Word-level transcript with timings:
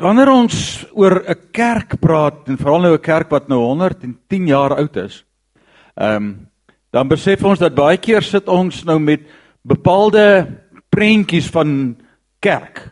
Wanneer 0.00 0.30
ons 0.32 0.86
oor 0.92 1.22
'n 1.28 1.50
kerk 1.52 2.00
praat 2.00 2.48
en 2.48 2.58
veral 2.58 2.80
nou 2.80 2.94
'n 2.94 3.00
kerk 3.00 3.30
wat 3.30 3.48
nou 3.48 3.58
110 3.58 4.46
jaar 4.46 4.76
oud 4.76 4.96
is, 4.96 5.24
ehm 5.96 6.16
um, 6.16 6.48
dan 6.90 7.08
besef 7.08 7.42
ons 7.44 7.58
dat 7.58 7.74
baie 7.74 7.98
keer 7.98 8.22
sit 8.22 8.48
ons 8.48 8.84
nou 8.84 8.98
met 8.98 9.20
bepaalde 9.62 10.46
prentjies 10.90 11.50
van 11.50 11.96
kerk. 12.40 12.90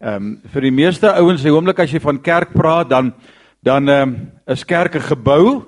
Ehm 0.00 0.14
um, 0.14 0.40
vir 0.52 0.60
die 0.60 0.70
meeste 0.70 1.12
ouens 1.12 1.42
sê 1.42 1.50
oomblik 1.50 1.78
as 1.78 1.92
jy 1.92 2.00
van 2.00 2.20
kerk 2.20 2.52
praat 2.52 2.88
dan 2.88 3.14
dan 3.62 3.88
ehm 3.88 4.02
um, 4.02 4.32
is 4.46 4.64
kerk 4.64 4.94
'n 4.94 5.00
gebou 5.00 5.64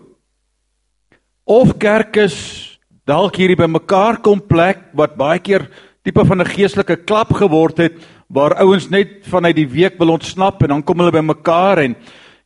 of 1.45 1.79
kerk 1.79 2.17
is 2.17 2.79
dalk 3.05 3.37
hierdie 3.37 3.57
bymekaar 3.57 4.21
kom 4.21 4.41
plek 4.41 4.79
wat 4.93 5.17
baie 5.17 5.39
keer 5.39 5.71
tipe 6.03 6.25
van 6.25 6.41
'n 6.41 6.53
geestelike 6.55 7.05
klap 7.05 7.33
geword 7.33 7.79
het 7.79 7.95
waar 8.27 8.57
ouens 8.63 8.89
net 8.91 9.23
vanuit 9.31 9.55
die 9.57 9.69
week 9.71 9.99
wil 9.99 10.17
ontsnap 10.17 10.63
en 10.63 10.75
dan 10.75 10.83
kom 10.83 10.99
hulle 10.99 11.15
bymekaar 11.15 11.85
en 11.85 11.97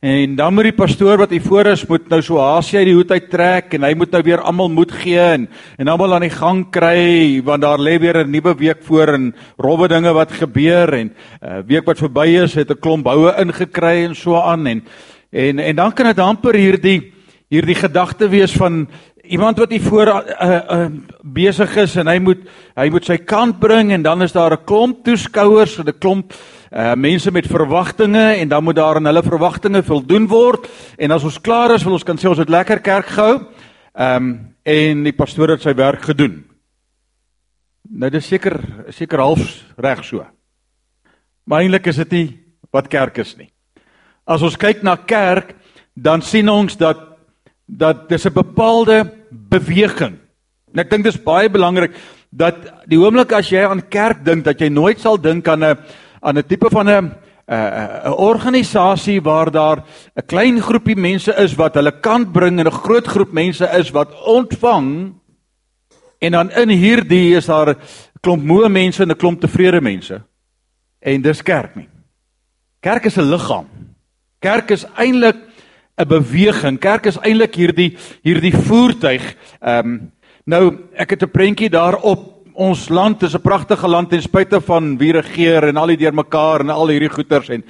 en 0.01 0.33
dan 0.33 0.53
moet 0.53 0.65
die 0.65 0.73
pastoor 0.73 1.19
wat 1.21 1.29
hier 1.29 1.43
voor 1.45 1.67
is 1.69 1.83
moet 1.85 2.07
nou 2.09 2.21
so 2.25 2.39
hasie 2.41 2.79
uit 2.79 2.87
die 2.89 2.95
hoed 2.97 3.11
uit 3.13 3.27
trek 3.29 3.73
en 3.77 3.83
hy 3.85 3.91
moet 3.93 4.13
nou 4.13 4.21
weer 4.25 4.41
almal 4.41 4.69
moed 4.69 4.93
gee 5.03 5.21
en 5.21 5.47
en 5.77 5.91
almal 5.93 6.15
aan 6.17 6.25
die 6.25 6.33
gang 6.33 6.63
kry 6.73 7.41
want 7.45 7.61
daar 7.61 7.81
lê 7.81 7.99
weer 8.01 8.23
'n 8.25 8.31
nuwe 8.31 8.55
week 8.57 8.83
voor 8.83 9.13
en 9.13 9.33
rowwe 9.57 9.87
dinge 9.87 10.13
wat 10.13 10.31
gebeur 10.31 10.93
en 10.93 11.07
'n 11.07 11.13
uh, 11.45 11.57
eh, 11.57 11.63
week 11.65 11.85
wat 11.85 11.97
verby 11.97 12.27
is 12.43 12.53
het 12.53 12.69
'n 12.69 12.79
klomp 12.79 13.03
boue 13.03 13.33
ingekry 13.37 14.05
en 14.05 14.15
so 14.15 14.35
aan 14.41 14.67
en 14.67 14.83
en 15.31 15.59
en 15.59 15.75
dan 15.75 15.93
kan 15.93 16.05
dit 16.05 16.19
amper 16.19 16.55
hierdie 16.55 17.13
hierdie 17.49 17.75
gedagte 17.75 18.29
wees 18.29 18.53
van 18.53 18.87
iemand 19.31 19.57
wat 19.57 19.71
hier 19.71 19.81
voor 19.81 20.07
uh, 20.07 20.19
uh, 20.43 20.85
besig 21.23 21.75
is 21.79 21.95
en 21.95 22.09
hy 22.11 22.17
moet 22.19 22.41
hy 22.75 22.87
moet 22.91 23.05
sy 23.07 23.15
kant 23.23 23.61
bring 23.61 23.93
en 23.95 24.03
dan 24.03 24.21
is 24.25 24.33
daar 24.35 24.51
'n 24.57 24.65
klomp 24.67 25.05
toeskouers 25.05 25.77
en 25.79 25.87
'n 25.87 25.99
klomp 25.99 26.33
uh, 26.33 26.93
mense 26.95 27.31
met 27.31 27.47
verwagtinge 27.47 28.35
en 28.35 28.47
dan 28.47 28.63
moet 28.63 28.75
daar 28.75 28.95
aan 28.95 29.05
hulle 29.05 29.23
verwagtinge 29.23 29.83
voldoen 29.83 30.27
word 30.27 30.67
en 30.97 31.11
as 31.11 31.23
ons 31.23 31.41
klaar 31.41 31.71
is 31.71 31.83
wil 31.83 31.93
ons 31.93 32.03
kan 32.03 32.17
sê 32.17 32.27
ons 32.27 32.37
het 32.37 32.49
lekker 32.49 32.79
kerk 32.79 33.05
gehou. 33.05 33.47
Ehm 33.95 34.15
um, 34.15 34.47
en 34.63 35.03
die 35.03 35.13
pastoor 35.13 35.49
het 35.49 35.61
sy 35.61 35.73
werk 35.73 36.03
gedoen. 36.05 36.43
Nou 37.89 38.09
dis 38.09 38.27
seker 38.27 38.59
seker 38.89 39.19
half 39.19 39.63
reg 39.77 40.03
so. 40.05 40.25
Maar 41.45 41.61
eintlik 41.61 41.87
is 41.87 41.95
dit 41.95 42.11
nie 42.11 42.39
wat 42.71 42.87
kerk 42.87 43.17
is 43.17 43.37
nie. 43.37 43.49
As 44.27 44.41
ons 44.41 44.57
kyk 44.57 44.83
na 44.83 44.95
kerk, 44.95 45.55
dan 45.95 46.21
sien 46.21 46.49
ons 46.49 46.77
dat 46.77 47.07
dat 47.65 48.09
dis 48.09 48.25
'n 48.25 48.33
bepaalde 48.33 49.20
beweging. 49.31 50.19
En 50.73 50.83
ek 50.83 50.89
dink 50.89 51.03
dis 51.03 51.23
baie 51.23 51.49
belangrik 51.49 51.95
dat 52.31 52.55
die 52.87 52.99
oomblik 52.99 53.33
as 53.35 53.49
jy 53.51 53.63
aan 53.67 53.83
kerk 53.91 54.23
dink 54.23 54.45
dat 54.45 54.61
jy 54.61 54.69
nooit 54.69 54.99
sal 54.99 55.17
dink 55.17 55.47
aan 55.47 55.63
'n 55.63 55.77
aan 56.21 56.37
'n 56.37 56.47
tipe 56.47 56.69
van 56.69 56.87
'n 56.87 56.91
'n 56.91 57.11
'n 58.07 58.13
organisasie 58.13 59.21
waar 59.21 59.51
daar 59.51 59.83
'n 60.15 60.25
klein 60.25 60.61
groepie 60.61 60.95
mense 60.95 61.33
is 61.37 61.55
wat 61.55 61.75
hulle 61.75 61.99
kant 61.99 62.31
bring 62.31 62.59
en 62.59 62.67
'n 62.67 62.71
groot 62.71 63.07
groep 63.07 63.31
mense 63.33 63.67
is 63.79 63.91
wat 63.91 64.15
ontvang 64.23 65.13
en 66.19 66.31
dan 66.31 66.51
in 66.51 66.69
hierdie 66.69 67.35
is 67.35 67.45
daar 67.45 67.69
'n 67.69 67.79
klomp 68.21 68.43
moe 68.43 68.69
mense 68.69 69.03
en 69.03 69.11
'n 69.11 69.17
klomp 69.17 69.41
tevrede 69.41 69.81
mense. 69.81 70.21
En 70.99 71.21
dis 71.21 71.41
kerk 71.41 71.75
nie. 71.75 71.89
Kerk 72.79 73.05
is 73.05 73.17
'n 73.17 73.29
liggaam. 73.29 73.67
Kerk 74.39 74.71
is 74.71 74.85
eintlik 74.95 75.37
'n 76.01 76.07
beweging. 76.07 76.79
Kerk 76.79 77.05
is 77.05 77.19
eintlik 77.21 77.55
hierdie 77.55 77.95
hierdie 78.23 78.53
voertuig. 78.53 79.35
Ehm 79.61 79.79
um, 79.79 80.11
nou 80.45 80.77
ek 80.97 81.09
het 81.09 81.23
'n 81.23 81.31
prentjie 81.31 81.69
daarop. 81.69 82.41
Ons 82.53 82.89
land 82.89 83.23
is 83.23 83.35
'n 83.35 83.41
pragtige 83.41 83.87
land 83.87 84.09
ten 84.09 84.21
spyte 84.21 84.61
van 84.61 84.97
wie 84.97 85.11
regeer 85.11 85.63
en 85.67 85.77
al 85.77 85.87
die 85.87 85.97
deurmekaar 85.97 86.59
en 86.59 86.69
al 86.69 86.87
hierdie 86.87 87.09
goeters 87.09 87.49
en 87.49 87.63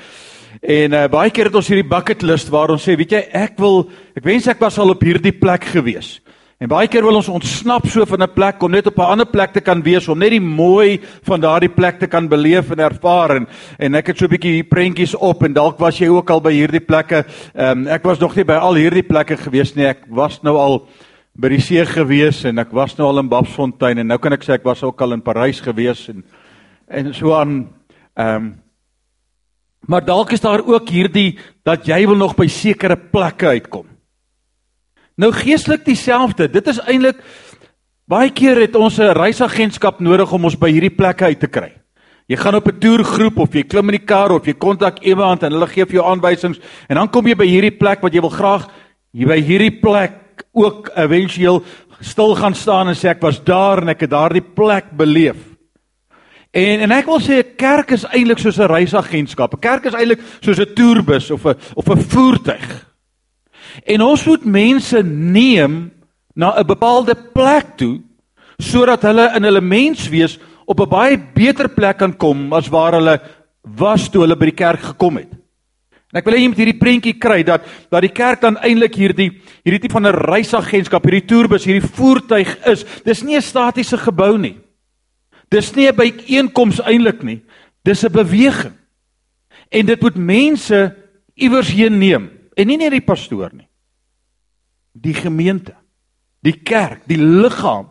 en 0.62 0.94
uh, 0.94 1.08
baie 1.08 1.32
keer 1.32 1.46
het 1.46 1.56
ons 1.56 1.68
hierdie 1.68 1.90
bucket 1.90 2.22
list 2.22 2.50
waar 2.50 2.70
ons 2.70 2.84
sê, 2.84 2.96
weet 2.98 3.12
jy, 3.12 3.22
ek 3.32 3.58
wil 3.58 3.90
ek 4.16 4.24
wens 4.24 4.48
ek 4.48 4.60
was 4.60 4.78
al 4.78 4.90
op 4.90 5.02
hierdie 5.02 5.32
plek 5.32 5.64
gewees. 5.64 6.20
En 6.62 6.70
baie 6.70 6.86
keer 6.86 7.02
wil 7.02 7.18
ons 7.18 7.30
ontsnap 7.34 7.88
so 7.90 8.06
van 8.06 8.22
'n 8.22 8.34
plek 8.36 8.62
om 8.62 8.72
net 8.72 8.86
op 8.86 8.98
'n 8.98 9.12
ander 9.14 9.26
plek 9.26 9.52
te 9.52 9.62
kan 9.62 9.82
wees, 9.82 10.08
om 10.08 10.20
net 10.20 10.30
die 10.30 10.40
mooi 10.40 11.02
van 11.24 11.42
daardie 11.42 11.70
plek 11.70 12.00
te 12.00 12.08
kan 12.08 12.28
beleef 12.28 12.70
en 12.70 12.80
ervaar 12.80 13.36
en, 13.36 13.48
en 13.80 13.96
ek 13.96 14.08
het 14.08 14.18
so 14.18 14.26
'n 14.26 14.30
bietjie 14.30 14.54
hier 14.54 14.70
prentjies 14.70 15.16
op 15.16 15.44
en 15.44 15.54
dalk 15.54 15.80
was 15.80 15.98
jy 15.98 16.08
ook 16.08 16.30
al 16.30 16.42
by 16.42 16.52
hierdie 16.52 16.86
plekke. 16.86 17.26
Ehm 17.56 17.80
um, 17.80 17.88
ek 17.88 18.04
was 18.04 18.20
nog 18.20 18.36
nie 18.36 18.46
by 18.46 18.54
al 18.54 18.76
hierdie 18.76 19.04
plekke 19.04 19.38
gewees 19.38 19.76
nie. 19.76 19.86
Ek 19.86 20.06
was 20.08 20.44
nou 20.44 20.56
al 20.58 20.88
by 21.34 21.50
die 21.50 21.62
see 21.62 21.86
gewees 21.86 22.46
en 22.46 22.60
ek 22.60 22.72
was 22.72 22.96
nou 22.98 23.08
al 23.08 23.20
in 23.20 23.30
Babsfontein 23.30 23.98
en 23.98 24.08
nou 24.08 24.20
kan 24.20 24.34
ek 24.34 24.44
sê 24.44 24.54
ek 24.54 24.64
was 24.64 24.84
ook 24.84 25.02
al 25.02 25.14
in 25.14 25.22
Parys 25.22 25.62
gewees 25.62 26.10
en 26.10 26.24
en 26.88 27.14
so 27.14 27.34
aan 27.34 27.70
ehm 28.16 28.36
um, 28.36 28.56
Maar 29.88 30.06
dalk 30.06 30.32
is 30.32 30.42
daar 30.42 30.62
ook 30.62 30.90
hierdie 30.90 31.40
dat 31.64 31.88
jy 31.88 32.06
wil 32.06 32.16
nog 32.16 32.36
by 32.36 32.48
sekere 32.48 32.96
plekke 32.96 33.48
uitkom. 33.48 33.91
Nou 35.16 35.32
geestelik 35.32 35.86
dieselfde. 35.86 36.48
Dit 36.52 36.68
is 36.68 36.80
eintlik 36.80 37.20
baie 38.12 38.32
keer 38.36 38.60
het 38.60 38.76
ons 38.76 39.00
'n 39.00 39.16
reisagentskap 39.16 40.00
nodig 40.00 40.32
om 40.32 40.46
ons 40.46 40.58
by 40.58 40.72
hierdie 40.72 40.96
plekke 40.96 41.26
uit 41.26 41.40
te 41.40 41.48
kry. 41.48 41.72
Jy 42.28 42.38
gaan 42.38 42.56
op 42.56 42.68
'n 42.68 42.80
toergroep 42.80 43.40
of 43.40 43.54
jy 43.54 43.64
klim 43.64 43.90
in 43.90 44.00
die 44.00 44.06
kar 44.06 44.32
of 44.32 44.46
jy 44.46 44.54
kontak 44.54 45.00
iemand 45.04 45.44
en 45.44 45.52
hulle 45.52 45.68
gee 45.68 45.86
vir 45.86 45.96
jou 45.96 46.06
aanwysings 46.06 46.60
en 46.90 46.96
dan 46.96 47.10
kom 47.10 47.28
jy 47.28 47.36
by 47.36 47.46
hierdie 47.46 47.78
plek 47.78 48.02
wat 48.02 48.14
jy 48.14 48.22
wil 48.22 48.30
graag 48.30 48.68
hier 49.14 49.28
by 49.28 49.42
hierdie 49.42 49.82
plek 49.82 50.46
ook 50.54 50.92
éventueel 50.96 51.64
stil 52.00 52.36
gaan 52.36 52.56
staan 52.56 52.88
en 52.88 52.96
sê 52.96 53.10
ek 53.10 53.22
was 53.22 53.44
daar 53.44 53.82
en 53.82 53.90
ek 53.90 54.02
het 54.02 54.10
daardie 54.10 54.42
plek 54.56 54.92
beleef. 54.92 55.38
En 56.52 56.80
en 56.80 56.92
ek 56.92 57.06
wil 57.06 57.20
sê 57.20 57.40
'n 57.40 57.56
kerk 57.58 57.92
is 57.92 58.06
eintlik 58.06 58.40
soos 58.40 58.60
'n 58.60 58.68
reisagentskap. 58.68 59.54
'n 59.54 59.60
Kerk 59.60 59.86
is 59.86 59.94
eintlik 59.94 60.20
soos 60.42 60.60
'n 60.60 60.74
toerbus 60.74 61.32
of 61.32 61.46
'n 61.46 61.56
of 61.76 61.90
'n 61.90 61.98
voertuig. 61.98 62.91
En 63.86 64.02
ons 64.02 64.26
moet 64.26 64.46
mense 64.46 65.04
neem 65.04 65.92
na 66.36 66.60
'n 66.60 66.66
bepaalde 66.66 67.16
plek 67.34 67.78
toe 67.78 68.02
sodat 68.58 69.02
hulle 69.02 69.32
in 69.36 69.44
hulle 69.44 69.62
menswees 69.62 70.40
op 70.66 70.80
'n 70.80 70.90
baie 70.90 71.18
beter 71.18 71.70
plek 71.70 71.98
kan 71.98 72.14
kom 72.18 72.54
as 72.54 72.70
waar 72.70 72.94
hulle 72.94 73.22
was 73.64 74.10
toe 74.10 74.22
hulle 74.22 74.36
by 74.36 74.46
die 74.46 74.62
kerk 74.64 74.80
gekom 74.80 75.18
het. 75.18 75.32
En 76.12 76.20
ek 76.20 76.26
wil 76.26 76.34
hê 76.34 76.42
jy 76.42 76.48
moet 76.48 76.58
hierdie 76.58 76.80
prentjie 76.80 77.20
kry 77.20 77.44
dat 77.44 77.62
dat 77.90 78.02
die 78.02 78.12
kerk 78.12 78.42
dan 78.42 78.58
eintlik 78.58 78.96
hierdie 78.96 79.32
hierdie 79.64 79.80
tipe 79.80 79.94
van 79.94 80.08
'n 80.08 80.16
reisagentskap, 80.16 81.04
hierdie 81.04 81.28
toerbus, 81.28 81.66
hierdie 81.66 81.88
voertuig 81.88 82.58
is. 82.68 82.86
Dis 83.04 83.24
nie 83.24 83.36
'n 83.36 83.42
statiese 83.42 83.98
gebou 83.98 84.38
nie. 84.38 84.58
Dis 85.50 85.76
nie 85.76 85.88
'n 85.88 85.96
byeenkoms 85.96 86.82
eintlik 86.82 87.24
nie. 87.24 87.42
Dis 87.84 88.04
'n 88.04 88.12
beweging. 88.12 88.74
En 89.72 89.86
dit 89.86 90.02
moet 90.02 90.16
mense 90.16 90.96
iewers 91.36 91.72
heen 91.72 91.98
neem 91.98 92.41
en 92.56 92.68
nie 92.68 92.78
net 92.78 92.92
die 92.92 93.06
pastoor 93.06 93.52
nie. 93.54 93.68
Die 94.92 95.16
gemeente, 95.16 95.76
die 96.44 96.58
kerk, 96.64 97.06
die 97.08 97.20
liggaam 97.20 97.88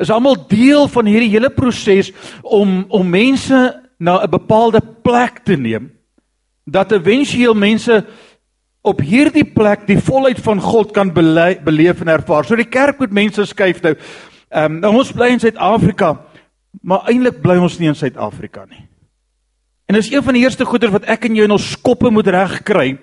is 0.00 0.10
almal 0.10 0.36
deel 0.48 0.86
van 0.88 1.08
hierdie 1.10 1.32
hele 1.32 1.50
proses 1.52 2.12
om 2.42 2.84
om 2.88 3.10
mense 3.10 3.58
na 3.98 4.22
'n 4.22 4.30
bepaalde 4.30 4.80
plek 4.80 5.44
te 5.44 5.56
neem 5.56 5.90
dat 6.64 6.92
éventueel 6.92 7.54
mense 7.54 8.04
op 8.84 9.00
hierdie 9.00 9.44
plek 9.44 9.86
die 9.86 9.98
volheid 9.98 10.40
van 10.44 10.60
God 10.60 10.92
kan 10.92 11.12
beleef 11.12 12.00
en 12.00 12.08
ervaar. 12.08 12.44
So 12.44 12.56
die 12.56 12.68
kerk 12.68 12.98
moet 12.98 13.12
mense 13.12 13.44
skuif 13.44 13.82
nou. 13.82 13.94
Ehm 14.50 14.72
um, 14.72 14.80
nou 14.80 14.92
ons 15.00 15.12
bly 15.12 15.32
in 15.34 15.40
Suid-Afrika, 15.40 16.20
maar 16.82 17.08
eintlik 17.08 17.40
bly 17.42 17.56
ons 17.56 17.78
nie 17.78 17.88
in 17.88 17.94
Suid-Afrika 17.94 18.66
nie. 18.68 18.84
En 19.88 19.94
dis 19.94 20.12
een 20.12 20.22
van 20.22 20.36
die 20.36 20.42
eerste 20.44 20.64
goeders 20.64 20.92
wat 20.92 21.08
ek 21.10 21.24
en 21.24 21.36
jy 21.36 21.44
in 21.44 21.56
ons 21.56 21.70
skoppe 21.70 22.10
moet 22.10 22.26
regkry 22.26 22.98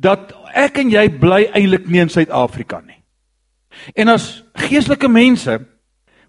dat 0.00 0.32
ek 0.56 0.80
en 0.82 0.92
jy 0.92 1.04
bly 1.20 1.44
eintlik 1.52 1.88
nie 1.90 2.02
in 2.02 2.12
Suid-Afrika 2.12 2.80
nie. 2.80 2.98
En 3.94 4.10
as 4.12 4.40
geestelike 4.66 5.08
mense 5.08 5.58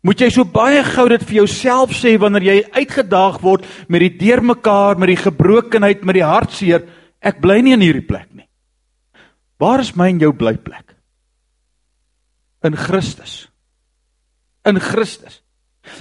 moet 0.05 0.21
jy 0.23 0.31
so 0.33 0.45
baie 0.49 0.81
gou 0.85 1.05
dit 1.11 1.23
vir 1.29 1.37
jouself 1.43 1.93
sê 1.97 2.15
wanneer 2.19 2.47
jy 2.47 2.57
uitgedaag 2.73 3.37
word 3.43 3.67
met 3.87 4.01
die 4.01 4.13
deurmekaar, 4.23 4.97
met 4.97 5.13
die 5.13 5.21
gebrokenheid, 5.21 6.05
met 6.05 6.17
die 6.17 6.25
hartseer, 6.25 6.87
ek 7.21 7.41
bly 7.41 7.59
nie 7.61 7.75
in 7.77 7.85
hierdie 7.85 8.07
plek 8.07 8.27
nie. 8.33 8.47
Waar 9.61 9.83
is 9.83 9.93
my 9.95 10.09
en 10.09 10.21
jou 10.21 10.31
blyplek? 10.33 10.95
In 12.65 12.77
Christus. 12.77 13.45
In 14.65 14.81
Christus. 14.81 15.41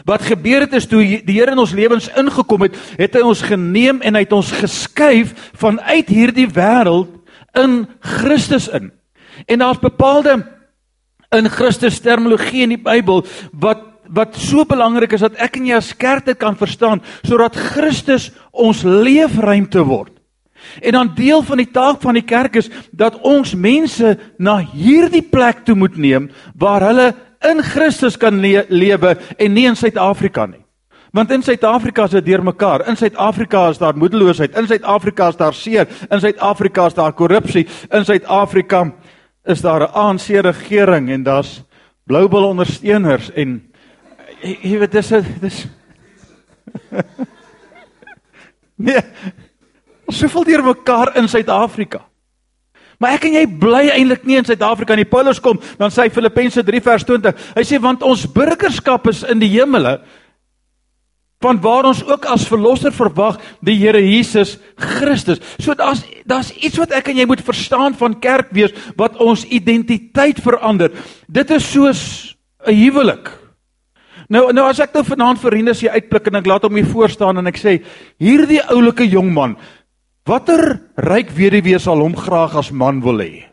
Wat 0.09 0.25
gebeur 0.25 0.65
het 0.65 0.75
is 0.77 0.89
toe 0.89 1.01
die 1.01 1.37
Here 1.37 1.53
in 1.53 1.61
ons 1.61 1.73
lewens 1.77 2.09
ingekom 2.21 2.67
het, 2.67 2.77
het 3.01 3.17
hy 3.17 3.23
ons 3.25 3.45
geneem 3.45 4.01
en 4.05 4.17
hy 4.17 4.25
het 4.25 4.35
ons 4.37 4.53
geskuif 4.61 5.33
vanuit 5.61 6.09
hierdie 6.09 6.49
wêreld 6.49 7.20
in 7.59 7.87
Christus 8.01 8.69
in. 8.69 8.91
En 9.47 9.59
daar's 9.59 9.79
bepaalde 9.79 10.47
in 11.31 11.49
Christus 11.51 12.01
terminologie 12.01 12.63
in 12.63 12.75
die 12.77 12.83
Bybel 12.83 13.25
wat 13.53 13.87
wat 14.11 14.35
so 14.35 14.65
belangrik 14.67 15.13
is 15.15 15.23
dat 15.23 15.37
ek 15.39 15.61
en 15.61 15.69
jy 15.69 15.77
as 15.79 15.93
kerk 15.95 16.25
dit 16.27 16.39
kan 16.39 16.57
verstaan 16.59 16.99
sodat 17.23 17.55
Christus 17.55 18.33
ons 18.51 18.83
leefruimte 18.83 19.85
word. 19.87 20.11
En 20.83 20.97
dan 20.99 21.13
deel 21.15 21.45
van 21.47 21.63
die 21.63 21.71
taak 21.71 22.01
van 22.03 22.19
die 22.19 22.27
kerk 22.27 22.59
is 22.59 22.71
dat 22.91 23.21
ons 23.27 23.55
mense 23.55 24.17
na 24.39 24.59
hierdie 24.59 25.23
plek 25.23 25.63
toe 25.65 25.77
moet 25.79 25.95
neem 25.97 26.27
waar 26.59 26.85
hulle 26.91 27.13
in 27.47 27.63
Christus 27.65 28.19
kan 28.21 28.43
le 28.43 28.67
lewe 28.69 29.15
en 29.39 29.55
nie 29.55 29.69
in 29.71 29.79
Suid-Afrika 29.79 30.47
nie. 30.51 30.65
Want 31.11 31.31
in 31.31 31.43
Suid-Afrika 31.43 32.05
is 32.05 32.11
dit 32.11 32.25
deurmekaar. 32.25 32.87
In 32.89 32.97
Suid-Afrika 32.97 33.69
is 33.69 33.79
daar 33.79 33.97
moedeloosheid, 33.97 34.57
in 34.57 34.67
Suid-Afrika 34.67 35.29
is 35.29 35.37
daar 35.37 35.55
seer, 35.55 35.89
in 36.11 36.21
Suid-Afrika 36.21 36.87
is 36.87 36.95
daar 36.95 37.13
korrupsie, 37.13 37.67
in 37.91 38.05
Suid-Afrika 38.05 38.93
is 39.45 39.61
daar 39.61 39.81
'n 39.81 39.93
ANC 39.93 40.27
regering 40.29 41.11
en 41.11 41.23
daar's 41.23 41.63
Bloubil 42.07 42.45
ondersteuners 42.45 43.31
en 43.39 43.73
jy 44.43 44.79
weet 44.79 44.93
dis 44.93 45.13
dis 45.41 45.67
Nee. 48.87 49.01
Ons 50.09 50.19
soveel 50.19 50.45
deurmekaar 50.45 51.17
in 51.21 51.29
Suid-Afrika. 51.29 52.01
Maar 53.01 53.17
ek 53.17 53.25
en 53.29 53.37
jy 53.39 53.45
bly 53.61 53.83
eintlik 53.95 54.25
nie 54.29 54.37
in 54.41 54.45
Suid-Afrika 54.45 54.97
nie. 54.97 55.07
Paulus 55.09 55.41
kom, 55.41 55.61
dan 55.79 55.93
sê 55.93 56.07
hy 56.07 56.13
Filippense 56.13 56.65
3 56.65 56.81
vers 56.85 57.05
20. 57.09 57.45
Hy 57.57 57.65
sê 57.65 57.79
want 57.81 58.03
ons 58.03 58.27
burgerskap 58.33 59.07
is 59.13 59.23
in 59.23 59.41
die 59.41 59.53
hemele 59.55 60.01
van 61.41 61.61
waar 61.61 61.89
ons 61.89 62.03
ook 62.05 62.27
as 62.29 62.49
verlosser 62.49 62.93
verwag 62.93 63.39
die 63.65 63.79
Here 63.81 64.01
Jesus 64.01 64.59
Christus. 64.77 65.41
So 65.59 65.75
daar's 65.75 66.05
daar's 66.29 66.53
iets 66.53 66.79
wat 66.79 66.93
ek 66.93 67.09
en 67.09 67.17
jy 67.23 67.27
moet 67.27 67.45
verstaan 67.45 67.97
van 67.97 68.19
kerk 68.21 68.53
wees 68.53 68.75
wat 68.97 69.17
ons 69.17 69.47
identiteit 69.49 70.41
verander. 70.45 70.93
Dit 71.27 71.51
is 71.51 71.65
soos 71.65 72.37
'n 72.67 72.75
huwelik. 72.75 73.31
Nou 74.29 74.53
nou 74.53 74.69
as 74.69 74.79
ek 74.81 74.95
nou 74.95 75.05
vanaand 75.05 75.41
vir 75.41 75.51
Rinus 75.51 75.81
hier 75.81 75.91
uitblik 75.91 76.27
en 76.27 76.37
ek 76.37 76.47
laat 76.47 76.63
hom 76.63 76.75
hier 76.75 76.87
voor 76.87 77.09
staan 77.09 77.39
en 77.39 77.47
ek 77.47 77.57
sê 77.57 77.83
hierdie 78.19 78.63
oulike 78.63 79.09
jong 79.09 79.33
man 79.33 79.57
Watter 80.31 80.79
ryk 81.01 81.33
weduwee 81.35 81.79
sal 81.83 82.03
hom 82.05 82.15
graag 82.15 82.55
as 82.61 82.69
man 82.71 83.01
wil 83.03 83.19
hê? 83.19 83.49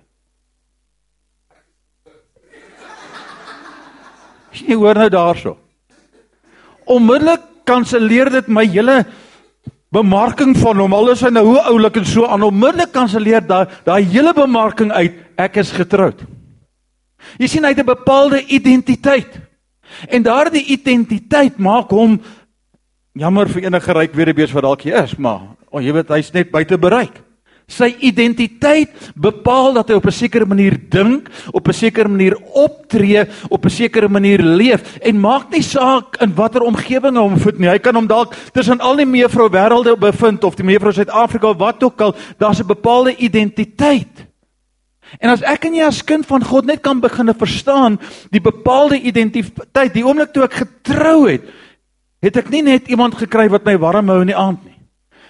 Jy 4.57 4.75
hoor 4.75 4.97
nou 4.97 5.07
daarso. 5.13 5.55
Onmiddellik 6.85 7.43
kanselleer 7.67 8.31
dit 8.31 8.47
my 8.47 8.65
hele 8.65 9.01
bemarking 9.93 10.55
van 10.57 10.79
hom. 10.81 10.95
Al 10.95 11.13
is 11.13 11.23
hy 11.23 11.31
nou 11.33 11.45
hoe 11.51 11.61
oulik 11.71 11.99
en 12.01 12.07
so 12.07 12.27
aan 12.27 12.45
onmiddellik 12.47 12.93
kanselleer 12.95 13.43
daai 13.45 13.67
daai 13.87 14.03
hele 14.07 14.33
bemarking 14.35 14.91
uit 14.91 15.21
ek 15.37 15.59
is 15.63 15.71
getroud. 15.75 16.23
Jy 17.37 17.47
sien 17.47 17.63
hy 17.63 17.73
het 17.75 17.83
'n 17.83 17.93
bepaalde 17.93 18.43
identiteit. 18.47 19.39
En 20.09 20.23
daardie 20.23 20.65
identiteit 20.65 21.57
maak 21.57 21.89
hom 21.89 22.19
jammer 23.13 23.47
vir 23.49 23.63
enige 23.63 23.93
ryk 23.93 24.13
weduwee 24.13 24.53
wat 24.53 24.63
dalk 24.63 24.81
hier 24.81 25.03
is, 25.03 25.15
maar 25.17 25.55
oh, 25.71 25.81
jy 25.81 25.93
weet 25.93 26.09
hy's 26.09 26.33
net 26.33 26.51
buite 26.51 26.77
bereik. 26.77 27.26
Sy 27.67 27.89
identiteit 28.07 28.93
bepaal 29.19 29.73
dat 29.75 29.89
hy 29.91 29.97
op 29.99 30.05
'n 30.07 30.15
sekere 30.15 30.45
manier 30.45 30.77
dink, 30.89 31.27
op 31.51 31.67
'n 31.67 31.73
sekere 31.73 32.07
manier 32.07 32.37
optree, 32.55 33.27
op 33.49 33.65
'n 33.65 33.69
sekere 33.69 34.07
manier 34.07 34.39
leef 34.39 34.97
en 35.03 35.19
maak 35.19 35.51
nie 35.51 35.61
saak 35.61 36.15
in 36.21 36.33
watter 36.33 36.61
omgewing 36.61 37.15
hy 37.15 37.21
homvoet 37.21 37.59
nie. 37.59 37.67
Hy 37.67 37.79
kan 37.79 37.95
hom 37.95 38.07
dalk 38.07 38.33
tussen 38.53 38.79
al 38.79 38.95
die 38.95 39.05
mevrou 39.05 39.49
wêrelde 39.49 39.99
bevind 39.99 40.43
of 40.43 40.55
die 40.55 40.63
mevrou 40.63 40.93
Suid-Afrika 40.93 41.49
of 41.49 41.57
wat 41.57 41.83
ook 41.83 42.01
al, 42.01 42.15
daar's 42.37 42.59
'n 42.59 42.67
bepaalde 42.67 43.15
identiteit. 43.15 44.27
En 45.19 45.29
as 45.29 45.41
ek 45.41 45.65
en 45.65 45.75
jy 45.75 45.83
as 45.83 46.03
kind 46.03 46.25
van 46.25 46.43
God 46.43 46.65
net 46.65 46.81
kan 46.81 46.99
begine 46.99 47.33
verstaan 47.33 47.99
die 48.31 48.41
bepaalde 48.43 48.99
identiteit, 48.99 49.93
die 49.93 50.05
oomblik 50.05 50.33
toe 50.33 50.43
ek 50.43 50.53
getrou 50.53 51.27
het, 51.29 51.43
het 52.21 52.37
ek 52.37 52.49
nie 52.49 52.63
net 52.65 52.87
iemand 52.91 53.15
gekry 53.15 53.47
wat 53.49 53.65
my 53.65 53.77
warm 53.77 54.09
hou 54.09 54.21
in 54.21 54.31
die 54.31 54.37
aand 54.37 54.63
nie. 54.65 54.76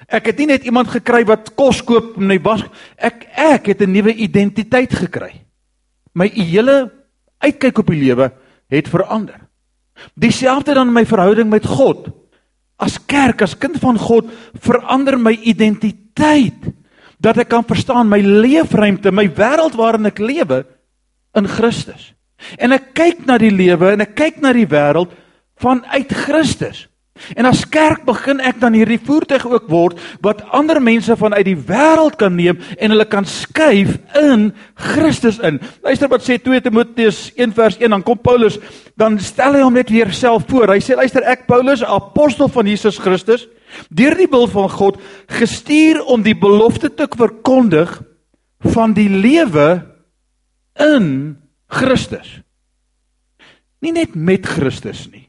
Ek 0.07 0.30
het 0.31 0.38
nie 0.39 0.48
net 0.54 0.63
iemand 0.63 0.88
gekry 0.88 1.25
wat 1.27 1.51
kos 1.59 1.81
koop 1.83 2.15
en 2.15 2.30
my 2.30 2.38
was 2.44 2.63
ek 2.95 3.27
ek 3.36 3.68
het 3.74 3.81
'n 3.81 3.92
nuwe 3.92 4.13
identiteit 4.13 4.94
gekry. 4.94 5.44
My 6.13 6.27
hele 6.31 6.92
uitkyk 7.44 7.77
op 7.80 7.88
die 7.88 8.00
lewe 8.00 8.31
het 8.69 8.88
verander. 8.88 9.39
Dieselfde 10.15 10.74
dan 10.74 10.94
my 10.94 11.06
verhouding 11.06 11.50
met 11.50 11.65
God. 11.65 12.07
As 12.77 12.98
kerk, 13.06 13.42
as 13.42 13.57
kind 13.57 13.80
van 13.80 13.98
God, 13.98 14.30
verander 14.62 15.18
my 15.18 15.33
identiteit 15.44 16.74
dat 17.19 17.38
ek 17.38 17.50
kan 17.50 17.65
verstaan 17.65 18.09
my 18.09 18.19
leefruimte, 18.21 19.12
my 19.12 19.25
wêreld 19.33 19.75
waarin 19.75 20.06
ek 20.06 20.19
lewe 20.19 20.65
in 21.33 21.48
Christus. 21.48 22.13
En 22.57 22.71
ek 22.71 22.94
kyk 22.94 23.25
na 23.25 23.39
die 23.42 23.51
lewe 23.51 23.92
en 23.95 24.06
ek 24.06 24.13
kyk 24.15 24.42
na 24.42 24.54
die 24.54 24.68
wêreld 24.69 25.13
vanuit 25.57 26.13
Christus. 26.13 26.86
En 27.36 27.48
as 27.50 27.64
kerk 27.69 28.06
begin 28.08 28.42
ek 28.44 28.60
dan 28.62 28.75
hierdie 28.78 29.00
voertuig 29.02 29.46
ook 29.48 29.68
word 29.72 30.00
wat 30.25 30.44
ander 30.56 30.80
mense 30.84 31.16
vanuit 31.18 31.46
die 31.48 31.58
wêreld 31.58 32.18
kan 32.19 32.36
neem 32.36 32.60
en 32.78 32.94
hulle 32.94 33.08
kan 33.10 33.28
skuif 33.28 33.98
in 34.19 34.50
Christus 34.94 35.40
in. 35.44 35.60
Luister 35.86 36.12
wat 36.12 36.25
sê 36.25 36.40
2 36.42 36.64
Timoteus 36.66 37.28
1 37.36 37.56
vers 37.58 37.78
1 37.80 37.94
dan 37.96 38.06
kom 38.06 38.19
Paulus 38.22 38.60
dan 38.98 39.19
stel 39.22 39.58
hy 39.58 39.66
hom 39.66 39.78
net 39.78 39.92
weer 39.94 40.12
self 40.16 40.48
voor. 40.50 40.74
Hy 40.74 40.81
sê 40.84 40.98
luister 40.98 41.25
ek 41.28 41.48
Paulus 41.50 41.84
apostel 41.86 42.52
van 42.54 42.69
Jesus 42.69 43.00
Christus 43.02 43.48
deur 43.92 44.16
die 44.16 44.30
wil 44.31 44.48
van 44.48 44.69
God 44.72 45.00
gestuur 45.38 46.00
om 46.08 46.24
die 46.24 46.38
belofte 46.38 46.90
te 46.90 47.10
verkondig 47.12 48.00
van 48.74 48.96
die 48.98 49.10
lewe 49.12 49.84
in 50.81 51.38
Christus. 51.68 52.40
Nie 53.84 53.94
net 53.94 54.16
met 54.16 54.48
Christus 54.48 55.06
nie 55.12 55.26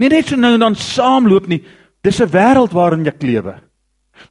Nie 0.00 0.08
net 0.08 0.30
so 0.30 0.38
nou 0.40 0.54
en 0.56 0.64
dan 0.64 0.76
saamloop 0.78 1.48
nie. 1.50 1.60
Dis 2.02 2.20
'n 2.20 2.32
wêreld 2.32 2.72
waarin 2.72 3.06
ek 3.06 3.22
lewe. 3.22 3.60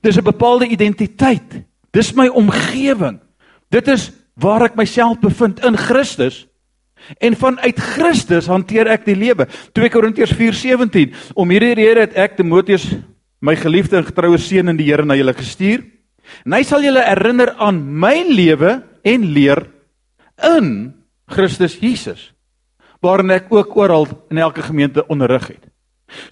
Dis 0.01 0.18
'n 0.18 0.24
bepaalde 0.24 0.68
identiteit. 0.68 1.63
Dis 1.92 2.13
my 2.13 2.27
omgewing. 2.27 3.19
Dit 3.69 3.88
is 3.88 4.12
waar 4.36 4.63
ek 4.63 4.75
myself 4.75 5.19
bevind 5.19 5.63
in 5.63 5.77
Christus. 5.77 6.48
En 7.19 7.36
vanuit 7.36 7.80
Christus 7.80 8.48
hanteer 8.48 8.88
ek 8.88 9.06
die 9.06 9.16
lewe. 9.16 9.48
2 9.74 9.89
Korintiërs 9.89 10.33
4:17. 10.33 11.13
Om 11.33 11.50
hierdie 11.50 11.74
rede 11.74 12.00
het 12.00 12.13
ek 12.13 12.36
Timoteus, 12.36 12.95
my 13.39 13.56
geliefde 13.56 13.98
en 13.98 14.06
getroue 14.06 14.38
seun 14.38 14.68
in 14.68 14.77
die 14.77 14.86
Here 14.86 15.06
na 15.06 15.15
julle 15.15 15.33
gestuur. 15.33 15.83
En 16.45 16.54
hy 16.54 16.63
sal 16.63 16.81
julle 16.81 17.04
herinner 17.04 17.56
aan 17.57 18.00
my 18.00 18.25
lewe 18.27 18.83
en 19.04 19.22
leer 19.33 19.68
in 20.44 20.94
Christus 21.27 21.77
Jesus 21.80 22.33
waarin 23.00 23.31
ek 23.31 23.50
ook 23.50 23.75
oral 23.75 24.07
in 24.30 24.38
elke 24.38 24.62
gemeente 24.62 25.07
onderrig 25.07 25.48
het. 25.48 25.63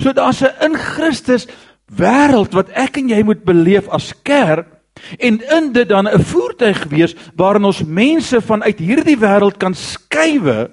So 0.02 0.14
daar's 0.14 0.42
'n 0.42 0.56
in 0.62 0.75
Christus 0.75 1.48
wêreld 1.88 2.54
wat 2.54 2.69
ek 2.69 2.98
en 2.98 3.10
jy 3.10 3.24
moet 3.24 3.44
beleef 3.44 3.88
as 3.90 4.14
kerk 4.24 4.68
en 5.18 5.42
in 5.42 5.72
dit 5.72 5.90
dan 5.90 6.08
'n 6.08 6.19
voertuig 6.19 6.84
wees 6.90 7.16
waarin 7.36 7.66
ons 7.66 7.84
mense 7.84 8.42
vanuit 8.42 8.80
hierdie 8.80 9.18
wêreld 9.18 9.58
kan 9.58 9.74
skuwe, 9.74 10.72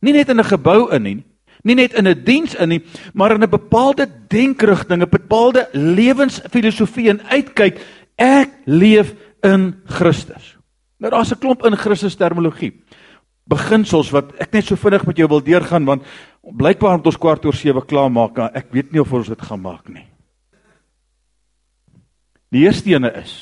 nie 0.00 0.12
net 0.12 0.28
in 0.28 0.38
'n 0.38 0.44
gebou 0.44 0.90
in 0.94 1.02
nie, 1.02 1.24
nie 1.62 1.74
net 1.74 1.92
in 1.92 2.06
'n 2.06 2.24
diens 2.24 2.54
in 2.54 2.68
nie, 2.68 2.84
maar 3.12 3.32
in 3.32 3.42
'n 3.42 3.50
bepaalde 3.50 4.08
denkrigting, 4.28 5.02
'n 5.02 5.08
bepaalde 5.10 5.68
lewensfilosofie 5.72 7.08
en 7.08 7.20
uitkyk 7.28 7.80
ek 8.16 8.50
leef 8.64 9.14
in 9.42 9.74
Christus. 9.84 10.56
Nou 10.98 11.10
daar's 11.10 11.32
'n 11.32 11.38
klomp 11.38 11.64
in 11.64 11.76
Christus 11.76 12.14
terminologie 12.14 12.72
beginsels 13.46 14.10
wat 14.14 14.32
ek 14.42 14.52
net 14.52 14.66
so 14.66 14.78
vinnig 14.80 15.06
met 15.06 15.18
jou 15.20 15.28
wil 15.30 15.44
deurgaan 15.44 15.86
want 15.86 16.06
blykbaar 16.42 16.98
moet 16.98 17.06
ons 17.06 17.20
kwart 17.20 17.44
oor 17.46 17.54
7 17.54 17.86
klaar 17.86 18.10
maak. 18.10 18.38
Ek 18.54 18.72
weet 18.74 18.92
nie 18.92 19.02
of 19.02 19.12
ons 19.12 19.30
dit 19.30 19.42
gaan 19.42 19.62
maak 19.62 19.88
nie. 19.88 20.06
Die 22.54 22.64
eerste 22.66 22.90
ene 22.90 23.10
is 23.22 23.34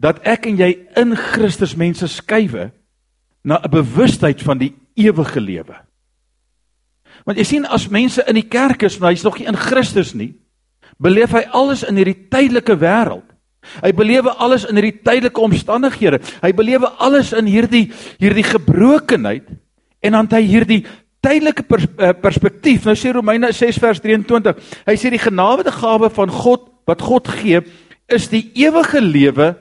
dat 0.00 0.22
ek 0.24 0.46
en 0.48 0.56
jy 0.56 0.70
in 0.96 1.16
Christus 1.18 1.74
mense 1.76 2.06
skuwe 2.08 2.70
na 3.44 3.60
'n 3.60 3.70
bewustheid 3.70 4.40
van 4.42 4.58
die 4.58 4.74
ewige 4.94 5.40
lewe. 5.40 5.76
Want 7.24 7.38
jy 7.38 7.44
sien 7.44 7.66
as 7.66 7.88
mense 7.88 8.22
in 8.26 8.34
die 8.34 8.48
kerk 8.48 8.82
is, 8.82 8.98
maar 8.98 9.10
hy's 9.10 9.24
nog 9.24 9.38
nie 9.38 9.46
in 9.46 9.56
Christus 9.56 10.14
nie, 10.14 10.34
beleef 10.98 11.32
hy 11.32 11.44
alles 11.52 11.82
in 11.82 11.96
hierdie 11.96 12.28
tydelike 12.30 12.76
wêreld. 12.76 13.26
Hy 13.82 13.92
belewe 13.92 14.32
alles 14.40 14.64
in 14.64 14.78
hierdie 14.78 15.02
tydelike 15.04 15.40
omstandighede. 15.40 16.20
Hy 16.42 16.52
belewe 16.56 16.88
alles 16.98 17.32
in 17.36 17.48
hierdie 17.50 17.90
hierdie 18.20 18.46
gebrokenheid 18.46 19.46
en 20.00 20.16
dan 20.16 20.28
hy 20.32 20.42
hierdie 20.48 20.80
tydelike 21.20 21.66
pers, 21.68 21.86
uh, 21.98 22.12
perspektief. 22.16 22.86
Nou 22.88 22.96
sê 22.96 23.12
Romeine 23.12 23.52
6 23.52 23.80
vers 23.82 24.00
23. 24.00 24.56
Hy 24.88 24.96
sê 24.96 25.12
die 25.12 25.20
genade 25.20 25.72
gawe 25.76 26.10
van 26.16 26.32
God 26.32 26.68
wat 26.88 27.04
God 27.04 27.28
gee 27.40 27.60
is 28.10 28.26
die 28.32 28.48
ewige 28.58 28.98
lewe 29.04 29.52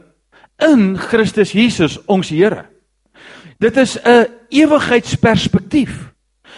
in 0.65 0.95
Christus 0.97 1.53
Jesus 1.53 1.99
ons 2.09 2.31
Here. 2.33 2.65
Dit 3.59 3.77
is 3.77 3.97
'n 3.99 4.25
ewigheidsperspektief 4.49 6.13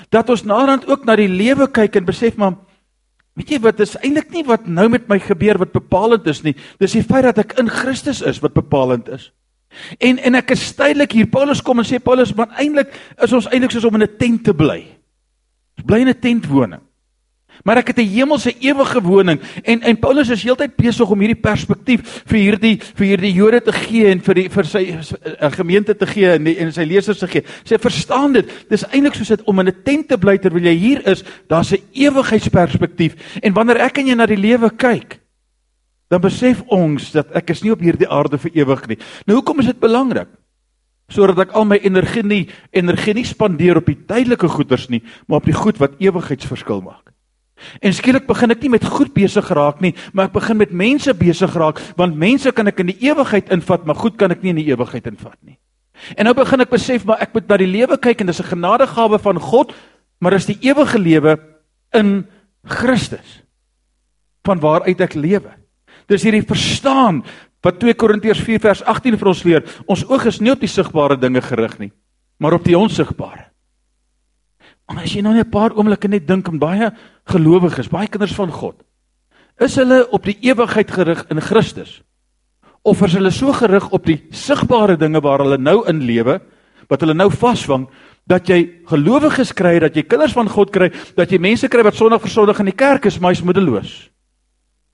dat 0.09 0.29
ons 0.29 0.43
naderhand 0.43 0.87
ook 0.87 1.05
na 1.05 1.15
die 1.15 1.27
lewe 1.27 1.67
kyk 1.67 1.95
en 1.95 2.05
besef 2.05 2.35
maar 2.37 2.55
Weet 3.39 3.53
jy 3.53 3.59
wat 3.63 3.79
is 3.79 3.95
eintlik 4.01 4.31
nie 4.35 4.43
wat 4.43 4.67
nou 4.67 4.89
met 4.91 5.07
my 5.07 5.19
gebeur 5.19 5.57
wat 5.61 5.71
bepalend 5.71 6.27
is 6.27 6.41
nie. 6.43 6.55
Dis 6.79 6.97
die 6.97 7.03
feit 7.03 7.23
dat 7.29 7.39
ek 7.45 7.55
in 7.61 7.71
Christus 7.71 8.19
is 8.21 8.41
wat 8.43 8.57
bepalend 8.57 9.07
is. 9.07 9.29
En 10.03 10.19
en 10.19 10.35
ek 10.35 10.51
is 10.51 10.65
tydelik 10.75 11.15
hier. 11.15 11.29
Paulus 11.31 11.61
kom 11.63 11.79
en 11.79 11.87
sê 11.87 12.01
Paulus, 12.03 12.33
maar 12.35 12.51
eintlik 12.59 12.91
is 13.23 13.33
ons 13.33 13.47
eintlik 13.47 13.71
soos 13.71 13.87
om 13.87 13.95
in 13.95 14.03
'n 14.03 14.17
tent 14.19 14.43
te 14.43 14.53
bly. 14.53 14.83
Ons 15.77 15.87
bly 15.87 16.01
in 16.01 16.09
'n 16.09 16.19
tentwoning. 16.19 16.83
Maar 17.63 17.77
ek 17.77 17.87
het 17.87 17.99
'n 17.99 18.13
hemelse 18.13 18.53
ewige 18.59 19.01
woning 19.01 19.39
en 19.63 19.81
en 19.81 19.99
Paulus 19.99 20.29
is 20.29 20.43
heeltyd 20.43 20.75
besig 20.75 21.09
om 21.09 21.19
hierdie 21.19 21.41
perspektief 21.41 22.23
vir 22.25 22.39
hierdie 22.39 22.79
vir 22.81 23.05
hierdie 23.05 23.33
Jode 23.33 23.61
te 23.61 23.71
gee 23.71 24.07
en 24.07 24.21
vir 24.21 24.35
die 24.35 24.49
vir 24.49 24.65
sy 24.65 24.83
uh, 24.97 25.51
gemeente 25.51 25.95
te 25.95 26.05
gee 26.05 26.31
en, 26.31 26.43
die, 26.43 26.57
en 26.57 26.73
sy 26.73 26.83
lesers 26.83 27.19
te 27.19 27.27
gee. 27.27 27.43
Sê 27.63 27.77
verstaan 27.77 28.33
dit. 28.33 28.49
Dis 28.69 28.85
eintlik 28.89 29.15
soos 29.15 29.27
dit 29.27 29.41
om 29.45 29.59
in 29.59 29.67
'n 29.67 29.83
tent 29.83 30.07
te 30.07 30.17
bly 30.17 30.37
terwyl 30.37 30.63
jy 30.63 30.75
hier 30.75 31.07
is, 31.07 31.23
daar's 31.47 31.71
'n 31.71 31.83
ewigheidsperspektief. 31.93 33.39
En 33.41 33.53
wanneer 33.53 33.77
ek 33.77 33.97
en 33.97 34.07
jy 34.07 34.15
na 34.15 34.25
die 34.25 34.37
lewe 34.37 34.69
kyk, 34.69 35.19
dan 36.09 36.21
besef 36.21 36.61
ons 36.67 37.11
dat 37.11 37.31
ek 37.35 37.49
is 37.49 37.63
nie 37.63 37.71
op 37.71 37.79
hierdie 37.79 38.09
aarde 38.09 38.37
vir 38.37 38.51
ewig 38.53 38.87
nie. 38.87 38.97
Nou 39.25 39.39
hoekom 39.39 39.59
is 39.59 39.65
dit 39.65 39.79
belangrik? 39.79 40.27
Sodat 41.11 41.39
ek 41.39 41.55
al 41.55 41.65
my 41.65 41.79
energie 41.83 42.23
nie 42.23 42.49
energie 42.71 43.13
nie 43.13 43.25
spandeer 43.25 43.77
op 43.77 43.85
die 43.85 43.99
tydelike 44.07 44.47
goederes 44.47 44.89
nie, 44.89 45.03
maar 45.27 45.37
op 45.37 45.45
die 45.45 45.55
goed 45.55 45.79
wat 45.79 45.99
ewigheidsverskil 45.99 46.81
maak. 46.81 47.10
En 47.81 47.93
skielik 47.93 48.27
begin 48.27 48.51
ek 48.51 48.61
nie 48.61 48.73
met 48.73 48.85
goed 48.85 49.13
besig 49.13 49.49
raak 49.49 49.81
nie, 49.81 49.93
maar 50.13 50.29
ek 50.29 50.37
begin 50.37 50.57
met 50.57 50.71
mense 50.71 51.13
besig 51.13 51.53
raak, 51.55 51.81
want 51.97 52.15
mense 52.15 52.51
kan 52.51 52.67
ek 52.67 52.79
in 52.79 52.91
die 52.93 52.99
ewigheid 53.09 53.51
invat, 53.53 53.85
maar 53.85 53.95
goed 53.95 54.17
kan 54.17 54.31
ek 54.31 54.43
nie 54.43 54.55
in 54.55 54.61
die 54.63 54.69
ewigheid 54.71 55.07
invat 55.07 55.37
nie. 55.45 55.57
En 56.17 56.25
nou 56.25 56.33
begin 56.33 56.63
ek 56.63 56.71
besef 56.73 57.05
maar 57.05 57.21
ek 57.21 57.33
moet 57.35 57.49
na 57.49 57.57
die 57.61 57.69
lewe 57.69 57.97
kyk 58.01 58.21
en 58.21 58.31
dis 58.31 58.41
'n 58.41 58.51
genadegawe 58.55 59.19
van 59.19 59.39
God, 59.39 59.73
maar 60.19 60.33
is 60.33 60.45
die 60.45 60.57
ewige 60.61 60.99
lewe 60.99 61.37
in 61.93 62.25
Christus. 62.65 63.43
Van 64.43 64.59
waaruit 64.59 65.01
ek 65.01 65.13
lewe. 65.13 65.51
Dis 66.07 66.23
hierdie 66.23 66.45
verstaan 66.45 67.23
wat 67.61 67.79
2 67.79 67.93
Korintiërs 67.93 68.41
4 68.41 68.59
vers 68.59 68.83
18 68.83 69.17
vir 69.17 69.27
ons 69.27 69.43
leer. 69.43 69.63
Ons 69.85 70.03
oog 70.09 70.25
is 70.25 70.39
nie 70.41 70.51
op 70.51 70.59
die 70.59 70.67
sigbare 70.67 71.17
dinge 71.17 71.41
gerig 71.41 71.77
nie, 71.79 71.91
maar 72.39 72.53
op 72.53 72.63
die 72.63 72.77
onsigbare. 72.77 73.50
Maar 74.91 75.05
as 75.07 75.13
jy 75.15 75.21
nou 75.23 75.33
net 75.33 75.47
'n 75.47 75.49
paar 75.49 75.71
oomblikke 75.71 76.07
net 76.07 76.27
dink 76.27 76.47
aan 76.47 76.59
baie 76.59 76.91
gelowiges, 77.25 77.87
baie 77.87 78.07
kinders 78.07 78.35
van 78.35 78.51
God, 78.51 78.75
is 79.59 79.75
hulle 79.75 80.07
op 80.11 80.23
die 80.23 80.37
ewigheid 80.41 80.91
gerig 80.91 81.25
in 81.29 81.39
Christus? 81.41 82.01
Of 82.83 83.01
is 83.01 83.13
hulle 83.13 83.31
so 83.31 83.53
gerig 83.53 83.89
op 83.91 84.05
die 84.05 84.23
sigbare 84.31 84.97
dinge 84.97 85.21
waar 85.21 85.39
hulle 85.39 85.57
nou 85.57 85.87
in 85.87 86.01
lewe, 86.01 86.41
wat 86.89 86.99
hulle 86.99 87.13
nou 87.13 87.29
vasvang, 87.29 87.87
dat 88.27 88.47
jy 88.47 88.81
gelowiges 88.85 89.53
kry, 89.53 89.79
dat 89.79 89.95
jy 89.95 90.03
kinders 90.03 90.33
van 90.33 90.49
God 90.49 90.71
kry, 90.71 90.91
dat 91.15 91.31
jy 91.31 91.39
mense 91.39 91.67
kry 91.67 91.83
wat 91.83 91.95
sondig 91.95 92.21
versondig 92.21 92.59
in 92.59 92.65
die 92.65 92.75
kerk 92.75 93.05
is, 93.05 93.19
maar 93.19 93.31
hy's 93.31 93.43
moedeloos. 93.43 94.09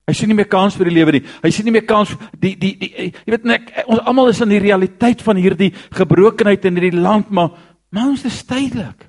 Hy 0.06 0.14
sien 0.14 0.28
nie 0.28 0.36
meer 0.36 0.48
kans 0.48 0.76
vir 0.76 0.88
die 0.88 0.94
lewe 0.94 1.12
nie. 1.12 1.24
Hy 1.42 1.50
sien 1.50 1.64
nie 1.64 1.72
meer 1.72 1.86
kans 1.86 2.14
die 2.38 2.54
die 2.56 2.76
die 2.78 2.92
jy 3.26 3.32
weet 3.32 3.44
net 3.44 3.84
ons 3.86 4.00
almal 4.00 4.28
is 4.28 4.40
in 4.40 4.48
die 4.48 4.62
realiteit 4.62 5.22
van 5.22 5.36
hierdie 5.36 5.72
gebrokenheid 5.90 6.64
in 6.64 6.76
hierdie 6.76 7.00
land, 7.00 7.30
maar 7.30 7.50
maar 7.90 8.08
ons 8.08 8.24
is 8.24 8.44
tydelik. 8.44 9.07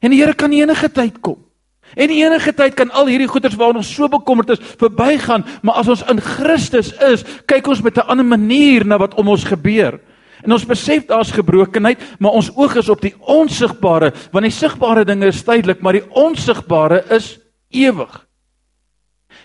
En 0.00 0.10
die 0.10 0.20
Here 0.20 0.34
kan 0.34 0.52
enige 0.52 0.90
tyd 0.92 1.20
kom. 1.20 1.46
En 1.94 2.10
enige 2.10 2.52
tyd 2.54 2.74
kan 2.74 2.90
al 2.90 3.06
hierdie 3.06 3.30
goeders 3.30 3.54
waarna 3.56 3.80
ons 3.80 3.92
so 3.94 4.08
bekommerd 4.10 4.56
is 4.56 4.62
verbygaan, 4.80 5.46
maar 5.62 5.78
as 5.82 5.90
ons 5.92 6.02
in 6.10 6.20
Christus 6.20 6.90
is, 7.06 7.22
kyk 7.46 7.70
ons 7.70 7.82
met 7.82 7.96
'n 7.96 8.08
ander 8.10 8.26
manier 8.26 8.84
na 8.84 8.98
wat 8.98 9.14
om 9.14 9.28
ons 9.28 9.44
gebeur. 9.44 10.00
En 10.42 10.52
ons 10.52 10.66
besef 10.66 11.06
daar's 11.06 11.30
gebrokenheid, 11.30 11.98
maar 12.18 12.32
ons 12.32 12.50
oog 12.56 12.76
is 12.76 12.88
op 12.88 13.00
die 13.00 13.14
onsigbare, 13.20 14.12
want 14.32 14.42
die 14.42 14.50
sigbare 14.50 15.04
dinge 15.04 15.26
is 15.26 15.42
tydelik, 15.42 15.80
maar 15.80 15.92
die 15.92 16.10
onsigbare 16.10 17.04
is 17.10 17.38
ewig. 17.70 18.26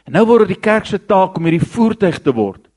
En 0.05 0.13
nou 0.13 0.25
word 0.25 0.47
dit 0.47 0.57
die 0.57 0.61
kerk 0.61 0.85
se 0.85 0.99
taak 1.05 1.37
om 1.37 1.43
hierdie 1.43 1.67
voertuig 1.67 2.19
te 2.19 2.33
word. 2.33 2.67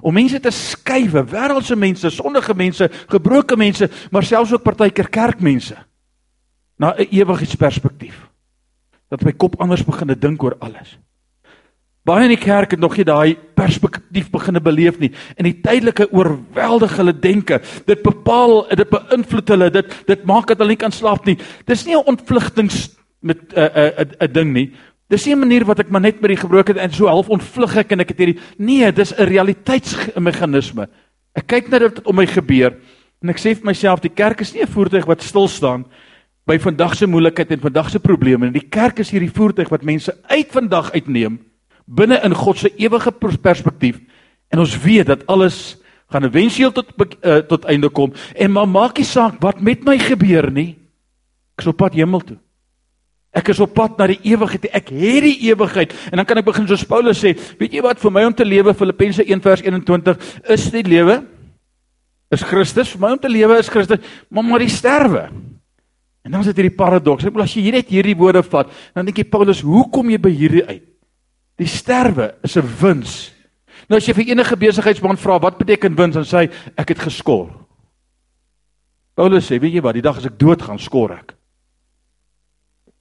Om 0.00 0.14
mense 0.14 0.40
te 0.40 0.50
skuif, 0.50 1.12
wêreldse 1.12 1.76
mense, 1.76 2.10
sondige 2.10 2.54
mense, 2.54 2.90
gebroke 3.08 3.56
mense, 3.56 3.88
maar 4.10 4.22
selfs 4.22 4.52
ook 4.52 4.62
partykeer 4.62 5.08
kerkmense 5.08 5.87
na 6.78 6.94
'n 6.94 7.10
ewigheidsperspektief. 7.10 8.16
Dat 9.10 9.22
my 9.24 9.32
kop 9.32 9.60
anders 9.60 9.84
begine 9.84 10.18
dink 10.18 10.42
oor 10.42 10.56
alles. 10.58 10.98
Baie 12.04 12.24
in 12.24 12.32
die 12.32 12.40
kerk 12.40 12.70
het 12.70 12.80
nog 12.80 12.96
nie 12.96 13.04
daai 13.04 13.36
perspektief 13.54 14.30
begine 14.30 14.60
beleef 14.60 14.98
nie. 14.98 15.10
In 15.36 15.44
die 15.44 15.60
tydelike 15.60 16.08
oorweldig 16.12 16.96
hulle 16.96 17.12
denke. 17.12 17.60
Dit 17.86 18.02
bepaal, 18.02 18.68
dit 18.68 18.88
beïnvloed 18.88 19.48
hulle. 19.48 19.70
Dit 19.70 19.92
dit 20.06 20.24
maak 20.24 20.46
dat 20.46 20.58
hulle 20.58 20.72
nie 20.72 20.80
kan 20.80 20.92
slaap 20.92 21.26
nie. 21.26 21.36
Dis 21.66 21.84
nie 21.84 21.96
'n 21.96 22.06
ontvlugtings 22.06 22.96
met 23.20 23.38
'n 23.52 23.58
uh, 23.58 23.64
'n 23.64 23.78
uh, 23.78 24.00
'n 24.00 24.24
uh, 24.24 24.32
ding 24.32 24.52
nie. 24.52 24.72
Dis 25.08 25.26
nie 25.26 25.34
'n 25.34 25.38
manier 25.38 25.64
wat 25.64 25.80
ek 25.80 25.90
maar 25.90 26.00
net 26.00 26.20
met 26.20 26.28
die 26.28 26.40
gebroke 26.40 26.80
en 26.80 26.92
so 26.92 27.06
half 27.06 27.28
ontvlug 27.28 27.76
ek 27.76 27.92
en 27.92 28.00
ek 28.00 28.08
het 28.08 28.18
hierdie 28.18 28.40
nee, 28.58 28.92
dis 28.92 29.12
'n 29.12 29.24
realiteitsmeganisme. 29.24 30.88
Ek 31.34 31.46
kyk 31.46 31.68
na 31.68 31.78
dit 31.78 31.94
wat 31.94 32.06
om 32.06 32.16
my 32.16 32.26
gebeur 32.26 32.76
en 33.22 33.28
ek 33.28 33.38
sê 33.38 33.54
vir 33.54 33.64
myself 33.64 34.00
die 34.00 34.14
kerk 34.14 34.40
is 34.40 34.54
nie 34.54 34.62
'n 34.62 34.66
voertuig 34.66 35.06
wat 35.06 35.22
stil 35.22 35.48
staan 35.48 35.80
nie 35.80 36.07
by 36.48 36.56
vandag 36.62 36.96
se 36.96 37.06
moeilikheid 37.06 37.52
en 37.52 37.60
vandag 37.60 37.90
se 37.92 38.00
probleme. 38.00 38.48
En 38.48 38.56
die 38.56 38.64
kerk 38.64 39.02
is 39.04 39.12
hierdie 39.12 39.32
voertuig 39.32 39.68
wat 39.72 39.84
mense 39.84 40.14
uit 40.32 40.48
vandag 40.54 40.92
uitneem 40.96 41.38
binne 41.88 42.18
in 42.24 42.34
God 42.36 42.58
se 42.60 42.68
ewige 42.76 43.12
perspektief. 43.40 43.96
En 44.52 44.60
ons 44.60 44.74
weet 44.82 45.06
dat 45.08 45.26
alles 45.26 45.78
gaan 46.12 46.24
éventueel 46.24 46.72
tot 46.72 46.92
uh, 46.98 47.36
tot 47.48 47.64
einde 47.64 47.88
kom. 47.88 48.12
En 48.36 48.52
maar 48.52 48.68
maak 48.68 48.96
nie 48.96 49.06
saak 49.08 49.40
wat 49.40 49.60
met 49.60 49.84
my 49.84 49.98
gebeur 50.00 50.50
nie. 50.52 50.76
Ek 51.56 51.64
is 51.64 51.70
op 51.72 51.80
pad 51.80 51.96
hemel 51.96 52.20
toe. 52.24 52.36
Ek 53.36 53.48
is 53.52 53.60
op 53.60 53.74
pad 53.76 53.98
na 54.00 54.06
die 54.08 54.20
ewigheid. 54.24 54.68
Ek 54.72 54.92
het 54.92 55.24
die 55.24 55.48
ewigheid. 55.50 55.92
En 56.12 56.20
dan 56.20 56.28
kan 56.28 56.40
ek 56.40 56.48
begin 56.48 56.68
soos 56.68 56.86
Paulus 56.88 57.20
sê 57.24 57.34
weet 57.60 57.76
jy 57.76 57.84
wat 57.84 58.00
vir 58.00 58.14
my 58.14 58.24
om 58.28 58.36
te 58.36 58.46
lewe 58.46 58.76
Filippense 58.76 59.24
1 59.24 59.44
vers 59.44 59.64
21 59.64 60.30
is 60.56 60.70
die 60.72 60.84
lewe 60.84 61.20
is 62.32 62.44
Christus. 62.44 62.92
Vir 62.92 63.04
my 63.04 63.14
om 63.16 63.20
te 63.20 63.32
lewe 63.32 63.60
is 63.60 63.72
Christus 63.72 64.04
maar 64.28 64.44
maar 64.44 64.64
die 64.64 64.72
sterwe 64.72 65.28
En 66.28 66.34
dan 66.36 66.42
is 66.44 66.50
dit 66.50 66.58
hierdie 66.60 66.76
paradoks. 66.76 67.24
Ek 67.24 67.32
wil 67.32 67.46
as 67.46 67.54
jy 67.56 67.62
hier 67.64 67.76
net 67.78 67.88
hierdie 67.88 68.16
woorde 68.18 68.42
vat, 68.44 68.68
dan 68.92 69.06
dink 69.08 69.16
jy 69.16 69.24
Paulus, 69.32 69.62
hoe 69.64 69.86
kom 69.88 70.10
jy 70.12 70.18
by 70.20 70.28
hierdie 70.28 70.64
uit? 70.68 70.84
Die 71.56 71.68
sterwe 71.72 72.34
is 72.44 72.56
'n 72.60 72.68
wins. 72.82 73.32
Nou 73.88 73.96
as 73.96 74.04
jy 74.04 74.12
vir 74.12 74.28
enige 74.28 74.56
besigheidsman 74.56 75.16
vra 75.16 75.38
wat 75.40 75.56
beteken 75.56 75.96
wins, 75.96 76.14
dan 76.14 76.28
sê 76.28 76.36
hy 76.44 76.50
ek 76.76 76.88
het 76.88 76.98
geskor. 76.98 77.48
Paulus 79.16 79.48
sê, 79.48 79.58
weet 79.58 79.72
jy 79.72 79.80
wat, 79.80 79.94
die 79.94 80.02
dag 80.02 80.18
as 80.18 80.26
ek 80.26 80.38
dood 80.38 80.60
gaan, 80.62 80.78
skor 80.78 81.12
ek. 81.12 81.34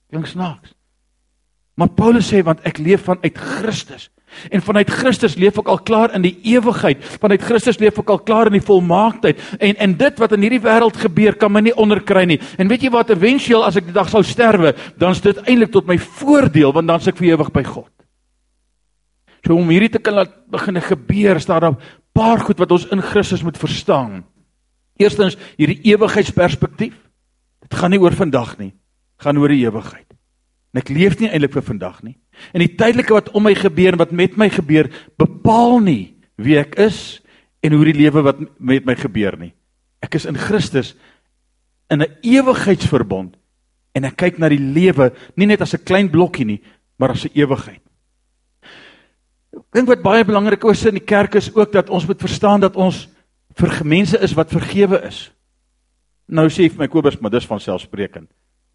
Klink 0.10 0.28
snaaks. 0.28 0.74
Maar 1.76 1.90
Paulus 1.90 2.32
sê 2.32 2.42
want 2.44 2.64
ek 2.66 2.78
leef 2.78 3.04
vanuit 3.04 3.38
Christus. 3.38 4.10
En 4.50 4.62
vanuit 4.62 4.90
Christus 4.90 5.36
leef 5.36 5.58
ek 5.62 5.70
al 5.72 5.80
klaar 5.88 6.14
in 6.16 6.22
die 6.22 6.36
ewigheid. 6.52 7.04
Vanuit 7.22 7.42
Christus 7.42 7.80
leef 7.82 7.98
ek 8.00 8.10
al 8.14 8.20
klaar 8.28 8.52
in 8.52 8.58
die 8.58 8.66
volmaaktheid. 8.66 9.40
En 9.60 9.76
en 9.88 9.96
dit 9.98 10.20
wat 10.22 10.36
in 10.36 10.46
hierdie 10.46 10.64
wêreld 10.64 10.98
gebeur, 11.02 11.38
kan 11.40 11.52
my 11.52 11.64
nie 11.66 11.76
onderkry 11.76 12.26
nie. 12.30 12.40
En 12.58 12.68
weet 12.68 12.88
jy 12.88 12.92
wat, 12.94 13.14
eventueel 13.16 13.66
as 13.66 13.80
ek 13.80 13.88
die 13.90 13.96
dag 13.96 14.10
sou 14.12 14.24
sterwe, 14.24 14.76
dan 15.00 15.16
is 15.16 15.24
dit 15.24 15.40
eintlik 15.46 15.72
tot 15.74 15.88
my 15.88 15.98
voordeel 15.98 16.74
want 16.76 16.88
dan 16.88 17.02
se 17.02 17.14
ek 17.14 17.22
vir 17.22 17.34
ewig 17.34 17.52
by 17.56 17.64
God. 17.68 17.92
So 19.46 19.56
om 19.56 19.70
hierdie 19.72 19.94
te 19.94 20.04
kan 20.04 20.18
laat 20.20 20.34
begine 20.52 20.82
gebeur, 20.84 21.40
staan 21.40 21.62
daar 21.62 21.72
'n 21.72 21.82
paar 22.14 22.40
goed 22.40 22.60
wat 22.60 22.72
ons 22.72 22.88
in 22.92 23.02
Christus 23.02 23.44
moet 23.44 23.58
verstaan. 23.58 24.26
Eerstens, 24.98 25.38
hierdie 25.58 25.80
ewigheidsperspektief. 25.94 26.96
Dit 27.62 27.74
gaan 27.74 27.92
nie 27.92 28.00
oor 28.00 28.12
vandag 28.12 28.58
nie, 28.58 28.74
gaan 29.18 29.38
oor 29.38 29.50
die 29.50 29.66
ewigheid. 29.66 30.08
En 30.74 30.82
ek 30.82 30.90
leef 30.90 31.20
nie 31.20 31.30
eintlik 31.30 31.54
vir 31.54 31.62
vandag 31.62 32.04
nie. 32.04 32.18
En 32.54 32.64
die 32.64 32.76
tydelike 32.76 33.14
wat 33.14 33.32
om 33.36 33.44
my 33.44 33.56
gebeur 33.56 33.96
en 33.96 34.02
wat 34.02 34.12
met 34.12 34.38
my 34.38 34.50
gebeur, 34.50 34.90
bepaal 35.18 35.80
nie 35.80 36.16
wie 36.38 36.58
ek 36.60 36.78
is 36.80 37.20
en 37.66 37.74
hoe 37.74 37.86
die 37.90 37.98
lewe 37.98 38.24
wat 38.26 38.40
met 38.60 38.86
my 38.86 38.96
gebeur 38.96 39.38
nie. 39.40 39.54
Ek 40.04 40.16
is 40.20 40.28
in 40.30 40.38
Christus 40.38 40.96
in 41.90 42.02
'n 42.02 42.18
ewigheidsverbond 42.22 43.36
en 43.96 44.06
ek 44.06 44.18
kyk 44.18 44.40
na 44.40 44.50
die 44.50 44.62
lewe 44.62 45.12
nie 45.36 45.48
net 45.48 45.62
as 45.62 45.74
'n 45.74 45.84
klein 45.84 46.10
blokkie 46.10 46.46
nie, 46.46 46.62
maar 46.98 47.12
as 47.12 47.26
'n 47.26 47.34
ewigheid. 47.34 47.82
Ek 49.54 49.74
dink 49.74 49.88
wat 49.88 50.04
baie 50.04 50.26
belangrik 50.26 50.64
is 50.64 50.86
in 50.86 51.00
die 51.00 51.06
kerk 51.06 51.36
is 51.36 51.56
ook 51.56 51.72
dat 51.72 51.90
ons 51.90 52.06
moet 52.06 52.22
verstaan 52.22 52.60
dat 52.60 52.76
ons 52.76 53.08
vir 53.56 53.86
mense 53.86 54.18
is 54.22 54.34
wat 54.34 54.52
vergewe 54.54 55.02
is. 55.08 55.32
Nou 56.28 56.48
sê 56.50 56.70
vir 56.70 56.80
my 56.80 56.88
Kobus, 56.88 57.20
maar 57.20 57.32
dis 57.32 57.48
van 57.48 57.60
selfsprekend. 57.60 58.30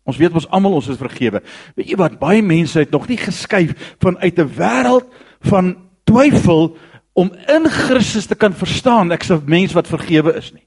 Ons 0.05 0.19
weet 0.19 0.35
ons 0.35 0.49
almal 0.51 0.75
ons 0.81 0.89
is 0.91 0.99
vergewe. 0.99 1.43
Weet 1.79 1.93
jy 1.93 1.97
wat? 2.01 2.19
Baie 2.19 2.43
mense 2.43 2.79
het 2.79 2.91
nog 2.91 3.07
nie 3.09 3.21
geskuif 3.21 3.95
vanuit 4.03 4.39
'n 4.39 4.51
wêreld 4.59 5.07
van 5.41 5.77
twyfel 6.05 6.77
om 7.13 7.33
in 7.49 7.69
Christus 7.69 8.27
te 8.27 8.35
kan 8.35 8.53
verstaan 8.53 9.13
ek's 9.13 9.31
'n 9.31 9.43
mens 9.47 9.73
wat 9.73 9.87
vergewe 9.87 10.35
is 10.37 10.53
nie. 10.53 10.67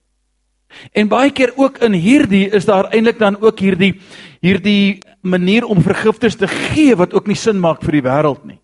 En 0.91 1.07
baie 1.07 1.31
keer 1.31 1.53
ook 1.55 1.77
in 1.77 1.93
hierdie 1.93 2.49
is 2.49 2.65
daar 2.65 2.91
eintlik 2.91 3.19
dan 3.19 3.37
ook 3.41 3.59
hierdie 3.59 3.99
hierdie 4.41 4.99
manier 5.21 5.65
om 5.65 5.81
vergifnis 5.81 6.35
te 6.35 6.47
gee 6.47 6.95
wat 6.95 7.13
ook 7.13 7.27
nie 7.27 7.35
sin 7.35 7.59
maak 7.59 7.81
vir 7.83 7.91
die 7.91 8.05
wêreld 8.05 8.45
nie. 8.45 8.59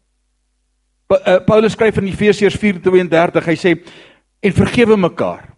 Uh, 1.12 1.40
Paulus 1.46 1.72
skryf 1.72 1.98
in 1.98 2.08
Efesiërs 2.08 2.56
4:32, 2.56 3.46
hy 3.46 3.56
sê 3.56 3.76
en 4.42 4.54
vergewe 4.54 4.98
mekaar 4.98 5.50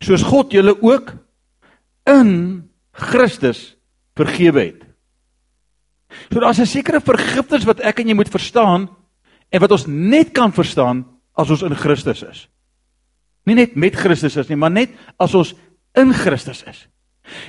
soos 0.00 0.22
God 0.22 0.52
julle 0.52 0.76
ook 0.82 1.14
in 2.06 2.68
Christus 2.92 3.75
vergewe 4.16 4.60
het. 4.60 4.82
So 6.32 6.40
daar's 6.40 6.60
'n 6.60 6.66
sekere 6.66 7.00
vergifnis 7.00 7.64
wat 7.64 7.80
ek 7.80 8.00
en 8.00 8.08
jy 8.08 8.14
moet 8.14 8.30
verstaan 8.30 8.88
en 9.50 9.60
wat 9.60 9.70
ons 9.70 9.86
net 9.86 10.32
kan 10.32 10.52
verstaan 10.52 11.04
as 11.34 11.50
ons 11.50 11.62
in 11.62 11.74
Christus 11.74 12.22
is. 12.22 12.48
Nie 13.44 13.54
net 13.54 13.76
met 13.76 13.94
Christus 13.94 14.36
is 14.36 14.48
nie, 14.48 14.56
maar 14.56 14.70
net 14.70 14.90
as 15.18 15.34
ons 15.34 15.54
in 15.94 16.12
Christus 16.12 16.64
is. 16.66 16.88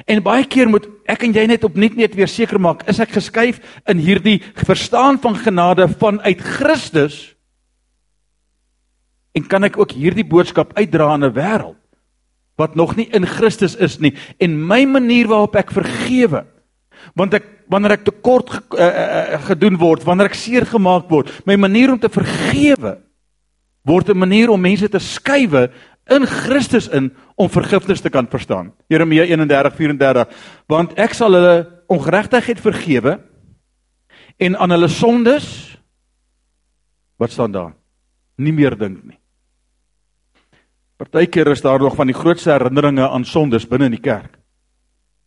En 0.05 0.23
baie 0.23 0.45
keer 0.45 0.69
moet 0.69 0.87
ek 1.09 1.23
en 1.23 1.33
jy 1.33 1.45
net 1.45 1.63
opnuut 1.63 1.95
net 1.95 2.15
weer 2.15 2.27
seker 2.27 2.59
maak, 2.59 2.83
is 2.89 2.99
ek 2.99 3.09
geskuif 3.09 3.59
in 3.87 3.97
hierdie 3.97 4.41
verstaan 4.65 5.19
van 5.21 5.35
genade 5.35 5.87
vanuit 5.87 6.41
Christus? 6.41 7.35
En 9.37 9.45
kan 9.45 9.63
ek 9.63 9.77
ook 9.77 9.91
hierdie 9.91 10.25
boodskap 10.25 10.73
uitdra 10.77 11.13
aan 11.13 11.23
'n 11.23 11.33
wêreld 11.33 11.77
wat 12.57 12.75
nog 12.75 12.95
nie 12.97 13.07
in 13.13 13.25
Christus 13.25 13.75
is 13.75 13.99
nie 13.99 14.15
en 14.41 14.57
my 14.67 14.85
manier 14.85 15.27
waarop 15.27 15.55
ek 15.55 15.71
vergewe 15.71 16.45
want 17.15 17.33
ek 17.33 17.45
wanneer 17.69 17.97
ek 17.97 18.05
tekort 18.07 18.49
ge, 18.49 18.61
uh, 18.79 18.87
uh, 18.87 19.41
gedoen 19.49 19.77
word, 19.77 20.05
wanneer 20.07 20.29
ek 20.29 20.39
seer 20.39 20.65
gemaak 20.65 21.09
word, 21.11 21.31
my 21.45 21.55
manier 21.55 21.91
om 21.91 21.99
te 21.99 22.09
vergewe 22.09 22.97
word 23.87 24.09
'n 24.09 24.17
manier 24.17 24.49
om 24.49 24.61
mense 24.61 24.89
te 24.89 24.99
skuwe 24.99 25.69
in 26.09 26.25
Christus 26.25 26.87
in 26.87 27.11
om 27.35 27.49
vergifnis 27.49 28.01
te 28.01 28.09
kan 28.09 28.27
verstaan. 28.27 28.73
Jeremia 28.89 29.23
31:34 29.23 30.27
want 30.67 30.97
ek 30.99 31.13
sal 31.13 31.33
hulle 31.33 31.67
ongeregtigheid 31.87 32.59
vergewe 32.59 33.19
en 34.37 34.57
aan 34.57 34.71
hulle 34.71 34.87
sondes 34.87 35.77
wat 37.17 37.31
staan 37.31 37.51
daar 37.51 37.73
nie 38.37 38.53
meer 38.53 38.77
dink 38.77 39.03
nie. 39.03 39.19
Partykeer 40.97 41.51
is 41.51 41.61
daar 41.61 41.79
nog 41.79 41.95
van 41.95 42.07
die 42.07 42.17
grootste 42.17 42.51
herinneringe 42.51 43.09
aan 43.09 43.25
sondes 43.25 43.67
binne 43.67 43.85
in 43.85 43.97
die 43.97 44.01
kerk. 44.01 44.36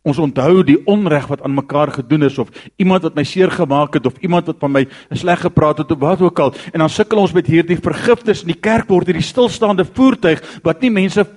Ons 0.01 0.17
onthou 0.17 0.63
die 0.65 0.79
onreg 0.89 1.27
wat 1.29 1.43
aan 1.45 1.53
mekaar 1.53 1.91
gedoen 1.93 2.25
is 2.25 2.39
of 2.41 2.49
iemand 2.81 3.03
wat 3.05 3.15
my 3.15 3.23
seer 3.27 3.51
gemaak 3.53 3.93
het 3.99 4.07
of 4.09 4.17
iemand 4.25 4.47
wat 4.49 4.57
van 4.59 4.73
my 4.73 4.85
sleg 5.13 5.43
gepraat 5.45 5.83
het 5.83 5.91
of 5.93 5.99
wat 6.01 6.21
ook 6.25 6.39
al 6.39 6.55
en 6.71 6.81
dan 6.81 6.89
sukkel 6.89 7.21
ons 7.21 7.35
met 7.37 7.45
hierdie 7.45 7.77
vergifnis 7.77 8.41
in 8.41 8.53
die 8.53 8.57
kerk 8.57 8.89
word 8.89 9.11
hierdie 9.11 9.25
stilstaande 9.25 9.85
voertuig 9.85 10.41
wat 10.65 10.81
nie 10.81 10.89
mense 10.89 11.27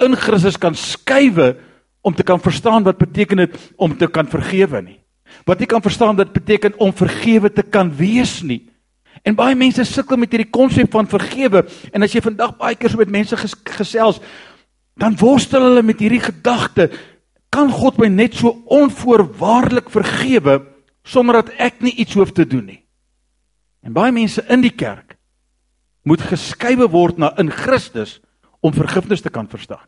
in 0.00 0.16
Christus 0.16 0.56
kan 0.56 0.76
skuwe 0.78 1.56
om 2.00 2.14
te 2.14 2.24
kan 2.24 2.40
verstaan 2.40 2.86
wat 2.86 2.98
beteken 2.98 3.44
dit 3.44 3.58
om 3.76 3.96
te 3.98 4.06
kan 4.06 4.28
vergewe 4.30 4.80
nie. 4.82 4.98
Wat 5.44 5.60
jy 5.60 5.68
kan 5.68 5.84
verstaan 5.84 6.16
wat 6.16 6.32
beteken 6.32 6.78
om 6.80 6.94
vergewe 6.94 7.50
te 7.52 7.62
kan 7.62 7.90
wees 7.98 8.38
nie. 8.42 8.62
En 9.26 9.36
baie 9.36 9.56
mense 9.58 9.84
sukkel 9.84 10.16
met 10.16 10.32
hierdie 10.32 10.50
konsep 10.54 10.92
van 10.94 11.08
vergewe 11.10 11.64
en 11.92 12.06
as 12.06 12.14
jy 12.14 12.22
vandag 12.24 12.56
baie 12.60 12.78
keer 12.78 12.94
so 12.94 13.02
met 13.02 13.12
mense 13.12 13.36
ges 13.36 13.56
gesels 13.78 14.22
dan 14.98 15.16
worstel 15.18 15.66
hulle 15.66 15.82
met 15.86 16.00
hierdie 16.02 16.22
gedagte 16.22 16.88
kan 17.48 17.70
God 17.72 17.98
my 17.98 18.08
net 18.12 18.36
so 18.36 18.52
onvoorwaardelik 18.66 19.90
vergewe 19.90 20.60
sonder 21.08 21.40
dat 21.40 21.54
ek 21.56 21.80
nie 21.84 21.94
iets 21.96 22.16
hoef 22.18 22.32
te 22.36 22.46
doen 22.46 22.66
nie. 22.68 22.82
En 23.82 23.94
baie 23.96 24.12
mense 24.12 24.42
in 24.52 24.64
die 24.64 24.74
kerk 24.74 25.16
moet 26.08 26.24
geskuiwe 26.24 26.88
word 26.92 27.20
na 27.20 27.32
in 27.40 27.50
Christus 27.52 28.18
om 28.64 28.74
vergifnis 28.74 29.22
te 29.24 29.32
kan 29.32 29.48
verstaan. 29.48 29.84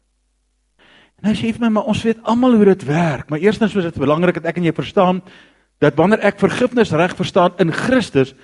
En 1.21 1.29
nou 1.29 1.37
sê 1.37 1.51
jy 1.51 1.57
vir 1.57 1.67
my, 1.67 1.73
maar 1.77 1.89
ons 1.91 2.03
weet 2.05 2.21
almal 2.29 2.57
hoe 2.57 2.71
dit 2.71 2.85
werk, 2.89 3.29
maar 3.29 3.43
eerstens 3.43 3.75
is 3.77 3.89
dit 3.91 4.01
belangrik 4.01 4.39
dat 4.39 4.49
ek 4.53 4.61
en 4.61 4.69
jy 4.71 4.73
verstaan 4.77 5.21
dat 5.81 5.97
wanneer 5.97 6.21
ek 6.29 6.41
vergifnis 6.41 6.93
reg 6.97 7.13
verstaan 7.17 7.57
in 7.61 7.73
Christus, 7.73 8.35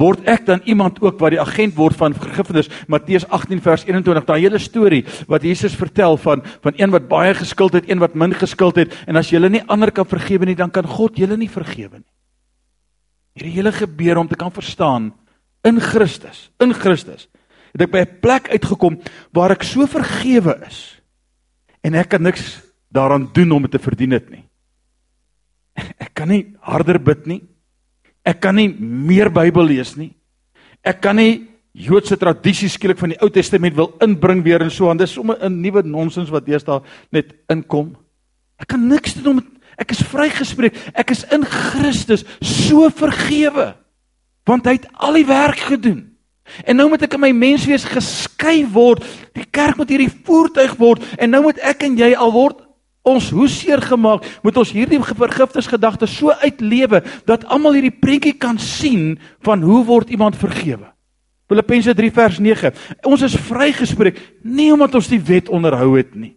word 0.00 0.24
ek 0.28 0.46
dan 0.48 0.62
iemand 0.64 1.00
ook 1.04 1.18
wat 1.20 1.34
die 1.34 1.40
agent 1.40 1.76
word 1.76 1.96
van 2.00 2.16
vergifnis? 2.16 2.70
Matteus 2.88 3.26
18 3.28 3.60
vers 3.64 3.84
21 3.84 4.26
daai 4.28 4.40
hele 4.40 4.60
storie 4.62 5.02
wat 5.28 5.44
Jesus 5.44 5.76
vertel 5.76 6.16
van 6.20 6.42
van 6.64 6.78
een 6.80 6.94
wat 6.94 7.08
baie 7.10 7.34
geskuld 7.36 7.76
het 7.76 7.90
een 7.90 8.00
wat 8.00 8.16
min 8.16 8.34
geskuld 8.34 8.80
het. 8.80 8.94
En 9.06 9.20
as 9.20 9.30
jy 9.30 9.42
nie 9.48 9.64
ander 9.68 9.92
kan 9.92 10.08
vergewe 10.08 10.48
nie 10.48 10.56
dan 10.56 10.70
kan 10.70 10.88
God 10.88 11.18
julle 11.20 11.36
nie 11.36 11.50
vergewe 11.50 12.00
nie. 12.00 12.10
Hierdie 13.36 13.56
hele 13.60 13.72
gebeur 13.72 14.18
om 14.18 14.28
te 14.28 14.36
kan 14.36 14.52
verstaan 14.52 15.12
in 15.64 15.80
Christus 15.80 16.48
in 16.58 16.72
Christus 16.74 17.28
het 17.72 17.82
ek 17.82 17.92
by 17.92 18.00
'n 18.00 18.20
plek 18.20 18.50
uitgekom 18.50 19.00
waar 19.32 19.52
ek 19.52 19.62
so 19.62 19.86
vergewe 19.86 20.58
is 20.66 21.00
en 21.84 21.94
ek 21.94 22.08
kan 22.08 22.22
niks 22.22 22.60
daaraan 22.90 23.30
doen 23.32 23.52
om 23.52 23.62
dit 23.62 23.70
te 23.70 23.78
verdien 23.78 24.10
dit 24.10 24.30
nie. 24.30 24.44
Ek 26.04 26.10
kan 26.14 26.28
nie 26.28 26.56
harder 26.60 26.98
bid 26.98 27.26
nie 27.26 27.42
Ek 28.24 28.40
kan 28.40 28.56
nie 28.56 28.68
meer 28.68 29.30
Bybel 29.32 29.70
lees 29.72 29.94
nie. 29.96 30.12
Ek 30.84 31.00
kan 31.00 31.16
nie 31.16 31.46
Joodse 31.70 32.16
tradisies 32.18 32.74
skielik 32.74 32.98
van 32.98 33.12
die 33.12 33.20
Ou 33.22 33.30
Testament 33.30 33.76
wil 33.78 33.92
inbring 34.02 34.42
weer 34.42 34.64
en 34.64 34.72
so 34.74 34.90
aan. 34.90 34.98
Dis 34.98 35.14
sommer 35.14 35.38
'n 35.40 35.60
nuwe 35.62 35.82
nonsens 35.82 36.30
wat 36.30 36.46
deesdae 36.46 36.82
net 37.12 37.32
inkom. 37.48 37.96
Ek 38.58 38.68
kan 38.68 38.88
niks 38.88 39.14
doen 39.14 39.38
om 39.38 39.46
ek 39.78 39.90
is 39.90 40.02
vrygespreek. 40.02 40.74
Ek 40.94 41.10
is 41.10 41.24
in 41.30 41.44
Christus 41.44 42.24
so 42.40 42.90
vergewe. 42.90 43.74
Want 44.44 44.66
hy 44.66 44.72
het 44.72 44.88
al 44.94 45.12
die 45.12 45.26
werk 45.26 45.58
gedoen. 45.58 46.16
En 46.66 46.76
nou 46.76 46.88
moet 46.88 47.02
ek 47.02 47.14
in 47.14 47.20
my 47.20 47.32
menswees 47.32 47.84
geskei 47.84 48.66
word. 48.66 49.04
Die 49.32 49.46
kerk 49.50 49.76
moet 49.76 49.88
hierdie 49.88 50.10
voertuig 50.24 50.76
word 50.76 51.04
en 51.18 51.30
nou 51.30 51.42
moet 51.42 51.58
ek 51.58 51.82
en 51.82 51.96
jy 51.96 52.14
al 52.14 52.32
word 52.32 52.69
ons 53.02 53.30
hoe 53.32 53.48
seer 53.48 53.80
gemaak 53.82 54.26
moet 54.44 54.56
ons 54.60 54.72
hierdie 54.76 55.00
vergifnisgedagte 55.00 56.08
so 56.10 56.32
uitlewe 56.42 57.02
dat 57.28 57.46
almal 57.48 57.78
hierdie 57.78 57.94
prentjie 57.94 58.34
kan 58.36 58.58
sien 58.60 59.18
van 59.46 59.62
hoe 59.64 59.84
word 59.88 60.10
iemand 60.12 60.36
vergewe. 60.36 60.90
Filippense 61.50 61.94
3 61.96 62.10
vers 62.14 62.38
9. 62.38 62.74
Ons 63.08 63.24
is 63.26 63.38
vrygespreek 63.48 64.20
nie 64.44 64.70
omdat 64.72 64.94
ons 65.00 65.08
die 65.10 65.20
wet 65.20 65.48
onderhou 65.50 65.96
het 65.96 66.12
nie. 66.14 66.36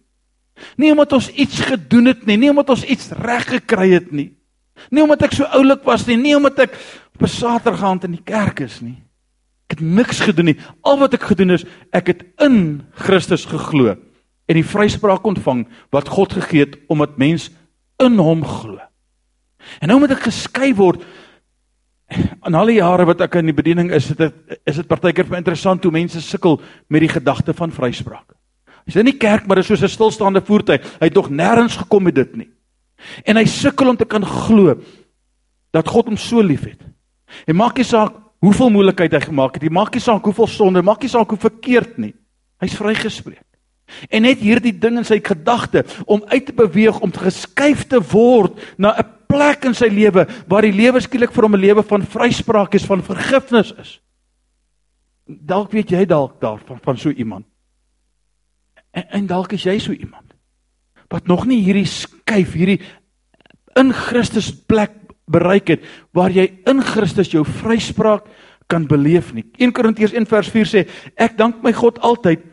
Nie 0.80 0.94
omdat 0.94 1.14
ons 1.18 1.30
iets 1.30 1.60
gedoen 1.68 2.10
het 2.14 2.26
nie, 2.26 2.38
nie 2.40 2.50
omdat 2.50 2.72
ons 2.74 2.86
iets 2.86 3.12
reg 3.22 3.46
gekry 3.50 3.92
het 3.94 4.12
nie. 4.16 4.32
Nie 4.90 5.04
omdat 5.04 5.28
ek 5.28 5.36
so 5.38 5.46
oulik 5.54 5.84
was 5.86 6.08
nie, 6.08 6.18
nie 6.18 6.34
omdat 6.38 6.66
ek 6.66 6.78
op 7.14 7.22
'n 7.22 7.30
Saterdag 7.30 8.04
in 8.04 8.16
die 8.18 8.26
kerk 8.26 8.60
is 8.62 8.82
nie. 8.82 9.04
Ek 9.70 9.78
het 9.78 9.82
niks 9.82 10.20
gedoen 10.20 10.46
nie. 10.46 10.58
Al 10.82 10.98
wat 10.98 11.14
ek 11.14 11.22
gedoen 11.22 11.52
is, 11.52 11.66
ek 11.92 12.08
het 12.08 12.24
in 12.40 12.84
Christus 12.94 13.46
geglo 13.46 13.98
en 14.46 14.60
die 14.60 14.68
vryspraak 14.68 15.26
ontvang 15.26 15.66
wat 15.94 16.12
God 16.12 16.34
gegee 16.34 16.66
het 16.66 16.78
omdat 16.92 17.18
mens 17.18 17.50
in 18.04 18.18
hom 18.20 18.44
glo. 18.46 18.80
En 19.80 19.92
nou 19.92 20.00
moet 20.04 20.16
ek 20.16 20.28
geskei 20.28 20.74
word 20.76 21.04
aan 22.46 22.56
al 22.60 22.70
die 22.70 22.80
jare 22.82 23.06
wat 23.10 23.24
ek 23.26 23.40
in 23.40 23.50
die 23.50 23.56
bediening 23.56 23.92
is, 23.96 24.12
dit 24.12 24.34
is 24.70 24.80
dit 24.82 24.88
partykeer 24.90 25.28
vir 25.30 25.40
interessant 25.40 25.84
hoe 25.84 25.94
mense 25.94 26.22
sukkel 26.22 26.60
met 26.92 27.06
die 27.06 27.14
gedagte 27.14 27.56
van 27.58 27.74
vryspraak. 27.74 28.36
Hy's 28.84 29.00
in 29.00 29.08
die 29.08 29.18
kerk, 29.18 29.48
maar 29.48 29.62
dit 29.62 29.66
is 29.66 29.72
soos 29.72 29.84
'n 29.84 29.96
stilstaande 29.96 30.42
voertuig. 30.44 30.84
Hy 31.00 31.08
het 31.08 31.16
nog 31.16 31.30
nêrens 31.30 31.78
gekom 31.80 32.04
met 32.04 32.16
dit 32.16 32.36
nie. 32.36 32.50
En 33.26 33.38
hy 33.38 33.46
sukkel 33.46 33.90
om 33.90 33.98
te 33.98 34.06
kan 34.06 34.26
glo 34.26 34.76
dat 35.72 35.88
God 35.88 36.06
hom 36.06 36.18
so 36.18 36.42
liefhet. 36.42 36.80
En 37.48 37.56
maak 37.56 37.78
nie 37.78 37.88
saak 37.88 38.14
hoeveel 38.40 38.70
moeilikheid 38.70 39.14
hy 39.14 39.20
gemaak 39.20 39.54
het, 39.54 39.64
hy 39.64 39.70
maak 39.70 39.94
nie 39.94 40.02
saak 40.02 40.24
hoeveel 40.24 40.48
sonde, 40.48 40.82
maak 40.82 41.02
nie 41.02 41.10
saak 41.10 41.30
hoe 41.30 41.40
verkeerd 41.40 41.98
nie. 41.98 42.14
Hy's 42.60 42.76
vrygespreek. 42.76 43.53
En 44.10 44.22
net 44.22 44.40
hierdie 44.44 44.74
ding 44.80 44.98
in 44.98 45.08
sy 45.08 45.20
gedagte 45.24 45.84
om 46.06 46.24
uit 46.28 46.46
te 46.46 46.54
beweeg 46.54 47.00
om 47.00 47.12
geskuif 47.12 47.88
te 47.88 48.02
word 48.12 48.60
na 48.78 48.96
'n 48.98 49.10
plek 49.28 49.66
in 49.66 49.74
sy 49.74 49.90
lewe 49.90 50.28
waar 50.48 50.62
die 50.62 50.76
lewe 50.76 51.02
skielik 51.02 51.32
vir 51.32 51.44
hom 51.44 51.56
'n 51.56 51.66
lewe 51.66 51.84
van 51.84 52.02
vryspraak 52.02 52.76
is, 52.76 52.86
van 52.86 53.02
vergifnis 53.02 53.74
is. 53.80 54.00
Dalk 55.28 55.72
weet 55.72 55.90
jy 55.90 56.06
dalk 56.06 56.42
daarvan 56.42 56.80
van 56.84 56.98
so 56.98 57.10
iemand. 57.10 57.46
En, 58.92 59.04
en 59.10 59.28
dalk 59.28 59.54
is 59.54 59.64
jy 59.64 59.80
so 59.80 59.92
iemand 59.92 60.34
wat 61.14 61.28
nog 61.28 61.46
nie 61.46 61.62
hierdie 61.62 61.86
skuif, 61.86 62.56
hierdie 62.58 62.82
in 63.78 63.94
Christus 63.94 64.52
plek 64.52 64.92
bereik 65.30 65.68
het 65.68 65.86
waar 66.12 66.34
jy 66.34 66.48
in 66.70 66.82
Christus 66.82 67.32
jou 67.32 67.44
vryspraak 67.46 68.26
kan 68.72 68.88
beleef 68.90 69.34
nie. 69.36 69.46
1 69.62 69.74
Korintiërs 69.76 70.16
1 70.16 70.26
vers 70.30 70.50
4 70.50 70.70
sê 70.70 70.84
ek 71.22 71.38
dank 71.38 71.62
my 71.64 71.74
God 71.76 72.00
altyd 72.02 72.53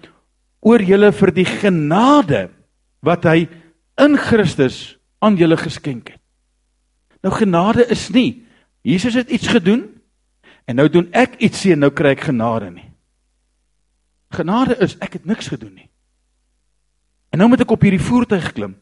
oor 0.61 0.83
julle 0.83 1.13
vir 1.13 1.33
die 1.35 1.47
genade 1.49 2.49
wat 3.05 3.25
hy 3.25 3.49
in 4.01 4.17
Christus 4.21 4.99
aan 5.21 5.37
julle 5.37 5.57
geskenk 5.61 6.15
het. 6.15 6.21
Nou 7.25 7.33
genade 7.35 7.85
is 7.93 8.09
nie 8.13 8.47
Jesus 8.83 9.15
het 9.15 9.31
iets 9.31 9.49
gedoen 9.49 9.83
en 10.65 10.77
nou 10.77 10.89
doen 10.89 11.09
ek 11.13 11.37
iets 11.45 11.67
en 11.69 11.83
nou 11.85 11.91
kry 11.93 12.15
ek 12.15 12.29
genade 12.31 12.71
nie. 12.73 12.87
Genade 14.33 14.77
is 14.81 14.97
ek 15.03 15.19
het 15.19 15.27
niks 15.29 15.51
gedoen 15.53 15.75
nie. 15.75 15.89
En 17.31 17.43
nou 17.43 17.51
moet 17.51 17.61
ek 17.61 17.75
op 17.75 17.85
hierdie 17.85 18.03
voertuig 18.03 18.53
klim 18.57 18.77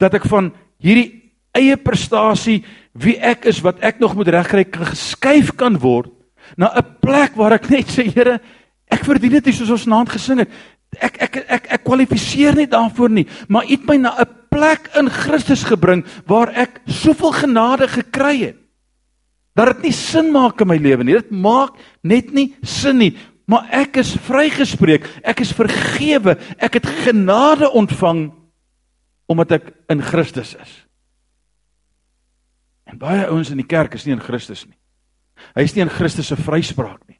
dat 0.00 0.16
ek 0.18 0.26
van 0.26 0.50
hierdie 0.82 1.28
eie 1.54 1.76
prestasie 1.80 2.62
wie 2.98 3.16
ek 3.22 3.46
is 3.50 3.60
wat 3.62 3.78
ek 3.84 4.00
nog 4.02 4.16
moet 4.18 4.30
regkry 4.34 4.64
geskuif 4.66 5.54
kan 5.58 5.78
word 5.78 6.10
na 6.56 6.72
'n 6.74 6.98
plek 7.00 7.36
waar 7.36 7.52
ek 7.52 7.70
net 7.70 7.86
sê 7.86 8.10
Here 8.10 8.40
ek 8.90 9.04
verdien 9.04 9.32
dit 9.32 9.46
nie 9.46 9.54
soos 9.54 9.70
ons 9.70 9.86
naand 9.86 10.08
gesing 10.08 10.40
het 10.40 10.50
Ek 10.96 11.18
ek 11.20 11.36
ek 11.44 11.66
ek 11.76 11.84
kwalifiseer 11.84 12.56
nie 12.56 12.66
daarvoor 12.70 13.10
nie, 13.12 13.26
maar 13.48 13.68
U 13.68 13.72
het 13.74 13.84
my 13.86 13.96
na 13.96 14.14
'n 14.16 14.38
plek 14.48 14.88
in 14.96 15.10
Christus 15.10 15.64
gebring 15.64 16.04
waar 16.26 16.48
ek 16.56 16.80
soveel 16.86 17.32
genade 17.32 17.88
gekry 17.88 18.36
het. 18.38 18.56
Dat 19.54 19.66
dit 19.76 19.90
nie 19.90 19.92
sin 19.92 20.32
maak 20.32 20.60
in 20.60 20.68
my 20.68 20.76
lewe 20.76 21.04
nie. 21.04 21.14
Dit 21.14 21.30
maak 21.30 21.76
net 22.02 22.32
nie 22.32 22.54
sin 22.62 22.98
nie, 22.98 23.16
maar 23.46 23.66
ek 23.70 23.96
is 23.96 24.14
vrygespreek. 24.14 25.06
Ek 25.24 25.40
is 25.40 25.52
vergewe. 25.52 26.38
Ek 26.58 26.74
het 26.74 26.86
genade 26.86 27.70
ontvang 27.70 28.32
omdat 29.28 29.52
ek 29.52 29.72
in 29.92 30.02
Christus 30.02 30.54
is. 30.54 30.74
En 32.88 32.98
baie 33.00 33.26
ouens 33.28 33.50
in 33.50 33.60
die 33.60 33.68
kerk 33.68 33.94
is 33.98 34.06
nie 34.06 34.14
in 34.16 34.24
Christus 34.24 34.64
nie. 34.64 34.76
Hy 35.54 35.66
is 35.66 35.74
nie 35.76 35.84
in 35.84 35.92
Christus 35.92 36.30
se 36.30 36.36
vryspraak 36.36 37.02
nie. 37.08 37.18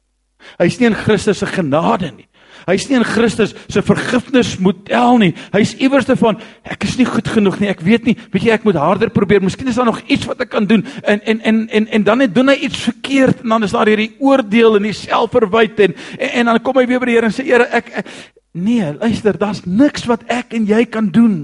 Hy 0.57 0.65
is 0.71 0.79
nie 0.79 0.87
in 0.89 0.97
Christus 0.97 1.41
se 1.43 1.49
genade 1.51 2.09
nie. 2.15 2.28
Hy's 2.67 2.87
nie 2.89 2.97
in 2.99 3.05
Christus 3.07 3.53
se 3.67 3.83
vergifnismodel 3.85 5.19
nie. 5.21 5.31
Hy's 5.53 5.75
iewers 5.79 6.07
te 6.09 6.17
van 6.19 6.39
ek 6.63 6.83
is 6.87 6.97
nie 6.99 7.07
goed 7.07 7.27
genoeg 7.27 7.59
nie. 7.61 7.69
Ek 7.71 7.83
weet 7.85 8.09
nie, 8.09 8.15
weet 8.33 8.47
jy 8.47 8.55
ek 8.55 8.67
moet 8.67 8.79
harder 8.79 9.11
probeer. 9.13 9.43
Miskien 9.45 9.69
is 9.71 9.79
daar 9.79 9.89
nog 9.89 10.01
iets 10.07 10.27
wat 10.29 10.41
ek 10.45 10.51
kan 10.53 10.67
doen. 10.69 10.85
En 11.03 11.21
en 11.21 11.41
en 11.41 11.61
en 11.69 11.87
en 11.87 12.07
dan 12.07 12.25
het 12.25 12.35
doen 12.35 12.51
hy 12.51 12.57
iets 12.67 12.83
verkeerd 12.89 13.43
en 13.43 13.55
dan 13.55 13.67
is 13.67 13.75
daar 13.75 13.89
hierdie 13.89 14.15
oordeel 14.19 14.79
en 14.79 14.89
die 14.89 14.97
selfverwyte 14.97 15.89
en, 15.89 15.95
en 16.17 16.37
en 16.39 16.51
dan 16.51 16.61
kom 16.63 16.79
hy 16.79 16.87
weer 16.89 17.01
by 17.01 17.09
die 17.09 17.17
Here 17.17 17.29
en 17.29 17.35
sê 17.35 17.45
Here 17.47 17.67
ek, 17.75 17.91
ek 18.01 18.11
nee, 18.57 18.85
luister, 18.97 19.37
daar's 19.37 19.63
niks 19.65 20.07
wat 20.09 20.25
ek 20.31 20.55
en 20.57 20.67
jy 20.69 20.83
kan 20.89 21.09
doen 21.13 21.39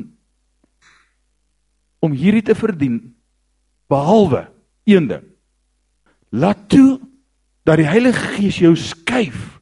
om 2.03 2.13
hierdie 2.15 2.43
te 2.45 2.55
verdien 2.57 2.99
behalwe 3.91 4.45
een 4.85 5.07
ding. 5.09 5.25
Laat 6.35 6.67
toe 6.69 6.99
dat 7.65 7.79
die 7.81 7.89
Heilige 7.89 8.35
Gees 8.35 8.59
jou 8.61 8.73
skuif 8.77 9.54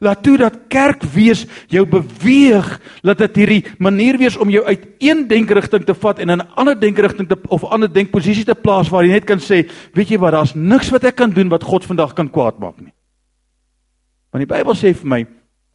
Laat 0.00 0.22
toe 0.24 0.38
dat 0.40 0.56
kerk 0.72 1.02
wees 1.12 1.44
jou 1.68 1.82
beweeg, 1.88 2.68
laat 3.04 3.20
dit 3.20 3.42
hierdie 3.42 3.64
manier 3.78 4.16
wees 4.20 4.38
om 4.40 4.48
jou 4.48 4.62
uit 4.64 4.86
een 4.98 5.26
denkrigting 5.28 5.84
te 5.84 5.94
vat 5.94 6.18
en 6.18 6.30
in 6.30 6.40
'n 6.40 6.48
ander 6.56 6.80
denkrigting 6.80 7.28
te 7.28 7.36
of 7.48 7.62
'n 7.62 7.72
ander 7.72 7.92
denkposisie 7.92 8.44
te 8.44 8.54
plaas 8.54 8.88
waar 8.88 9.04
jy 9.04 9.12
net 9.12 9.24
kan 9.24 9.38
sê, 9.38 9.68
weet 9.92 10.08
jy 10.08 10.18
wat, 10.18 10.32
daar's 10.32 10.54
niks 10.54 10.90
wat 10.90 11.04
ek 11.04 11.16
kan 11.16 11.30
doen 11.30 11.48
wat 11.48 11.62
God 11.62 11.84
vandag 11.84 12.14
kan 12.14 12.30
kwaad 12.30 12.58
maak 12.58 12.80
nie. 12.80 12.92
Want 14.32 14.48
die 14.48 14.54
Bybel 14.56 14.74
sê 14.74 14.94
vir 14.94 15.06
my, 15.06 15.26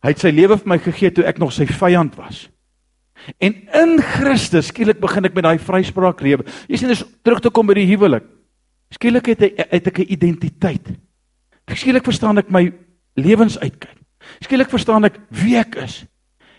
hy 0.02 0.10
het 0.10 0.20
sy 0.20 0.32
lewe 0.32 0.58
vir 0.58 0.68
my 0.68 0.78
gegee 0.78 1.12
toe 1.12 1.26
ek 1.26 1.38
nog 1.38 1.54
sy 1.54 1.66
vyand 1.66 2.16
was. 2.16 2.50
En 3.40 3.54
in 3.74 4.02
Christus 4.02 4.68
skielik 4.68 5.00
begin 5.00 5.26
ek 5.26 5.36
met 5.36 5.44
daai 5.44 5.60
vryspraak 5.60 6.22
lewe. 6.22 6.46
Jy 6.68 6.78
sien, 6.78 6.90
dis 6.90 7.04
terug 7.24 7.42
te 7.42 7.50
kom 7.50 7.68
by 7.68 7.74
die 7.74 7.88
huwelik. 7.88 8.24
Skielik 8.94 9.26
het 9.26 9.42
ek 9.88 10.00
'n 10.00 10.12
identiteit. 10.12 10.88
Skielik 11.74 12.04
verstaan 12.04 12.38
ek 12.38 12.50
my 12.50 12.72
lewensuitkyk. 13.16 14.05
Skielik 14.44 14.70
verstaan 14.72 15.08
ek 15.08 15.20
wie 15.30 15.58
ek 15.60 15.78
is. 15.84 16.04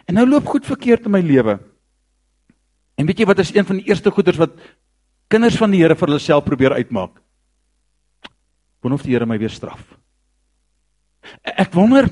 En 0.07 0.19
nou 0.19 0.27
loop 0.29 0.47
goed 0.47 0.67
verkeerd 0.67 1.07
in 1.09 1.15
my 1.17 1.23
lewe. 1.25 1.59
En 2.97 3.07
weet 3.09 3.21
jy 3.21 3.29
wat 3.29 3.43
is 3.43 3.53
een 3.55 3.67
van 3.67 3.81
die 3.81 3.89
eerste 3.91 4.11
goeders 4.11 4.39
wat 4.41 4.55
kinders 5.33 5.59
van 5.61 5.73
die 5.75 5.83
Here 5.83 5.97
vir 5.99 6.09
hulle 6.09 6.23
self 6.23 6.47
probeer 6.47 6.77
uitmaak? 6.79 7.19
Wonder 8.81 9.01
of 9.01 9.05
die 9.05 9.17
Here 9.17 9.27
my 9.27 9.39
weer 9.39 9.53
straf. 9.53 9.83
Ek 11.43 11.75
wonder 11.75 12.09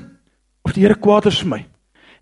of 0.65 0.75
die 0.75 0.83
Here 0.83 0.97
kwaad 0.99 1.29
is 1.31 1.39
vir 1.41 1.53
my. 1.55 1.61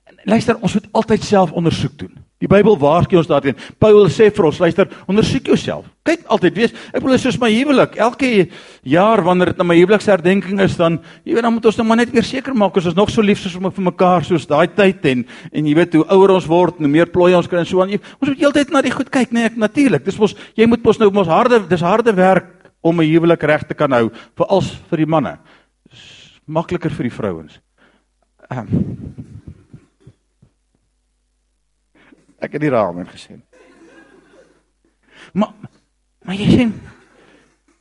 En 0.09 0.19
luister, 0.35 0.59
ons 0.61 0.77
moet 0.77 0.87
altyd 1.01 1.25
self 1.25 1.51
ondersoek 1.51 1.97
doen. 1.97 2.22
Die 2.43 2.49
Bybel 2.51 2.75
waarsku 2.75 3.15
ons 3.15 3.29
daarteen. 3.29 3.55
Paulus 3.79 4.17
sê 4.19 4.27
vir 4.33 4.45
ons, 4.49 4.57
luister, 4.59 4.89
ondersoek 5.07 5.47
jouself. 5.47 5.85
Kyk 6.03 6.25
altyd 6.35 6.57
wees. 6.59 6.73
Ek 6.91 6.99
bedoel 6.99 7.21
soos 7.21 7.37
my 7.39 7.47
huwelik. 7.53 7.95
Elke 8.03 8.31
jaar 8.91 9.23
wanneer 9.23 9.53
dit 9.53 9.61
na 9.61 9.67
my 9.69 9.77
huweliksherdenking 9.77 10.59
is, 10.65 10.75
dan 10.75 10.97
jy 11.23 11.37
weet 11.37 11.47
dan 11.47 11.55
moet 11.55 11.69
ons 11.71 11.79
net 11.79 11.87
maar 11.87 12.01
net 12.01 12.11
weer 12.11 12.27
seker 12.27 12.57
maak 12.59 12.75
ons 12.75 12.89
is 12.91 12.97
nog 12.97 13.13
so 13.13 13.23
lief 13.23 13.39
soos 13.39 13.55
vir 13.55 13.85
mekaar 13.87 14.27
soos 14.27 14.47
daai 14.49 14.67
tyd 14.75 15.07
en 15.13 15.23
en 15.53 15.69
jy 15.71 15.77
weet 15.79 15.95
hoe 15.95 16.03
ouer 16.17 16.35
ons 16.35 16.49
word, 16.51 16.83
hoe 16.83 16.91
meer 16.91 17.07
plooi 17.13 17.31
ons 17.37 17.47
kry 17.47 17.61
en 17.63 17.69
so 17.69 17.79
aan. 17.79 17.95
Ons 17.95 18.33
moet 18.33 18.43
heeltyd 18.43 18.75
na 18.75 18.83
die 18.83 18.91
goed 18.91 19.13
kyk, 19.13 19.31
nee, 19.31 19.47
ek 19.47 19.55
natuurlik. 19.63 20.03
Dis 20.03 20.19
mos 20.19 20.35
jy 20.59 20.67
moet 20.67 20.83
mos 20.83 20.99
nou 20.99 21.13
mos 21.15 21.31
harde 21.31 21.61
dis 21.69 21.85
harde 21.87 22.11
werk 22.11 22.51
om 22.83 22.99
'n 22.99 23.07
huwelik 23.07 23.43
reg 23.43 23.63
te 23.63 23.73
kan 23.73 23.91
hou, 23.91 24.11
veral 24.35 24.61
vir 24.91 24.97
die 24.97 25.07
manne. 25.07 25.37
Makliker 26.45 26.91
vir 26.91 27.07
die 27.07 27.15
vrouens. 27.15 27.61
Ehm 28.51 28.67
um, 28.67 29.23
Ek 32.43 32.57
het 32.57 32.63
die 32.63 32.71
raam 32.73 32.99
in 32.99 33.09
gesien. 33.09 33.41
Maar 35.33 35.53
maar 36.23 36.39
jy 36.39 36.49
sien 36.49 36.73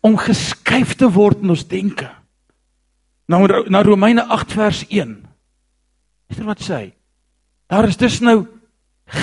om 0.02 0.16
geskuif 0.18 0.96
te 0.98 1.06
word 1.14 1.44
in 1.44 1.52
ons 1.54 1.62
denke. 1.70 2.08
Nou 3.30 3.46
na 3.70 3.82
Romeine 3.86 4.24
8 4.34 4.54
vers 4.58 4.80
1. 4.88 5.12
Weet 6.26 6.40
jy 6.40 6.46
wat 6.48 6.64
sê? 6.64 6.80
Daar 7.70 7.86
is 7.88 8.00
dus 8.00 8.18
nou 8.20 8.42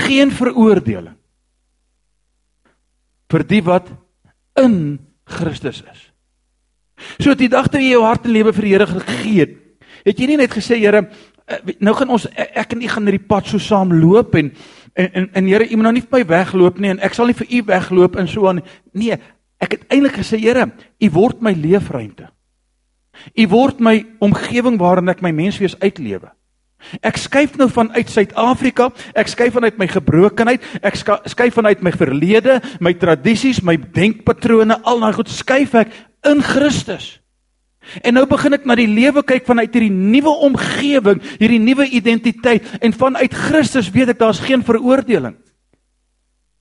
geen 0.06 0.32
veroordeling 0.32 1.18
vir 3.30 3.46
die 3.46 3.62
wat 3.62 3.90
in 4.58 4.76
Christus 5.30 5.84
is. 5.86 6.06
So 7.22 7.36
die 7.38 7.50
dag 7.52 7.70
toe 7.70 7.82
jy 7.82 7.94
jou 7.94 8.04
hart 8.04 8.26
en 8.26 8.34
lewe 8.34 8.54
vir 8.56 8.66
die 8.66 8.74
Here 8.74 8.88
gegee 8.90 9.44
het, 9.44 9.54
het 10.08 10.20
jy 10.20 10.32
nie 10.32 10.40
net 10.42 10.56
gesê 10.56 10.80
Here, 10.82 11.04
eh, 11.46 11.60
nou 11.80 11.94
gaan 11.96 12.16
ons 12.16 12.26
e-, 12.32 12.50
ek 12.60 12.74
en 12.74 12.82
u 12.84 12.90
gaan 12.90 13.10
hierdie 13.10 13.28
pad 13.30 13.52
so 13.52 13.62
saam 13.62 13.94
loop 13.94 14.36
en 14.40 14.52
En 15.00 15.12
en 15.14 15.30
en 15.34 15.48
Here, 15.48 15.68
U 15.70 15.76
moet 15.76 15.88
nou 15.88 15.94
nie 15.96 16.04
vir 16.04 16.18
my 16.18 16.26
wegloop 16.28 16.80
nie 16.80 16.92
en 16.92 17.00
ek 17.06 17.16
sal 17.16 17.30
nie 17.30 17.38
vir 17.38 17.48
U 17.48 17.62
wegloop 17.70 18.18
en 18.20 18.28
so 18.28 18.50
aan. 18.50 18.60
Nee, 18.92 19.16
ek 19.64 19.78
het 19.78 19.86
eintlik 19.88 20.20
gesê, 20.20 20.40
Here, 20.42 20.68
U 21.00 21.10
word 21.16 21.46
my 21.46 21.54
leefruimte. 21.56 22.28
U 23.36 23.46
word 23.52 23.80
my 23.84 23.96
omgewing 24.24 24.80
waarin 24.80 25.12
ek 25.12 25.24
my 25.24 25.32
menswees 25.36 25.78
uitlewe. 25.80 26.32
Ek 27.04 27.18
skuif 27.20 27.58
nou 27.60 27.68
vanuit 27.72 28.08
Suid-Afrika, 28.08 28.88
ek 29.20 29.28
skuif 29.28 29.56
vanuit 29.58 29.80
my 29.80 29.88
gebrokenheid, 29.92 30.64
ek 30.84 30.96
skuif 31.28 31.58
vanuit 31.58 31.82
my 31.84 31.92
verlede, 31.92 32.60
my 32.80 32.94
tradisies, 32.96 33.60
my 33.64 33.76
denkpatrone, 33.76 34.80
al 34.88 35.04
daai 35.04 35.16
goed 35.18 35.32
skuif 35.32 35.76
ek 35.80 35.92
in 36.28 36.44
Christus. 36.44 37.18
En 38.04 38.14
nou 38.14 38.26
begin 38.30 38.54
ek 38.58 38.66
na 38.70 38.76
die 38.78 38.90
lewe 38.90 39.24
kyk 39.26 39.48
vanuit 39.48 39.74
hierdie 39.74 39.94
nuwe 39.94 40.34
omgewing, 40.46 41.22
hierdie 41.40 41.62
nuwe 41.64 41.88
identiteit 41.96 42.66
en 42.84 42.94
vanuit 42.94 43.34
Christus 43.34 43.90
weet 43.94 44.14
ek 44.14 44.20
daar's 44.22 44.42
geen 44.44 44.66
veroordeling. 44.66 45.38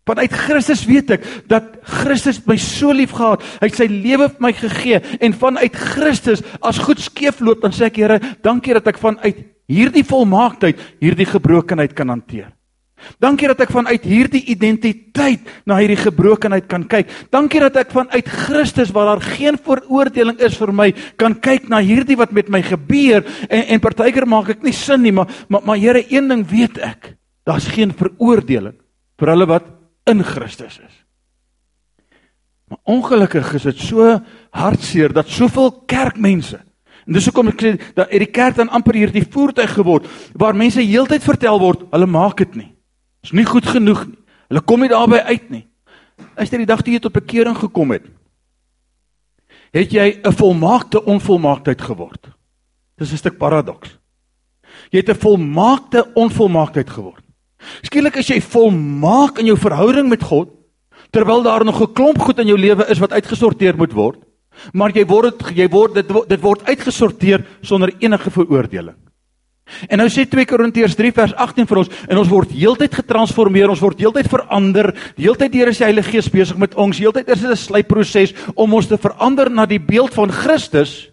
Vanuit 0.08 0.32
Christus 0.32 0.86
weet 0.88 1.12
ek 1.18 1.26
dat 1.50 1.74
Christus 1.84 2.40
my 2.48 2.56
so 2.62 2.94
lief 2.96 3.12
gehad, 3.18 3.44
hy 3.60 3.68
sy 3.74 3.88
lewe 3.92 4.30
vir 4.30 4.44
my 4.46 4.54
gegee 4.56 5.02
en 5.20 5.36
vanuit 5.36 5.74
Christus 5.92 6.44
as 6.64 6.80
goed 6.80 7.02
skeefloop 7.02 7.60
dan 7.64 7.76
sê 7.76 7.90
ek 7.90 8.00
Here, 8.00 8.20
dankie 8.44 8.76
dat 8.78 8.88
ek 8.88 9.00
vanuit 9.02 9.42
hierdie 9.68 10.06
volmaaktheid 10.06 10.80
hierdie 11.02 11.28
gebrokenheid 11.28 11.92
kan 11.98 12.14
hanteer. 12.14 12.54
Dankie 13.22 13.48
dat 13.50 13.60
ek 13.64 13.72
vanuit 13.74 14.04
hierdie 14.06 14.42
identiteit 14.52 15.46
na 15.68 15.78
hierdie 15.80 15.98
gebrokenheid 16.00 16.68
kan 16.70 16.86
kyk. 16.90 17.10
Dankie 17.34 17.62
dat 17.62 17.78
ek 17.80 17.94
vanuit 17.94 18.28
Christus 18.46 18.92
waar 18.94 19.12
daar 19.12 19.24
geen 19.24 19.58
veroordeling 19.58 20.38
is 20.44 20.58
vir 20.60 20.72
my, 20.74 20.90
kan 21.20 21.36
kyk 21.40 21.68
na 21.72 21.80
hierdie 21.84 22.18
wat 22.18 22.34
met 22.36 22.50
my 22.52 22.62
gebeur 22.66 23.24
en 23.48 23.64
en 23.78 23.82
partykeer 23.84 24.28
maak 24.28 24.52
ek 24.56 24.62
nie 24.66 24.74
sin 24.76 25.02
nie, 25.02 25.12
maar 25.12 25.28
maar, 25.48 25.64
maar 25.64 25.78
Here, 25.78 26.02
een 26.10 26.28
ding 26.28 26.44
weet 26.50 26.78
ek. 26.82 27.14
Daar's 27.46 27.68
geen 27.70 27.94
veroordeling 27.96 28.76
vir 29.18 29.32
hulle 29.32 29.46
wat 29.48 29.68
in 30.10 30.22
Christus 30.24 30.80
is. 30.80 30.94
Maar 32.68 32.80
ongelukkig 32.84 33.54
is 33.54 33.68
dit 33.70 33.84
so 33.88 34.18
hartseer 34.52 35.12
dat 35.16 35.30
soveel 35.32 35.70
kerkmense 35.88 36.60
En 37.08 37.16
dis 37.16 37.24
hoekom 37.24 37.48
ek 37.48 37.62
sê 37.64 37.70
dat 37.96 38.10
hierdie 38.12 38.28
kerk 38.36 38.58
dan 38.58 38.68
amper 38.76 38.98
hierdie 39.00 39.24
voertuig 39.24 39.70
geword 39.78 40.08
waar 40.36 40.56
mense 40.56 40.82
heeltyd 40.84 41.24
vertel 41.24 41.56
word 41.62 41.86
hulle 41.88 42.08
maak 42.10 42.42
dit 42.44 42.58
nie. 42.60 42.68
Is 43.22 43.32
nie 43.32 43.44
goed 43.44 43.66
genoeg 43.66 44.06
nie. 44.06 44.18
Hulle 44.48 44.60
kom 44.64 44.80
nie 44.80 44.88
daarby 44.88 45.18
uit 45.28 45.50
nie. 45.50 45.66
Is 46.40 46.50
dit 46.50 46.62
die 46.62 46.68
dag 46.68 46.82
toe 46.82 46.94
jy 46.94 47.00
tot 47.04 47.12
bekering 47.12 47.56
gekom 47.58 47.90
het? 47.92 48.06
Het 49.76 49.92
jy 49.92 50.20
'n 50.24 50.32
volmaakte 50.32 51.04
onvolmaaktheid 51.04 51.80
geword? 51.80 52.30
Dis 52.96 53.12
'n 53.12 53.16
stuk 53.16 53.38
paradoks. 53.38 53.98
Jy 54.90 54.98
het 54.98 55.10
'n 55.10 55.20
volmaakte 55.20 56.10
onvolmaaktheid 56.14 56.90
geword. 56.90 57.24
Skielik 57.82 58.16
is 58.16 58.28
jy 58.28 58.40
volmaak 58.40 59.38
in 59.38 59.46
jou 59.46 59.58
verhouding 59.58 60.08
met 60.08 60.22
God 60.22 60.48
terwyl 61.10 61.42
daar 61.42 61.64
nog 61.64 61.80
'n 61.80 61.92
klomp 61.92 62.18
goed 62.18 62.38
in 62.38 62.46
jou 62.46 62.58
lewe 62.58 62.86
is 62.88 62.98
wat 62.98 63.12
uitgesorteer 63.12 63.76
moet 63.76 63.92
word. 63.92 64.18
Maar 64.72 64.90
jy 64.90 65.06
word 65.06 65.50
jy 65.54 65.68
word 65.68 65.94
dit 65.94 66.08
dit 66.28 66.40
word 66.40 66.64
uitgesorteer 66.64 67.46
sonder 67.60 67.92
enige 67.98 68.30
veroordeling. 68.30 68.96
En 69.88 70.00
nou 70.00 70.08
sê 70.08 70.24
2 70.28 70.46
Korintiërs 70.48 70.96
3 70.98 71.12
vers 71.12 71.34
18 71.34 71.68
vir 71.68 71.82
ons 71.82 71.90
en 72.08 72.22
ons 72.22 72.30
word 72.30 72.54
heeltyd 72.54 72.94
getransformeer, 73.00 73.70
ons 73.70 73.82
word 73.84 74.00
heeltyd 74.00 74.30
verander, 74.30 74.92
heeltyd 75.16 75.52
deur 75.52 75.72
die 75.72 75.84
Heilige 75.84 76.10
Gees 76.10 76.30
besig 76.32 76.58
met 76.58 76.74
ons, 76.74 76.98
heeltyd 76.98 77.28
is 77.28 77.40
dit 77.40 77.50
'n 77.50 77.56
slypproses 77.56 78.34
om 78.54 78.74
ons 78.74 78.86
te 78.86 78.98
verander 78.98 79.50
na 79.50 79.66
die 79.66 79.80
beeld 79.80 80.14
van 80.14 80.30
Christus. 80.30 81.10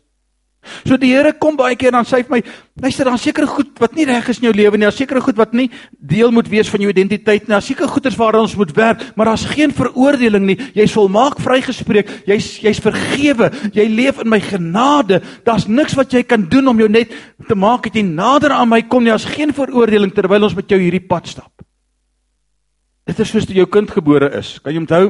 So 0.85 0.97
die 0.97 1.11
Here 1.15 1.33
kom 1.33 1.57
baie 1.59 1.75
keer 1.79 1.93
dan 1.95 2.07
sê 2.07 2.19
hy 2.19 2.25
vir 2.27 2.35
my, 2.35 2.39
luister, 2.83 3.07
daar's 3.07 3.23
sekere 3.23 3.47
goed 3.47 3.71
wat 3.79 3.95
nie 3.95 4.05
reg 4.09 4.27
is 4.29 4.41
in 4.41 4.47
jou 4.49 4.53
lewe 4.55 4.77
nie, 4.77 4.85
daar's 4.87 4.99
sekere 4.99 5.21
goed 5.23 5.37
wat 5.39 5.53
nie 5.55 5.69
deel 5.99 6.33
moet 6.35 6.49
wees 6.51 6.69
van 6.71 6.83
jou 6.83 6.91
identiteit 6.91 7.45
nie. 7.45 7.53
Daar's 7.53 7.69
sekere 7.69 7.89
goeders 7.91 8.17
waaraan 8.19 8.47
ons 8.47 8.57
moet 8.59 8.73
werk, 8.75 9.03
maar 9.15 9.31
daar's 9.31 9.45
geen 9.49 9.73
veroordeling 9.75 10.45
nie. 10.49 10.57
Jy's 10.75 10.95
volmaak 10.95 11.39
vrygespreek. 11.43 12.11
Jy's 12.29 12.49
jy's 12.63 12.81
vergewe. 12.83 13.51
Jy 13.75 13.87
leef 13.91 14.21
in 14.23 14.31
my 14.31 14.41
genade. 14.43 15.21
Daar's 15.47 15.67
niks 15.67 15.95
wat 15.99 16.13
jy 16.13 16.25
kan 16.27 16.47
doen 16.49 16.73
om 16.73 16.79
jou 16.83 16.89
net 16.91 17.13
te 17.47 17.55
maak 17.55 17.87
dat 17.89 17.99
jy 17.99 18.05
nader 18.07 18.55
aan 18.55 18.71
my 18.71 18.81
kom 18.89 19.05
nie. 19.05 19.13
Daar's 19.13 19.29
geen 19.29 19.53
veroordeling 19.55 20.13
terwyl 20.15 20.49
ons 20.49 20.57
met 20.57 20.69
jou 20.69 20.81
hierdie 20.81 21.03
pad 21.05 21.29
stap. 21.31 21.51
Dit 23.05 23.19
is 23.21 23.29
soos 23.29 23.45
toe 23.45 23.55
jou 23.55 23.67
kind 23.69 23.91
gebore 23.93 24.31
is. 24.39 24.55
Kan 24.65 24.73
jy 24.73 24.81
onthou? 24.81 25.03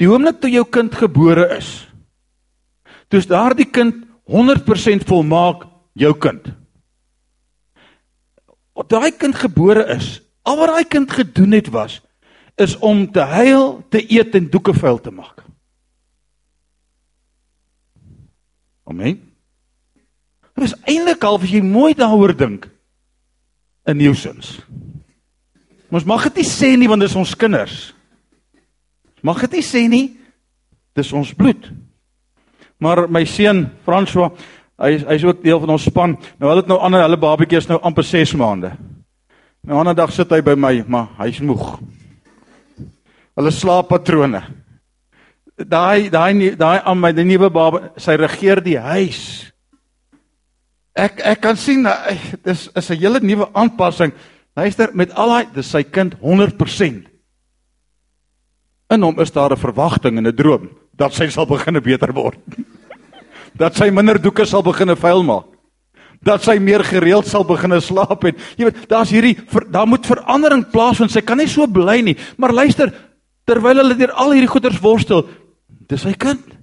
Die 0.00 0.08
oomblik 0.10 0.40
toe 0.42 0.50
jou 0.52 0.64
kind 0.68 0.92
gebore 0.92 1.46
is, 1.56 1.70
toe 3.08 3.20
is 3.22 3.28
daardie 3.30 3.68
kind 3.70 4.02
100% 4.26 5.06
volmaak 5.06 5.66
jou 5.94 6.12
kind. 6.18 6.48
Wat 8.76 8.90
daai 8.92 9.12
kind 9.16 9.34
gebore 9.38 9.86
is, 9.94 10.20
al 10.42 10.58
wat 10.60 10.74
daai 10.74 10.84
kind 10.84 11.10
gedoen 11.10 11.56
het 11.56 11.70
was 11.74 12.00
is 12.56 12.72
om 12.80 13.02
te 13.12 13.20
huil, 13.20 13.82
te 13.92 14.00
eet 14.00 14.34
en 14.34 14.46
doeke 14.48 14.72
vuil 14.72 14.96
te 15.04 15.10
maak. 15.12 15.42
Amen. 18.88 19.18
Dit 20.56 20.64
is 20.64 20.72
eintlik 20.88 21.24
al 21.26 21.36
as 21.36 21.52
jy 21.52 21.60
mooi 21.60 21.92
daaroor 21.92 22.32
dink. 22.32 22.70
'n 23.86 23.96
nuisance. 23.96 24.62
Ons 25.90 26.04
mag 26.04 26.24
dit 26.26 26.42
nie 26.42 26.48
sê 26.48 26.74
nie 26.76 26.88
want 26.90 27.00
dis 27.00 27.14
ons 27.14 27.36
kinders. 27.38 27.94
Mag 29.22 29.40
dit 29.46 29.58
nie 29.58 29.64
sê 29.64 29.86
nie. 29.88 30.16
Dis 30.96 31.12
ons 31.12 31.32
bloed. 31.34 31.70
Maar 32.78 33.06
my 33.08 33.24
seun 33.24 33.66
François, 33.86 34.32
hy 34.76 34.98
hy's 35.08 35.24
ook 35.24 35.40
deel 35.44 35.60
van 35.62 35.72
ons 35.76 35.86
span. 35.88 36.16
Nou 36.36 36.50
hulle 36.50 36.62
het 36.64 36.68
nou 36.70 36.78
ander 36.84 37.04
hulle 37.06 37.20
babatjies 37.20 37.68
nou 37.70 37.80
amper 37.80 38.04
6 38.04 38.34
maande. 38.36 38.74
Nou 39.66 39.80
ander 39.80 39.96
dag 39.96 40.12
sit 40.12 40.30
hy 40.30 40.42
by 40.44 40.54
my, 40.54 40.74
maar 40.86 41.08
hy's 41.22 41.40
moeg. 41.40 41.78
Hulle 43.36 43.52
slaappatrone. 43.52 44.42
Daai 45.56 46.10
daai 46.12 46.52
daai 46.56 46.78
aan 46.84 47.00
my 47.00 47.12
die 47.16 47.24
nuwe 47.24 47.48
baba, 47.52 47.90
sy 47.96 48.18
regeer 48.20 48.60
die 48.64 48.76
huis. 48.76 49.22
Ek 50.96 51.20
ek 51.24 51.40
kan 51.44 51.56
sien 51.56 51.88
dis 52.44 52.68
is 52.76 52.90
'n 52.90 53.00
hele 53.00 53.20
nuwe 53.20 53.48
aanpassing. 53.52 54.12
Luister, 54.56 54.90
met 54.92 55.12
al 55.12 55.28
daai 55.28 55.54
dis 55.54 55.70
sy 55.70 55.82
kind 55.82 56.14
100%. 56.20 57.08
In 58.90 59.02
hom 59.02 59.20
is 59.20 59.32
daar 59.32 59.52
'n 59.52 59.56
verwagting 59.56 60.18
en 60.18 60.26
'n 60.26 60.36
droom 60.36 60.70
dat 60.96 61.14
sy 61.16 61.28
sal 61.32 61.46
begine 61.48 61.80
beter 61.84 62.12
word. 62.16 62.40
dat 63.56 63.76
sy 63.76 63.88
minder 63.92 64.18
doeke 64.20 64.44
sal 64.48 64.64
begine 64.64 64.96
vuil 64.96 65.22
maak. 65.24 65.52
Dat 66.26 66.42
sy 66.44 66.56
meer 66.60 66.82
gereeld 66.84 67.28
sal 67.28 67.44
begine 67.46 67.78
slaap 67.80 68.24
en 68.26 68.36
jy 68.58 68.68
weet, 68.68 68.82
daar's 68.90 69.12
hierdie 69.14 69.36
daar 69.72 69.86
moet 69.88 70.06
verandering 70.08 70.64
plaasvind. 70.72 71.12
Sy 71.12 71.22
kan 71.24 71.38
nie 71.40 71.48
so 71.48 71.68
bly 71.70 72.00
nie. 72.04 72.16
Maar 72.40 72.56
luister, 72.56 72.92
terwyl 73.46 73.82
hulle 73.82 73.96
deur 73.98 74.14
al 74.16 74.34
hierdie 74.34 74.50
goeters 74.50 74.80
worstel, 74.82 75.26
dis 75.88 76.02
sy 76.02 76.16
kind. 76.18 76.55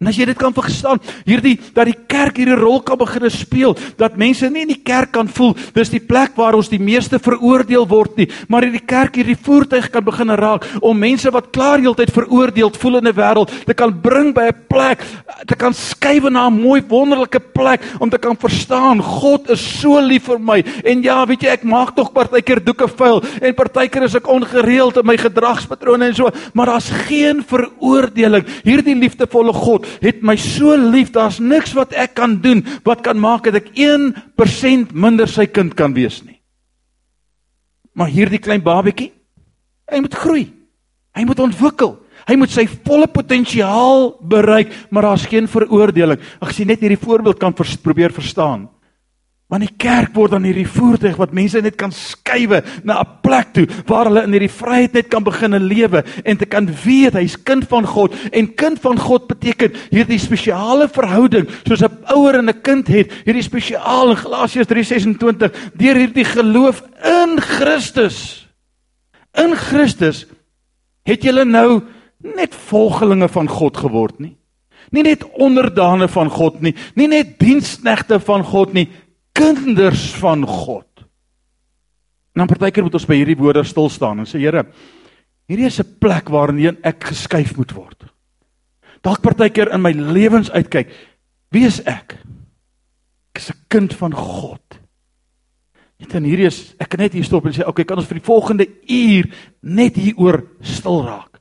En 0.00 0.08
as 0.08 0.16
jy 0.16 0.24
dit 0.30 0.38
kan 0.40 0.54
verstaan, 0.56 0.96
hierdie 1.26 1.58
dat 1.76 1.84
die 1.84 1.98
kerk 2.08 2.38
hierdie 2.40 2.56
rol 2.56 2.78
kan 2.80 2.96
begin 2.96 3.26
speel, 3.28 3.74
dat 4.00 4.14
mense 4.16 4.48
nie 4.48 4.62
in 4.64 4.70
die 4.72 4.80
kerk 4.80 5.10
kan 5.12 5.28
voel 5.28 5.50
dis 5.76 5.90
die 5.92 6.00
plek 6.00 6.38
waar 6.40 6.56
ons 6.56 6.70
die 6.72 6.80
meeste 6.80 7.18
veroordeel 7.20 7.84
word 7.84 8.16
nie, 8.16 8.26
maar 8.48 8.64
hierdie 8.64 8.80
kerk 8.80 9.18
hierdie 9.20 9.36
voertuig 9.36 9.90
kan 9.92 10.06
begin 10.06 10.32
raak 10.40 10.64
om 10.80 10.96
mense 10.96 11.28
wat 11.34 11.50
klaar 11.52 11.84
heeltyd 11.84 12.14
veroordeel 12.16 12.72
voel 12.80 12.96
in 13.02 13.08
'n 13.08 13.18
wêreld 13.18 13.52
te 13.66 13.74
kan 13.76 13.92
bring 13.92 14.32
by 14.32 14.48
'n 14.48 14.56
plek, 14.72 15.04
te 15.46 15.54
kan 15.54 15.74
skuif 15.74 16.30
na 16.30 16.48
'n 16.48 16.62
mooi 16.62 16.80
wonderlike 16.88 17.40
plek 17.52 17.82
om 18.00 18.08
te 18.08 18.18
kan 18.18 18.36
verstaan 18.36 19.02
God 19.02 19.50
is 19.50 19.60
so 19.60 20.00
lief 20.00 20.24
vir 20.24 20.40
my. 20.40 20.64
En 20.82 21.02
ja, 21.02 21.26
weet 21.26 21.42
jy, 21.42 21.48
ek 21.48 21.64
maak 21.64 21.94
tog 21.94 22.10
partykeer 22.14 22.64
doeke 22.64 22.88
vuil 22.88 23.22
en 23.42 23.54
partykeer 23.54 24.04
is 24.04 24.14
ek 24.14 24.26
ongereeld 24.26 24.96
in 24.96 25.06
my 25.06 25.16
gedragspatrone 25.16 26.06
en 26.06 26.14
so, 26.14 26.30
maar 26.54 26.66
daar's 26.66 26.88
geen 26.88 27.44
veroordeling. 27.44 28.46
Hierdie 28.64 28.96
liefdevolle 28.96 29.52
God 29.52 29.89
het 30.02 30.22
my 30.22 30.36
so 30.40 30.76
lief, 30.76 31.12
daar's 31.14 31.40
niks 31.42 31.74
wat 31.76 31.94
ek 31.98 32.14
kan 32.18 32.38
doen 32.42 32.62
wat 32.86 33.02
kan 33.06 33.18
maak 33.20 33.48
dat 33.48 33.60
ek 33.62 33.72
1% 33.74 34.94
minder 34.94 35.28
sy 35.30 35.46
kind 35.50 35.74
kan 35.78 35.94
wees 35.96 36.22
nie. 36.24 36.38
Maar 37.94 38.12
hierdie 38.12 38.40
klein 38.42 38.62
babatjie, 38.64 39.10
hy 39.90 40.00
moet 40.00 40.14
groei. 40.14 40.46
Hy 41.16 41.26
moet 41.26 41.42
ontwikkel. 41.42 41.96
Hy 42.28 42.36
moet 42.38 42.52
sy 42.52 42.66
volle 42.86 43.08
potensiaal 43.10 44.12
bereik, 44.30 44.70
maar 44.94 45.08
daar's 45.08 45.26
geen 45.26 45.48
veroordeling. 45.50 46.20
Ek 46.38 46.52
sien 46.54 46.68
net 46.70 46.82
hierdie 46.84 47.00
voorbeeld 47.00 47.40
kan 47.40 47.56
vers, 47.56 47.74
probeer 47.80 48.14
verstaan. 48.14 48.68
Want 49.50 49.64
die 49.66 49.76
kerk 49.82 50.12
word 50.14 50.30
dan 50.36 50.44
hierdie 50.46 50.68
voertuig 50.68 51.16
wat 51.18 51.32
mense 51.34 51.58
net 51.58 51.74
kan 51.78 51.90
skuwe 51.90 52.60
na 52.86 53.00
'n 53.02 53.18
plek 53.22 53.48
toe 53.52 53.66
waar 53.86 54.06
hulle 54.06 54.22
in 54.22 54.32
hierdie 54.36 54.56
vryheid 54.62 54.92
net 54.94 55.08
kan 55.10 55.24
begin 55.26 55.58
lewe 55.58 56.04
en 56.24 56.36
te 56.36 56.46
kan 56.46 56.68
weet 56.84 57.18
hy's 57.18 57.34
kind 57.34 57.66
van 57.66 57.84
God. 57.84 58.14
En 58.32 58.54
kind 58.54 58.78
van 58.78 58.98
God 58.98 59.26
beteken 59.26 59.74
hierdie 59.90 60.18
spesiale 60.18 60.88
verhouding 60.88 61.50
soos 61.66 61.82
'n 61.82 61.98
ouer 62.14 62.38
en 62.38 62.48
'n 62.48 62.62
kind 62.62 62.86
het 62.86 63.10
hierdie 63.26 63.42
spesiaal 63.42 64.10
in 64.10 64.16
Galasiërs 64.16 64.68
3:26 64.68 65.50
deur 65.74 65.96
hierdie 65.96 66.24
geloof 66.24 66.82
in 67.02 67.40
Christus. 67.40 68.46
In 69.34 69.56
Christus 69.56 70.26
het 71.02 71.22
julle 71.22 71.44
nou 71.44 71.82
net 72.22 72.54
volgelinge 72.54 73.28
van 73.28 73.48
God 73.48 73.76
geword 73.76 74.20
nie. 74.20 74.36
Nie 74.90 75.02
net 75.02 75.24
onderdane 75.32 76.08
van 76.08 76.30
God 76.30 76.60
nie 76.60 76.74
nie 76.94 77.08
net 77.08 77.38
diensknegte 77.38 78.20
van 78.20 78.44
God 78.44 78.72
nie 78.72 78.88
kinders 79.32 80.10
van 80.20 80.46
God. 80.46 80.86
En 82.34 82.42
dan 82.42 82.50
partykeer 82.50 82.86
moet 82.86 82.94
ons 82.94 83.06
by 83.08 83.18
hierdie 83.18 83.38
woorde 83.38 83.64
stil 83.66 83.90
staan 83.90 84.22
en 84.22 84.28
sê 84.28 84.38
Here, 84.38 84.64
hierdie 85.50 85.66
is 85.66 85.80
'n 85.80 85.98
plek 85.98 86.28
waarin 86.28 86.78
ek 86.82 87.04
geskuif 87.04 87.56
moet 87.56 87.72
word. 87.72 88.04
Dalk 89.02 89.20
partykeer 89.22 89.72
in 89.72 89.82
my 89.82 89.92
lewens 89.92 90.50
uitkyk, 90.50 90.92
wie 91.50 91.66
is 91.66 91.80
ek? 91.86 92.16
Ek 93.34 93.40
is 93.40 93.50
'n 93.50 93.64
kind 93.68 93.94
van 93.94 94.12
God. 94.12 94.80
Net 96.00 96.14
en 96.14 96.24
hierdie 96.24 96.46
is 96.46 96.74
ek 96.78 96.88
kan 96.88 97.00
net 97.00 97.12
hier 97.12 97.24
stop 97.24 97.46
en 97.46 97.52
sê 97.52 97.66
okay, 97.66 97.84
kan 97.84 97.98
ons 97.98 98.06
vir 98.06 98.18
die 98.18 98.24
volgende 98.24 98.66
uur 98.88 99.26
net 99.62 99.96
hieroor 99.96 100.46
stil 100.60 101.04
raak. 101.04 101.40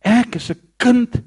Ek 0.00 0.36
is 0.36 0.50
'n 0.50 0.60
kind 0.78 1.22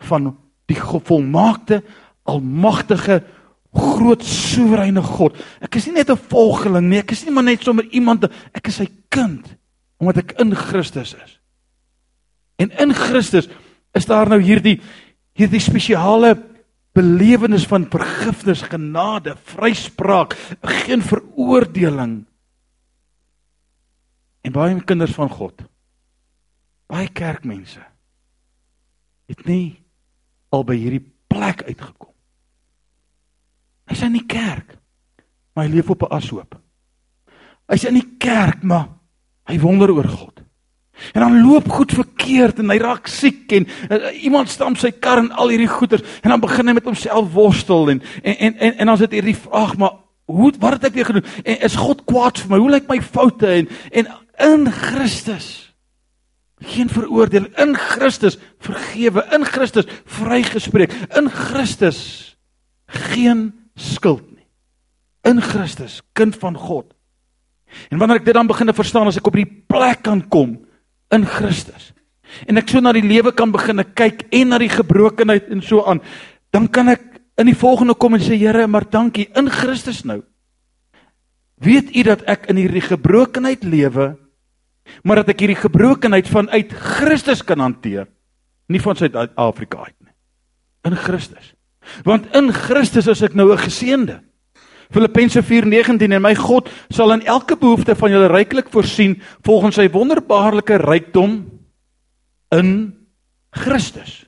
van 0.00 0.36
die 0.66 0.76
volmaakte 0.76 1.82
almagtige 2.24 3.22
groot 3.72 4.22
soewereine 4.24 5.02
God. 5.02 5.36
Ek 5.64 5.78
is 5.80 5.86
nie 5.86 5.96
net 5.96 6.10
'n 6.10 6.16
volgeling 6.16 6.88
nie, 6.88 6.98
ek 6.98 7.12
is 7.12 7.24
nie 7.24 7.32
maar 7.32 7.44
net 7.44 7.62
sommer 7.62 7.84
iemand, 7.92 8.24
ek 8.54 8.68
is 8.68 8.76
sy 8.76 8.88
kind 9.08 9.56
omdat 9.98 10.18
ek 10.18 10.40
in 10.40 10.54
Christus 10.54 11.14
is. 11.14 11.38
En 12.58 12.70
in 12.70 12.92
Christus 12.92 13.48
is 13.94 14.06
daar 14.06 14.28
nou 14.28 14.40
hierdie 14.40 14.80
hierdie 15.34 15.60
spesiale 15.60 16.36
belewenis 16.92 17.64
van 17.64 17.86
vergifnis, 17.88 18.62
genade, 18.62 19.36
vryspraak, 19.36 20.36
geen 20.60 21.00
veroordeling. 21.00 22.26
En 24.42 24.52
baie 24.52 24.80
kinders 24.84 25.14
van 25.14 25.30
God, 25.30 25.62
baie 26.86 27.08
kerkmense 27.08 27.80
het 29.30 29.46
nie 29.46 29.80
al 30.50 30.64
by 30.64 30.76
hierdie 30.76 31.06
plek 31.28 31.62
uitgekom 31.62 32.11
Hy's 33.92 34.06
in 34.06 34.16
die 34.16 34.26
kerk. 34.26 34.78
Maar 35.52 35.68
hy 35.68 35.74
leef 35.76 35.90
op 35.92 36.02
'n 36.02 36.14
ashoop. 36.16 36.56
Hy's 37.68 37.84
in 37.84 37.94
die 37.94 38.16
kerk, 38.18 38.62
maar 38.62 38.88
hy 39.46 39.58
wonder 39.60 39.90
oor 39.92 40.08
God. 40.08 40.40
En 41.12 41.20
dan 41.20 41.42
loop 41.42 41.68
goed 41.68 41.92
verkeerd 41.92 42.58
en 42.58 42.70
hy 42.70 42.78
raak 42.78 43.08
siek 43.10 43.52
en 43.52 43.66
uh, 43.90 44.12
iemand 44.22 44.48
stamp 44.52 44.78
sy 44.78 44.92
kar 44.92 45.18
en 45.18 45.30
al 45.32 45.48
hierdie 45.48 45.70
goeters 45.70 46.04
en 46.22 46.30
dan 46.30 46.40
begin 46.40 46.68
hy 46.68 46.74
met 46.76 46.84
homself 46.84 47.32
worstel 47.32 47.90
en 47.90 48.02
en 48.22 48.36
en 48.36 48.58
en, 48.58 48.76
en 48.76 48.86
dan 48.86 49.00
sit 49.00 49.16
hierdie 49.16 49.36
vraag 49.36 49.76
maar 49.80 49.96
hoe 50.30 50.52
wat 50.58 50.72
het 50.78 50.84
ek 50.84 50.94
weer 50.94 51.08
gedoen? 51.08 51.24
En 51.44 51.64
is 51.66 51.76
God 51.76 52.04
kwaad 52.04 52.38
vir 52.38 52.50
my? 52.52 52.60
Hoe 52.62 52.70
lyk 52.70 52.88
my 52.88 53.00
foute 53.02 53.48
en 53.48 53.68
en 53.90 54.12
in 54.38 54.70
Christus 54.72 55.48
geen 56.62 56.88
veroordeling 56.92 57.50
in 57.58 57.74
Christus 57.74 58.38
vergewe 58.62 59.24
in 59.34 59.44
Christus 59.48 59.88
vrygespreek 60.04 60.92
in 61.18 61.30
Christus 61.30 62.36
geen 62.86 63.61
skuld 63.82 64.24
nie. 64.30 64.46
In 65.28 65.42
Christus, 65.42 66.00
kind 66.16 66.36
van 66.38 66.56
God. 66.58 66.92
En 67.90 67.98
wanneer 67.98 68.20
ek 68.20 68.28
dit 68.28 68.36
dan 68.36 68.50
begin 68.50 68.68
te 68.68 68.76
verstaan 68.76 69.08
as 69.08 69.18
ek 69.20 69.26
op 69.26 69.36
hierdie 69.38 69.64
plek 69.70 70.04
kan 70.06 70.20
kom 70.32 70.58
in 71.12 71.26
Christus 71.28 71.92
en 72.48 72.56
ek 72.60 72.70
so 72.72 72.80
na 72.80 72.94
die 72.96 73.04
lewe 73.04 73.32
kan 73.36 73.52
begin 73.52 73.82
kyk 73.92 74.26
en 74.32 74.52
na 74.52 74.58
die 74.60 74.70
gebrokenheid 74.72 75.50
en 75.52 75.62
so 75.64 75.84
aan, 75.84 76.00
dan 76.54 76.68
kan 76.72 76.88
ek 76.92 77.02
in 77.40 77.48
die 77.50 77.58
volgende 77.58 77.96
kom 77.98 78.16
en 78.16 78.22
sê 78.22 78.38
Here, 78.38 78.66
maar 78.66 78.86
dankie 78.88 79.28
in 79.36 79.50
Christus 79.52 80.02
nou. 80.08 80.22
Weet 81.62 81.94
u 81.94 82.04
dat 82.06 82.24
ek 82.30 82.48
in 82.52 82.58
hierdie 82.60 82.84
gebrokenheid 82.84 83.64
lewe, 83.64 84.12
maar 85.06 85.22
dat 85.22 85.32
ek 85.34 85.44
hierdie 85.44 85.60
gebrokenheid 85.62 86.28
vanuit 86.28 86.72
Christus 86.72 87.44
kan 87.46 87.62
hanteer, 87.62 88.08
nie 88.68 88.82
van 88.82 88.98
Suid-Afrika 88.98 89.86
uit 89.86 89.98
nie. 90.02 90.14
In 90.88 90.96
Christus. 90.98 91.52
Want 92.04 92.34
in 92.36 92.52
Christus 92.52 93.06
is 93.06 93.22
ek 93.22 93.34
nou 93.34 93.52
'n 93.52 93.58
geseënde. 93.58 94.20
Filippense 94.90 95.42
4:19 95.42 96.12
en 96.12 96.22
my 96.22 96.34
God 96.34 96.68
sal 96.88 97.12
in 97.12 97.24
elke 97.24 97.56
behoefte 97.56 97.94
van 97.96 98.10
julle 98.10 98.28
ryklik 98.28 98.68
voorsien 98.70 99.22
volgens 99.42 99.74
sy 99.74 99.88
wonderbaarlike 99.90 100.76
rykdom 100.76 101.60
in 102.50 102.94
Christus. 103.50 104.26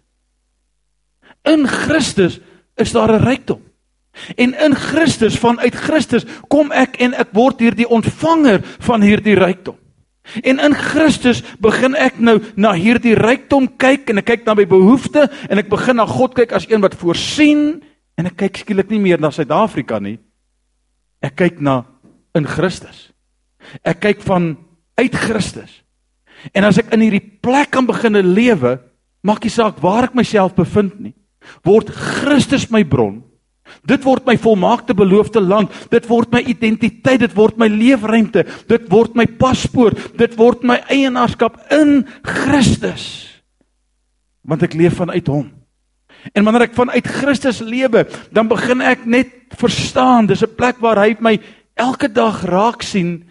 In 1.44 1.68
Christus 1.68 2.40
is 2.76 2.92
daar 2.92 3.12
'n 3.12 3.24
rykdom. 3.24 3.60
En 4.34 4.54
in 4.54 4.74
Christus 4.74 5.38
vanuit 5.38 5.74
Christus 5.74 6.24
kom 6.48 6.72
ek 6.72 6.96
en 6.96 7.14
ek 7.14 7.32
word 7.32 7.60
hierdie 7.60 7.88
ontvanger 7.88 8.60
van 8.78 9.02
hierdie 9.02 9.34
rykdom. 9.34 9.76
En 10.42 10.60
in 10.60 10.74
Christus 10.74 11.42
begin 11.60 11.96
ek 12.00 12.16
nou 12.18 12.38
na 12.56 12.72
hierdie 12.76 13.14
rykdom 13.18 13.68
kyk 13.80 14.10
en 14.10 14.22
ek 14.22 14.30
kyk 14.32 14.46
na 14.46 14.56
my 14.56 14.64
behoeftes 14.68 15.32
en 15.50 15.60
ek 15.60 15.68
begin 15.72 16.00
na 16.00 16.06
God 16.08 16.32
kyk 16.36 16.54
as 16.56 16.66
een 16.70 16.82
wat 16.84 16.96
voorsien 16.96 17.82
en 18.16 18.30
ek 18.30 18.38
kyk 18.44 18.62
skielik 18.62 18.92
nie 18.92 19.02
meer 19.04 19.20
na 19.20 19.30
Suid-Afrika 19.34 20.00
nie. 20.00 20.16
Ek 21.24 21.36
kyk 21.36 21.60
na 21.60 21.82
in 22.36 22.48
Christus. 22.48 23.10
Ek 23.84 24.00
kyk 24.00 24.24
van 24.24 24.54
uit 24.96 25.14
Christus. 25.26 25.82
En 26.56 26.64
as 26.68 26.80
ek 26.80 26.92
in 26.96 27.04
hierdie 27.04 27.24
plek 27.44 27.72
kan 27.76 27.86
begin 27.88 28.16
lewe, 28.24 28.78
maak 29.24 29.44
nie 29.44 29.52
saak 29.52 29.80
waar 29.84 30.08
ek 30.08 30.16
myself 30.16 30.56
bevind 30.56 30.98
nie, 31.00 31.14
word 31.64 31.92
Christus 31.92 32.70
my 32.72 32.84
bron 32.84 33.22
Dit 33.84 34.04
word 34.04 34.24
my 34.24 34.36
volmaakte 34.40 34.94
beloofde 34.96 35.42
land. 35.44 35.72
Dit 35.92 36.06
word 36.08 36.32
my 36.32 36.40
identiteit, 36.40 37.20
dit 37.20 37.34
word 37.36 37.58
my 37.60 37.68
leefruimte, 37.68 38.46
dit 38.68 38.86
word 38.92 39.16
my 39.18 39.26
paspoort, 39.26 40.16
dit 40.16 40.38
word 40.40 40.64
my 40.64 40.78
eienaarskap 40.92 41.58
in 41.74 42.06
Christus. 42.24 43.04
Want 44.44 44.64
ek 44.64 44.76
leef 44.78 44.96
vanuit 45.00 45.28
hom. 45.28 45.50
En 46.32 46.46
wanneer 46.46 46.70
ek 46.70 46.76
vanuit 46.78 47.10
Christus 47.20 47.60
lewe, 47.60 48.06
dan 48.32 48.48
begin 48.48 48.80
ek 48.80 49.04
net 49.04 49.32
verstaan, 49.60 50.26
dis 50.26 50.42
'n 50.42 50.56
plek 50.56 50.80
waar 50.80 50.96
hy 51.04 51.16
my 51.20 51.38
elke 51.76 52.08
dag 52.08 52.44
raak 52.44 52.82
sien 52.82 53.24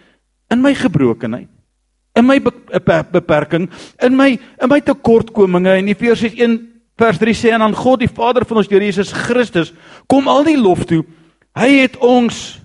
in 0.52 0.62
my 0.62 0.74
gebrokenheid, 0.74 1.50
in 2.16 2.26
my 2.26 2.40
beperking, 3.12 3.70
in 4.02 4.16
my 4.16 4.38
in 4.62 4.70
my 4.70 4.80
tekortkominge 4.80 5.74
en 5.80 5.88
Efesiërs 5.88 6.38
1 6.38 6.73
vers 7.04 7.20
3 7.20 7.36
sê 7.36 7.52
en 7.56 7.66
aan 7.66 7.76
God 7.76 8.04
die 8.04 8.12
Vader 8.12 8.46
van 8.48 8.62
ons 8.62 8.70
Here 8.72 8.86
Jesus 8.86 9.12
Christus 9.26 9.74
kom 10.12 10.30
al 10.32 10.46
die 10.48 10.58
lof 10.60 10.86
toe. 10.90 11.04
Hy 11.58 11.70
het 11.84 11.98
ons 12.02 12.60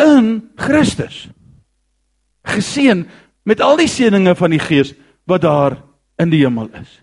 in 0.00 0.50
Christus 0.60 1.24
geseën 2.44 3.04
met 3.48 3.62
al 3.64 3.78
die 3.80 3.88
seënings 3.88 4.38
van 4.38 4.52
die 4.52 4.60
Gees 4.60 4.92
wat 5.28 5.44
daar 5.46 5.78
in 6.20 6.30
die 6.32 6.42
hemel 6.44 6.68
is. 6.76 7.00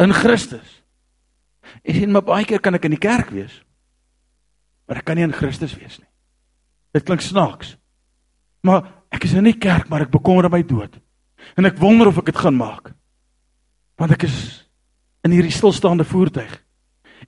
In 0.00 0.12
Christus. 0.16 0.66
Ek 1.80 1.96
sien 1.96 2.12
maar 2.12 2.26
baie 2.26 2.46
keer 2.48 2.60
kan 2.60 2.76
ek 2.76 2.86
in 2.88 2.96
die 2.96 3.00
kerk 3.00 3.32
wees. 3.32 3.52
Maar 4.88 5.00
ek 5.00 5.08
kan 5.08 5.16
nie 5.16 5.24
in 5.24 5.36
Christus 5.36 5.76
wees 5.78 5.98
nie. 6.00 6.08
Dit 6.96 7.06
klink 7.08 7.22
snaaks. 7.24 7.76
Maar 8.66 8.84
ek 9.14 9.24
is 9.24 9.36
in 9.38 9.46
die 9.48 9.56
kerk, 9.56 9.88
maar 9.88 10.04
ek 10.04 10.12
bekommer 10.12 10.50
my 10.52 10.62
dood. 10.66 10.98
En 11.56 11.68
ek 11.68 11.78
wonder 11.80 12.10
of 12.10 12.18
ek 12.20 12.32
dit 12.32 12.40
gaan 12.40 12.58
maak. 12.58 12.92
Want 14.00 14.16
ek 14.16 14.26
is 14.28 14.36
in 15.24 15.30
hierdie 15.36 15.54
stilstaande 15.54 16.04
voertuig. 16.04 16.60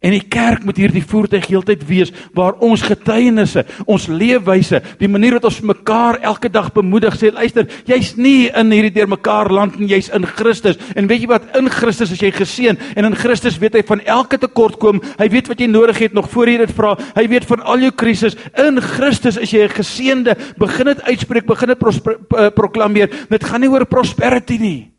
En 0.03 0.11
die 0.11 0.25
kerk 0.27 0.65
moet 0.67 0.81
hierdie 0.81 1.05
voertuig 1.05 1.45
heeltyd 1.47 1.83
wees 1.87 2.11
waar 2.35 2.57
ons 2.65 2.83
getuienisse, 2.83 3.63
ons 3.87 4.09
leefwyse, 4.11 4.81
die 4.99 5.11
manier 5.11 5.37
wat 5.37 5.47
ons 5.47 5.61
mekaar 5.69 6.19
elke 6.27 6.51
dag 6.51 6.73
bemoedig, 6.75 7.15
sê 7.21 7.31
luister, 7.31 7.69
jy's 7.87 8.15
nie 8.19 8.49
in 8.49 8.73
hierdie 8.75 8.95
deurmekaar 8.97 9.53
land 9.55 9.79
nie, 9.79 9.93
jy's 9.93 10.11
in 10.17 10.27
Christus. 10.27 10.81
En 10.99 11.07
weet 11.11 11.23
jy 11.23 11.31
wat? 11.31 11.47
In 11.59 11.71
Christus 11.71 12.15
is 12.17 12.23
jy 12.25 12.33
geseën 12.35 12.81
en 12.97 13.11
in 13.13 13.19
Christus 13.19 13.61
weet 13.63 13.79
hy 13.79 13.85
van 13.93 14.03
elke 14.17 14.41
tekortkom. 14.43 15.03
Hy 15.21 15.29
weet 15.33 15.53
wat 15.53 15.63
jy 15.63 15.71
nodig 15.71 16.03
het 16.03 16.17
nog 16.19 16.31
voor 16.33 16.51
jy 16.51 16.59
dit 16.65 16.75
vra. 16.75 16.97
Hy 17.15 17.29
weet 17.31 17.47
van 17.53 17.63
al 17.63 17.87
jou 17.87 17.93
krisis. 17.95 18.39
In 18.59 18.83
Christus 18.83 19.39
is 19.39 19.53
jy 19.55 19.69
'n 19.69 19.77
geseënde. 19.77 20.37
Begin 20.59 20.87
dit 20.87 21.03
uitspreek, 21.03 21.47
begin 21.47 21.69
dit 21.69 21.83
eh, 21.83 22.51
proklameer. 22.51 23.11
Dit 23.29 23.45
gaan 23.45 23.61
nie 23.61 23.71
oor 23.71 23.87
prosperity 23.87 24.59
nie. 24.59 24.92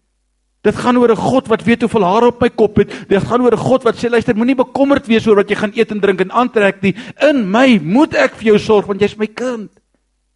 Dit 0.64 0.76
gaan 0.80 0.98
oor 0.98 1.12
'n 1.12 1.20
God 1.20 1.48
wat 1.48 1.64
weet 1.64 1.82
hoeveel 1.82 2.04
hare 2.04 2.28
op 2.28 2.40
my 2.42 2.50
kop 2.50 2.78
het. 2.78 3.08
Dit 3.10 3.24
gaan 3.24 3.42
oor 3.42 3.52
'n 3.52 3.58
God 3.58 3.84
wat 3.84 3.96
sê 3.96 4.10
luister, 4.10 4.36
moenie 4.36 4.56
bekommerd 4.56 5.08
wees 5.08 5.28
oor 5.28 5.36
wat 5.36 5.50
jy 5.50 5.56
gaan 5.56 5.74
eet 5.76 5.92
en 5.92 6.00
drink 6.00 6.22
en 6.22 6.32
aantrek 6.32 6.82
nie. 6.82 6.96
In 7.22 7.52
my 7.52 7.80
moet 7.84 8.16
ek 8.16 8.36
vir 8.36 8.44
jou 8.44 8.60
sorg 8.60 8.86
want 8.86 9.02
jy's 9.02 9.18
my 9.18 9.28
kind. 9.28 9.70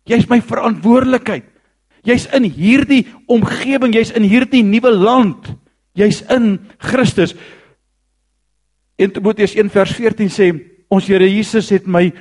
Jy's 0.06 0.28
my 0.28 0.42
verantwoordelikheid. 0.42 1.44
Jy's 2.04 2.28
in 2.34 2.44
hierdie 2.44 3.08
omgewing, 3.28 3.94
jy's 3.94 4.12
in 4.12 4.24
hierdie 4.24 4.64
nuwe 4.64 4.92
land. 4.92 5.56
Jy's 5.96 6.22
in 6.30 6.60
Christus. 6.78 7.34
In 8.98 9.12
Timoteus 9.12 9.56
1:14 9.56 10.30
sê 10.30 10.52
ons 10.90 11.08
Here 11.08 11.30
Jesus 11.30 11.70
het 11.70 11.88
my 11.88 12.12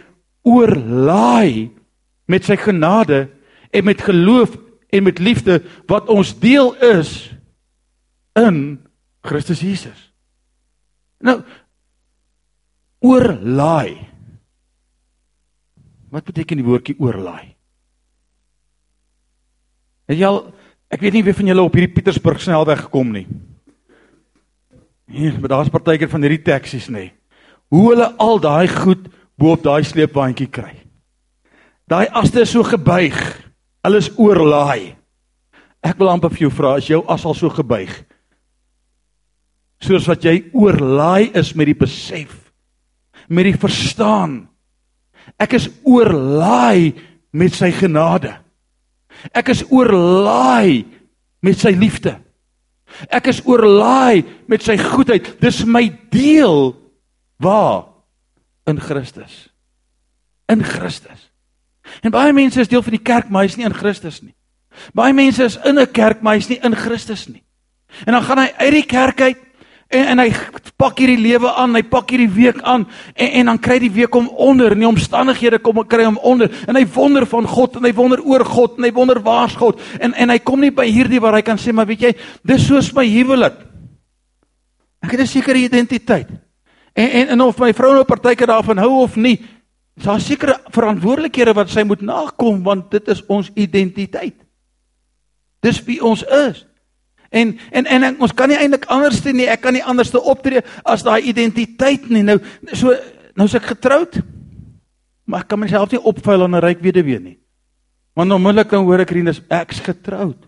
oorlaai 0.44 1.70
met 2.28 2.44
sy 2.44 2.56
genade 2.56 3.28
en 3.72 3.84
met 3.84 4.00
geloof 4.00 4.56
en 4.90 5.02
met 5.02 5.18
liefde 5.18 5.62
wat 5.86 6.08
ons 6.08 6.38
deel 6.38 6.74
is 6.74 7.36
in 8.37 8.59
Christus 9.27 9.62
Jesus. 9.64 10.12
Nou 11.25 11.40
oorlaai. 13.07 13.96
Wat 16.12 16.25
beteken 16.25 16.61
die 16.61 16.66
woordjie 16.66 16.96
oorlaai? 17.03 17.55
Het 20.07 20.20
jy 20.20 20.29
al 20.29 20.40
ek 20.92 21.03
weet 21.03 21.18
nie 21.18 21.25
wie 21.27 21.35
van 21.35 21.51
julle 21.51 21.66
op 21.66 21.77
hierdie 21.77 21.92
Pietersburg 21.92 22.40
snelweg 22.42 22.87
gekom 22.87 23.11
nie. 23.14 23.27
Hier, 25.11 25.35
maar 25.38 25.53
daar's 25.53 25.70
partykeer 25.70 26.11
van 26.11 26.25
hierdie 26.27 26.44
taksies 26.46 26.88
nê. 26.90 27.11
Hoe 27.70 27.88
hulle 27.90 28.11
al 28.22 28.40
daai 28.42 28.66
goed 28.70 29.09
bo 29.38 29.55
op 29.55 29.64
daai 29.64 29.83
sleepwaandjie 29.87 30.49
kry. 30.51 30.72
Daai 31.90 32.07
aste 32.18 32.42
is 32.42 32.55
so 32.55 32.66
gebuig. 32.66 33.18
Hulle 33.87 34.03
is 34.03 34.11
oorlaai. 34.18 34.96
Ek 35.87 35.99
wil 36.01 36.11
amper 36.11 36.33
vir 36.35 36.46
jou 36.46 36.55
vra, 36.55 36.77
is 36.81 36.88
jou 36.90 37.03
as 37.12 37.27
al 37.27 37.37
so 37.38 37.51
gebuig? 37.53 37.92
Soos 39.80 40.06
wat 40.08 40.24
jy 40.24 40.50
oorlaai 40.52 41.30
is 41.34 41.54
met 41.54 41.66
die 41.66 41.78
besef 41.78 42.46
met 43.28 43.48
die 43.48 43.58
verstaan. 43.58 44.46
Ek 45.42 45.56
is 45.58 45.68
oorlaai 45.86 46.94
met 47.36 47.56
sy 47.56 47.72
genade. 47.74 48.36
Ek 49.34 49.50
is 49.52 49.64
oorlaai 49.72 50.86
met 51.44 51.58
sy 51.60 51.74
liefde. 51.76 52.16
Ek 53.10 53.28
is 53.32 53.42
oorlaai 53.44 54.22
met 54.48 54.64
sy 54.64 54.76
goedheid. 54.80 55.34
Dis 55.42 55.64
my 55.66 55.88
deel 56.14 56.70
waar? 57.42 57.88
In 58.66 58.78
Christus. 58.82 59.48
In 60.50 60.62
Christus. 60.64 61.30
En 62.02 62.14
baie 62.14 62.32
mense 62.34 62.60
is 62.62 62.70
deel 62.70 62.82
van 62.82 62.96
die 62.96 63.02
kerk 63.02 63.30
maar 63.30 63.46
hy's 63.46 63.58
nie 63.58 63.66
in 63.66 63.74
Christus 63.74 64.22
nie. 64.22 64.34
Baie 64.94 65.14
mense 65.14 65.44
is 65.44 65.58
in 65.64 65.78
'n 65.78 65.92
kerk 65.92 66.22
maar 66.22 66.34
hy's 66.34 66.48
nie 66.48 66.60
in 66.62 66.74
Christus 66.74 67.28
nie. 67.28 67.42
En 68.06 68.12
dan 68.12 68.22
gaan 68.22 68.38
hy 68.38 68.52
uit 68.58 68.72
die 68.72 68.86
kerk 68.86 69.20
uit 69.20 69.38
En 69.88 70.07
en 70.07 70.18
hy 70.18 70.31
pak 70.77 70.99
hierdie 70.99 71.20
lewe 71.20 71.51
aan, 71.55 71.77
hy 71.79 71.83
pak 71.87 72.11
hierdie 72.11 72.31
week 72.33 72.59
aan 72.66 72.88
en 73.14 73.29
en 73.40 73.51
dan 73.53 73.61
kry 73.62 73.77
die 73.79 73.92
week 73.94 74.14
hom 74.14 74.27
onder, 74.29 74.75
in 74.75 74.83
die 74.83 74.88
omstandighede 74.88 75.61
kom 75.62 75.79
kry 75.87 76.05
hom 76.09 76.18
onder 76.27 76.51
en 76.66 76.77
hy 76.77 76.83
wonder 76.96 77.27
van 77.31 77.46
God 77.46 77.79
en 77.79 77.87
hy 77.87 77.92
wonder 77.94 78.22
oor 78.27 78.44
God 78.44 78.81
en 78.81 78.88
hy 78.88 78.90
wonder 78.96 79.20
waar's 79.22 79.55
God 79.55 79.81
en 80.01 80.14
en 80.14 80.35
hy 80.35 80.38
kom 80.42 80.61
nie 80.61 80.72
by 80.75 80.88
hierdie 80.90 81.22
waar 81.22 81.38
hy 81.38 81.44
kan 81.46 81.61
sê 81.61 81.72
maar 81.72 81.87
weet 81.87 82.03
jy, 82.03 82.12
dis 82.42 82.66
soos 82.66 82.90
my 82.96 83.07
huwelik. 83.07 83.62
Ek 85.07 85.14
het 85.14 85.20
'n 85.20 85.27
sekere 85.27 85.59
identiteit. 85.59 86.29
En 86.94 87.11
en 87.11 87.29
en 87.29 87.40
of 87.40 87.59
my 87.59 87.72
vrou 87.72 87.92
nou 87.94 88.05
partykeer 88.05 88.46
daarvan 88.46 88.79
hou 88.79 89.03
of 89.03 89.16
nie, 89.16 89.38
daar 89.94 90.20
sekere 90.20 90.59
verantwoordelikhede 90.75 91.55
wat 91.55 91.70
sy 91.70 91.83
moet 91.83 92.01
nakom 92.01 92.62
want 92.62 92.90
dit 92.90 93.09
is 93.09 93.22
ons 93.27 93.51
identiteit. 93.55 94.35
Dis 95.61 95.85
wie 95.85 96.03
ons 96.03 96.22
is. 96.22 96.66
En 97.30 97.58
en 97.70 97.86
en 97.86 98.20
ons 98.20 98.34
kan 98.34 98.48
nie 98.48 98.58
eintlik 98.58 98.84
anders 98.92 99.22
doen 99.22 99.36
nie. 99.36 99.48
Ek 99.48 99.60
kan 99.60 99.72
nie 99.72 99.84
anders 99.84 100.10
te 100.10 100.22
optree 100.22 100.62
as 100.84 101.02
daai 101.02 101.22
identiteit 101.22 102.08
nie. 102.08 102.22
Nou 102.22 102.38
so 102.72 102.94
nou 103.34 103.46
is 103.46 103.54
ek 103.54 103.72
getroud. 103.74 104.20
Maar 105.26 105.40
ek 105.42 105.48
kan 105.48 105.60
myself 105.60 105.90
nie 105.90 106.02
opvuil 106.02 106.42
aan 106.42 106.54
'n 106.54 106.62
ryk 106.62 106.80
weduwee 106.80 107.20
nie. 107.20 107.38
Want 108.14 108.32
onmiddellik 108.32 108.70
dan 108.70 108.84
hoor 108.84 109.00
ek 109.00 109.10
Rinus 109.10 109.42
ek's 109.48 109.80
getroud. 109.80 110.46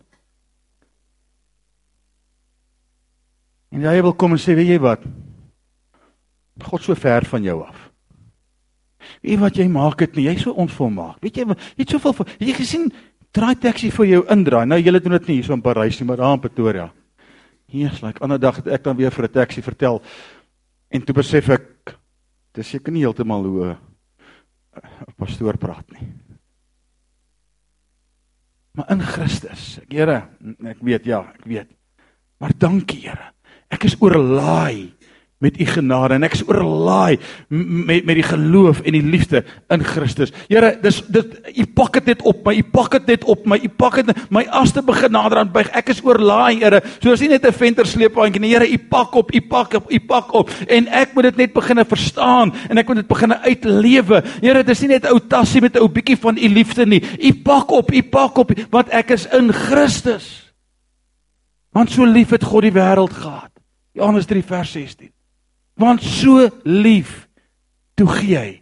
En 3.68 3.84
jy 3.84 4.02
wil 4.02 4.14
kom 4.14 4.32
en 4.32 4.40
sê, 4.40 4.54
weet 4.56 4.72
jy 4.72 4.78
wat? 4.80 5.02
God 6.64 6.82
so 6.82 6.94
ver 6.94 7.26
van 7.28 7.44
jou 7.44 7.60
af. 7.62 7.76
Wie 9.22 9.38
wat 9.40 9.56
jy 9.56 9.68
maak 9.68 9.98
dit 9.98 10.16
nie, 10.16 10.24
jy's 10.28 10.42
so 10.46 10.56
onvolmaak. 10.58 11.20
Weet 11.22 11.36
jy, 11.36 11.44
jy 11.44 11.84
het 11.84 11.92
soveel 11.92 12.16
het 12.18 12.48
jy 12.48 12.54
gesien 12.56 12.88
draai 13.32 13.56
taxi 13.56 13.90
vir 13.90 14.06
jou 14.06 14.22
indraai. 14.32 14.66
Nou 14.66 14.78
julle 14.80 15.00
doen 15.00 15.18
dit 15.18 15.28
nie 15.28 15.38
hier 15.40 15.48
so 15.48 15.56
in 15.56 15.62
Parys 15.62 16.00
nie, 16.00 16.06
maar 16.08 16.16
daar 16.16 16.36
in 16.36 16.40
Pretoria. 16.40 16.88
Hier's 17.68 18.00
like 18.02 18.22
ander 18.24 18.40
dag 18.40 18.56
het 18.56 18.68
ek 18.78 18.84
dan 18.84 18.96
weer 18.96 19.10
vir 19.10 19.24
'n 19.24 19.32
taxi 19.32 19.62
vertel 19.62 20.02
en 20.90 21.02
toe 21.02 21.14
besef 21.14 21.48
ek 21.48 21.96
dis 22.54 22.68
seker 22.68 22.92
nie 22.92 23.04
heeltemal 23.04 23.44
hoe 23.44 23.76
'n 24.76 25.14
pastoor 25.16 25.56
praat 25.56 25.90
nie. 25.92 26.08
Maar 28.72 28.90
in 28.90 29.00
Christus, 29.02 29.80
Here, 29.88 30.28
ek 30.64 30.78
weet 30.80 31.04
ja, 31.04 31.32
ek 31.34 31.44
weet. 31.44 31.70
Maar 32.38 32.52
dankie 32.54 33.00
Here. 33.08 33.32
Ek 33.68 33.84
is 33.84 33.96
oorlaai 34.00 34.94
met 35.38 35.60
u 35.60 35.66
genade 35.70 36.16
en 36.16 36.26
ek 36.26 36.34
is 36.34 36.42
oorlaai 36.48 37.18
met 37.48 38.06
met 38.06 38.16
die 38.18 38.26
geloof 38.26 38.80
en 38.82 38.96
die 38.96 39.04
liefde 39.06 39.44
in 39.70 39.84
Christus. 39.86 40.32
Here, 40.48 40.72
dis 40.82 40.98
dit 41.06 41.36
u 41.62 41.66
pak 41.78 42.00
dit 42.00 42.08
net 42.10 42.22
op, 42.26 42.40
my 42.46 42.56
u 42.58 42.64
pak 42.72 42.96
dit 42.96 43.12
net 43.12 43.26
op, 43.30 43.44
my 43.46 43.58
u 43.62 43.68
pak 43.70 44.00
dit 44.00 44.24
my 44.34 44.42
aste 44.58 44.82
begin 44.82 45.14
nader 45.14 45.38
aan 45.38 45.52
buig. 45.54 45.70
Ek 45.78 45.92
is 45.94 46.02
oorlaai, 46.02 46.58
Here. 46.58 46.80
So 46.98 47.12
is 47.14 47.20
nie 47.22 47.30
net 47.30 47.46
'n 47.46 47.54
venter 47.54 47.86
sleepwaandjie 47.86 48.40
nie. 48.40 48.50
Here, 48.50 48.66
u 48.66 48.78
pak 48.78 49.14
op, 49.14 49.30
u 49.34 49.40
pak 49.40 49.74
op, 49.74 49.92
u 49.92 50.00
pak 50.00 50.34
op 50.34 50.50
en 50.66 50.88
ek 50.88 51.14
moet 51.14 51.30
dit 51.30 51.36
net 51.36 51.52
begine 51.52 51.84
verstaan 51.84 52.52
en 52.68 52.78
ek 52.78 52.88
moet 52.88 52.96
dit 52.96 53.08
begine 53.08 53.38
uitlewe. 53.38 54.22
Here, 54.40 54.64
dis 54.64 54.80
nie 54.80 54.88
net 54.88 55.04
'n 55.04 55.12
ou 55.12 55.20
tassie 55.20 55.60
met 55.60 55.76
'n 55.76 55.82
ou 55.82 55.88
bietjie 55.88 56.16
van 56.16 56.36
u 56.36 56.48
liefde 56.48 56.86
nie. 56.86 57.02
U 57.22 57.32
pak 57.42 57.70
op, 57.70 57.92
u 57.92 58.02
pak 58.02 58.38
op 58.38 58.50
want 58.70 58.88
ek 58.90 59.10
is 59.10 59.26
in 59.26 59.52
Christus. 59.52 60.52
Want 61.72 61.90
so 61.90 62.04
lief 62.04 62.30
het 62.30 62.42
God 62.42 62.62
die 62.62 62.72
wêreld 62.72 63.12
gehad. 63.12 63.50
Johannes 63.92 64.26
3 64.26 64.42
vers 64.42 64.72
16 64.72 65.12
want 65.78 66.02
so 66.02 66.48
lief 66.64 67.28
toe 67.94 68.08
gee 68.18 68.36
hy 68.38 68.54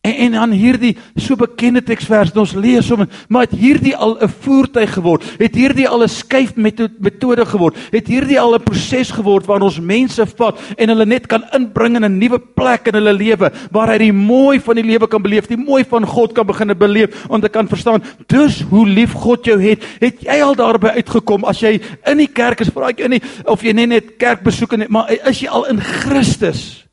En 0.00 0.14
en 0.14 0.32
dan 0.32 0.52
hierdie 0.54 0.92
so 1.18 1.34
bekende 1.36 1.80
teksvers 1.82 2.30
wat 2.30 2.40
ons 2.40 2.52
lees 2.54 2.90
om 2.94 3.02
maar 3.28 3.48
het 3.48 3.56
hierdie 3.58 3.96
al 3.96 4.16
'n 4.22 4.28
voertuig 4.28 4.92
geword. 4.92 5.24
Het 5.38 5.54
hierdie 5.54 5.88
al 5.88 6.02
'n 6.02 6.08
skuif 6.08 6.54
metode 6.54 7.46
geword. 7.46 7.76
Het 7.90 8.06
hierdie 8.06 8.40
al 8.40 8.54
'n 8.54 8.62
proses 8.62 9.10
geword 9.10 9.46
waar 9.46 9.60
ons 9.60 9.80
mense 9.80 10.26
vat 10.26 10.60
en 10.76 10.88
hulle 10.88 11.06
net 11.06 11.26
kan 11.26 11.44
inbring 11.52 11.96
in 11.96 12.04
'n 12.04 12.18
nuwe 12.18 12.38
plek 12.38 12.86
in 12.86 12.94
hulle 12.94 13.12
lewe 13.12 13.52
waar 13.70 13.88
hy 13.88 13.98
die 13.98 14.12
mooi 14.12 14.60
van 14.60 14.74
die 14.74 14.84
lewe 14.84 15.08
kan 15.08 15.22
beleef, 15.22 15.46
die 15.46 15.56
mooi 15.56 15.84
van 15.84 16.06
God 16.06 16.32
kan 16.32 16.46
begin 16.46 16.78
beleef 16.78 17.26
om 17.28 17.40
te 17.40 17.48
kan 17.48 17.68
verstaan. 17.68 18.02
Dus 18.26 18.60
hoe 18.60 18.88
lief 18.88 19.12
God 19.12 19.44
jou 19.44 19.60
het, 19.60 19.84
het 19.98 20.20
jy 20.20 20.42
al 20.42 20.54
daarby 20.54 20.86
uitgekom 20.88 21.44
as 21.44 21.60
jy 21.60 21.80
in 22.06 22.16
die 22.16 22.32
kerk 22.32 22.60
is, 22.60 22.70
vra 22.70 22.88
ek 22.88 23.00
in 23.00 23.10
die 23.10 23.22
of 23.44 23.62
jy 23.62 23.72
net 23.72 23.88
net 23.88 24.16
kerk 24.16 24.42
besoek 24.42 24.72
en 24.72 24.86
maar 24.88 25.10
is 25.10 25.40
jy 25.40 25.48
al 25.48 25.64
in 25.64 25.80
Christus? 25.80 26.87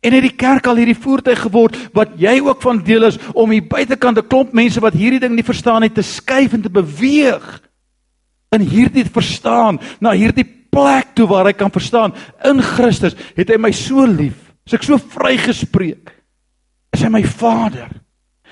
En 0.00 0.14
het 0.14 0.22
die 0.22 0.36
kerk 0.38 0.66
al 0.66 0.78
hierdie 0.78 0.98
voertuig 0.98 1.40
geword 1.42 1.78
wat 1.96 2.14
jy 2.20 2.36
ook 2.40 2.62
van 2.62 2.82
deel 2.86 3.08
is 3.08 3.18
om 3.34 3.50
hier 3.50 3.66
buitekant 3.66 4.18
'n 4.18 4.28
klomp 4.28 4.52
mense 4.52 4.80
wat 4.80 4.94
hierdie 4.94 5.20
ding 5.20 5.34
nie 5.34 5.46
verstaan 5.46 5.82
het 5.82 5.94
te 5.94 6.02
skuif 6.02 6.52
en 6.52 6.62
te 6.62 6.70
beweeg 6.70 7.62
in 8.54 8.60
hierdie 8.60 9.04
verstaan 9.04 9.80
na 10.00 10.12
hierdie 10.12 10.46
plek 10.70 11.14
toe 11.14 11.26
waar 11.26 11.46
hy 11.46 11.52
kan 11.52 11.70
verstaan 11.70 12.14
in 12.44 12.62
Christus 12.62 13.16
het 13.36 13.48
hy 13.48 13.56
my 13.56 13.72
so 13.72 14.06
lief. 14.06 14.36
As 14.66 14.74
ek 14.74 14.82
so 14.82 14.98
vrygespreek 14.98 16.12
is 16.92 17.02
hy 17.02 17.08
my 17.08 17.24
Vader. 17.24 17.88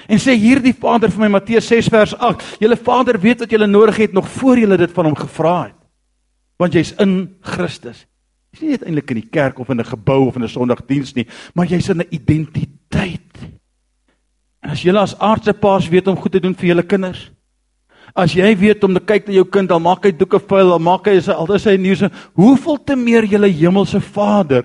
En 0.08 0.20
sê 0.22 0.36
hierdie 0.38 0.74
Vader 0.76 1.10
vir 1.10 1.24
my 1.24 1.28
Matteus 1.38 1.68
6 1.68 1.88
vers 1.92 2.14
8, 2.14 2.44
julle 2.60 2.76
Vader 2.76 3.18
weet 3.20 3.42
wat 3.42 3.50
julle 3.50 3.66
nodig 3.66 3.96
het 3.96 4.12
nog 4.12 4.28
voor 4.28 4.58
julle 4.58 4.76
dit 4.76 4.92
van 4.92 5.04
hom 5.04 5.16
gevra 5.16 5.56
het. 5.64 5.78
Want 6.60 6.76
jy's 6.76 6.92
in 7.02 7.36
Christus. 7.40 8.06
Jy's 8.56 8.62
nie 8.64 8.72
net 8.72 8.86
eintlik 8.88 9.10
in 9.12 9.18
die 9.20 9.28
kerk 9.28 9.58
of 9.60 9.68
in 9.68 9.80
'n 9.80 9.84
gebou 9.84 10.28
of 10.28 10.36
in 10.36 10.42
'n 10.42 10.48
Sondagdiens 10.48 11.14
nie, 11.14 11.26
maar 11.54 11.66
jy's 11.66 11.88
in 11.88 12.00
'n 12.00 12.08
identiteit. 12.10 13.36
En 14.62 14.70
as 14.70 14.82
jy 14.82 14.96
as 14.96 15.18
aardse 15.18 15.52
paas 15.52 15.88
weet 15.88 16.08
om 16.08 16.16
goed 16.16 16.32
te 16.32 16.40
doen 16.40 16.54
vir 16.54 16.68
julle 16.68 16.82
kinders, 16.82 17.30
as 18.14 18.32
jy 18.32 18.56
weet 18.56 18.82
om 18.84 18.94
te 18.94 19.00
kyk 19.00 19.26
na 19.26 19.34
jou 19.34 19.44
kind, 19.44 19.68
dan 19.68 19.82
maak 19.82 20.04
hy 20.04 20.10
doeke 20.10 20.40
vuil, 20.40 20.70
dan 20.70 20.82
maak 20.82 21.06
hy 21.06 21.20
sy 21.20 21.32
altyd 21.32 21.60
sy 21.60 21.76
nuus, 21.76 22.02
hoeveel 22.34 22.84
te 22.84 22.96
meer 22.96 23.24
julle 23.24 23.48
hemelse 23.48 24.00
Vader 24.00 24.64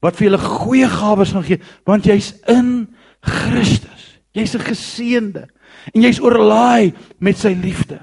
wat 0.00 0.16
vir 0.16 0.30
julle 0.30 0.38
goeie 0.38 0.88
gawes 0.88 1.32
gaan 1.32 1.44
gee, 1.44 1.60
want 1.84 2.04
jy's 2.04 2.32
in 2.48 2.88
Christus. 3.20 4.18
Jy's 4.32 4.54
'n 4.54 4.60
geseënde 4.60 5.48
en 5.94 6.02
jy's 6.02 6.20
oorlaai 6.20 6.94
met 7.18 7.36
sy 7.36 7.52
liefde. 7.52 8.00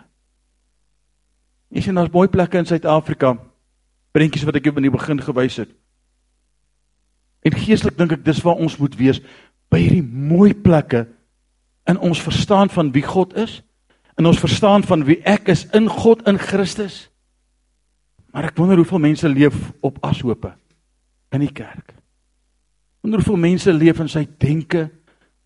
Jy 1.71 1.81
sien 1.81 1.95
daar's 1.95 2.13
mooi 2.13 2.27
plekke 2.27 2.57
in 2.57 2.65
Suid-Afrika 2.65 3.37
prentjies 4.17 4.45
wat 4.47 4.57
ek 4.57 4.69
jou 4.69 4.75
in 4.79 4.87
die 4.87 4.93
begin 4.93 5.21
gewys 5.21 5.59
het. 5.61 5.69
En 7.45 7.55
geestelik 7.55 7.97
dink 7.99 8.17
ek 8.17 8.25
dis 8.25 8.41
waar 8.45 8.59
ons 8.59 8.77
moet 8.81 8.95
wees 8.99 9.21
by 9.71 9.79
hierdie 9.83 10.03
mooi 10.03 10.53
plekke 10.55 11.05
in 11.87 11.99
ons 12.03 12.21
verstaan 12.23 12.71
van 12.73 12.89
wie 12.95 13.05
God 13.05 13.35
is, 13.39 13.61
in 14.17 14.25
ons 14.25 14.41
verstaan 14.41 14.83
van 14.87 15.05
wie 15.07 15.19
ek 15.29 15.51
is 15.53 15.67
in 15.77 15.87
God 15.91 16.25
in 16.27 16.39
Christus. 16.41 17.05
Maar 18.33 18.49
ek 18.49 18.57
wonder 18.59 18.79
hoeveel 18.81 19.03
mense 19.05 19.29
leef 19.29 19.55
op 19.85 20.01
ashope 20.05 20.51
in 21.35 21.43
die 21.45 21.53
kerk. 21.53 21.93
Wonder 23.05 23.21
hoeveel 23.21 23.43
mense 23.45 23.73
leef 23.73 24.01
in 24.03 24.11
sy 24.11 24.25
denke 24.41 24.87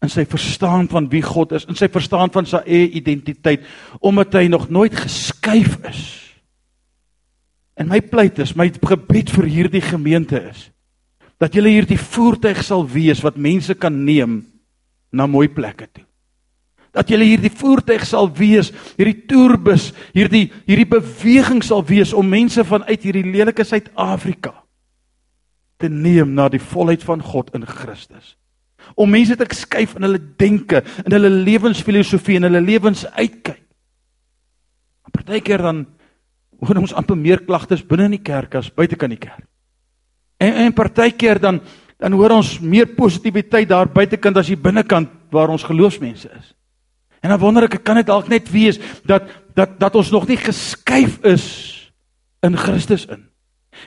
in 0.01 0.09
sy 0.09 0.23
verstaan 0.25 0.87
van 0.89 1.05
wie 1.11 1.21
God 1.21 1.51
is, 1.53 1.67
in 1.69 1.77
sy 1.77 1.85
verstaan 1.93 2.31
van 2.33 2.47
sy 2.49 2.57
eie 2.65 2.87
identiteit 2.97 3.67
omdat 4.01 4.33
hy 4.39 4.47
nog 4.49 4.71
nooit 4.73 4.95
geskuif 4.97 5.75
is 5.85 6.20
En 7.79 7.87
my 7.87 8.01
pleit 8.01 8.39
is, 8.43 8.55
my 8.57 8.67
gebed 8.69 9.31
vir 9.33 9.49
hierdie 9.49 9.83
gemeente 9.83 10.41
is 10.51 10.69
dat 11.41 11.55
julle 11.57 11.71
hierdie 11.73 11.97
voertuig 11.97 12.59
sal 12.61 12.83
wees 12.85 13.23
wat 13.25 13.39
mense 13.41 13.73
kan 13.73 13.95
neem 14.05 14.43
na 15.09 15.25
mooi 15.25 15.47
plekke 15.49 15.87
toe. 15.89 16.03
Dat 16.93 17.09
julle 17.09 17.25
hierdie 17.25 17.49
voertuig 17.49 18.03
sal 18.05 18.27
wees, 18.37 18.69
hierdie 18.93 19.23
toerbus, 19.25 19.87
hierdie 20.13 20.51
hierdie 20.67 20.85
beweging 20.91 21.63
sal 21.65 21.81
wees 21.87 22.13
om 22.13 22.29
mense 22.29 22.61
vanuit 22.67 23.07
hierdie 23.07 23.25
lelike 23.25 23.65
Suid-Afrika 23.65 24.53
te 25.81 25.89
neem 25.89 26.35
na 26.37 26.45
die 26.53 26.61
volheid 26.61 27.01
van 27.01 27.23
God 27.25 27.49
in 27.57 27.65
Christus. 27.65 28.35
Om 28.93 29.09
mense 29.13 29.33
te 29.37 29.47
skuif 29.55 29.95
in 29.97 30.05
hulle 30.05 30.21
denke, 30.37 30.83
in 31.05 31.15
hulle 31.15 31.31
lewensfilosofie 31.41 32.37
en 32.37 32.45
hulle 32.49 32.61
lewensuitkyk. 32.61 33.57
Partykeer 35.11 35.65
dan 35.65 35.85
hoor 36.61 36.81
ons 36.83 36.93
amper 36.93 37.17
meer 37.17 37.41
klagtes 37.45 37.81
binne 37.85 38.09
in 38.09 38.17
die 38.19 38.25
kerk 38.25 38.55
as 38.59 38.69
buite 38.69 38.97
kan 38.99 39.09
die 39.09 39.19
kerk. 39.21 39.45
En 40.41 40.53
en 40.65 40.73
partykeer 40.77 41.41
dan 41.41 41.61
dan 42.01 42.15
hoor 42.17 42.33
ons 42.33 42.55
meer 42.59 42.87
positiwiteit 42.97 43.69
daar 43.69 43.89
buitekant 43.89 44.37
as 44.41 44.47
hier 44.49 44.57
binnekant 44.57 45.09
waar 45.29 45.51
ons 45.53 45.63
geloofsmense 45.63 46.29
is. 46.33 46.47
En 47.21 47.29
dan 47.29 47.39
wonder 47.39 47.67
ek, 47.67 47.83
kan 47.85 47.99
dit 47.99 48.07
dalk 48.07 48.29
net 48.31 48.49
wees 48.49 48.79
dat 49.05 49.29
dat 49.53 49.77
dat 49.79 49.95
ons 49.95 50.09
nog 50.11 50.25
nie 50.27 50.39
geskuif 50.41 51.19
is 51.27 51.45
in 52.41 52.57
Christus 52.57 53.05
in. 53.05 53.27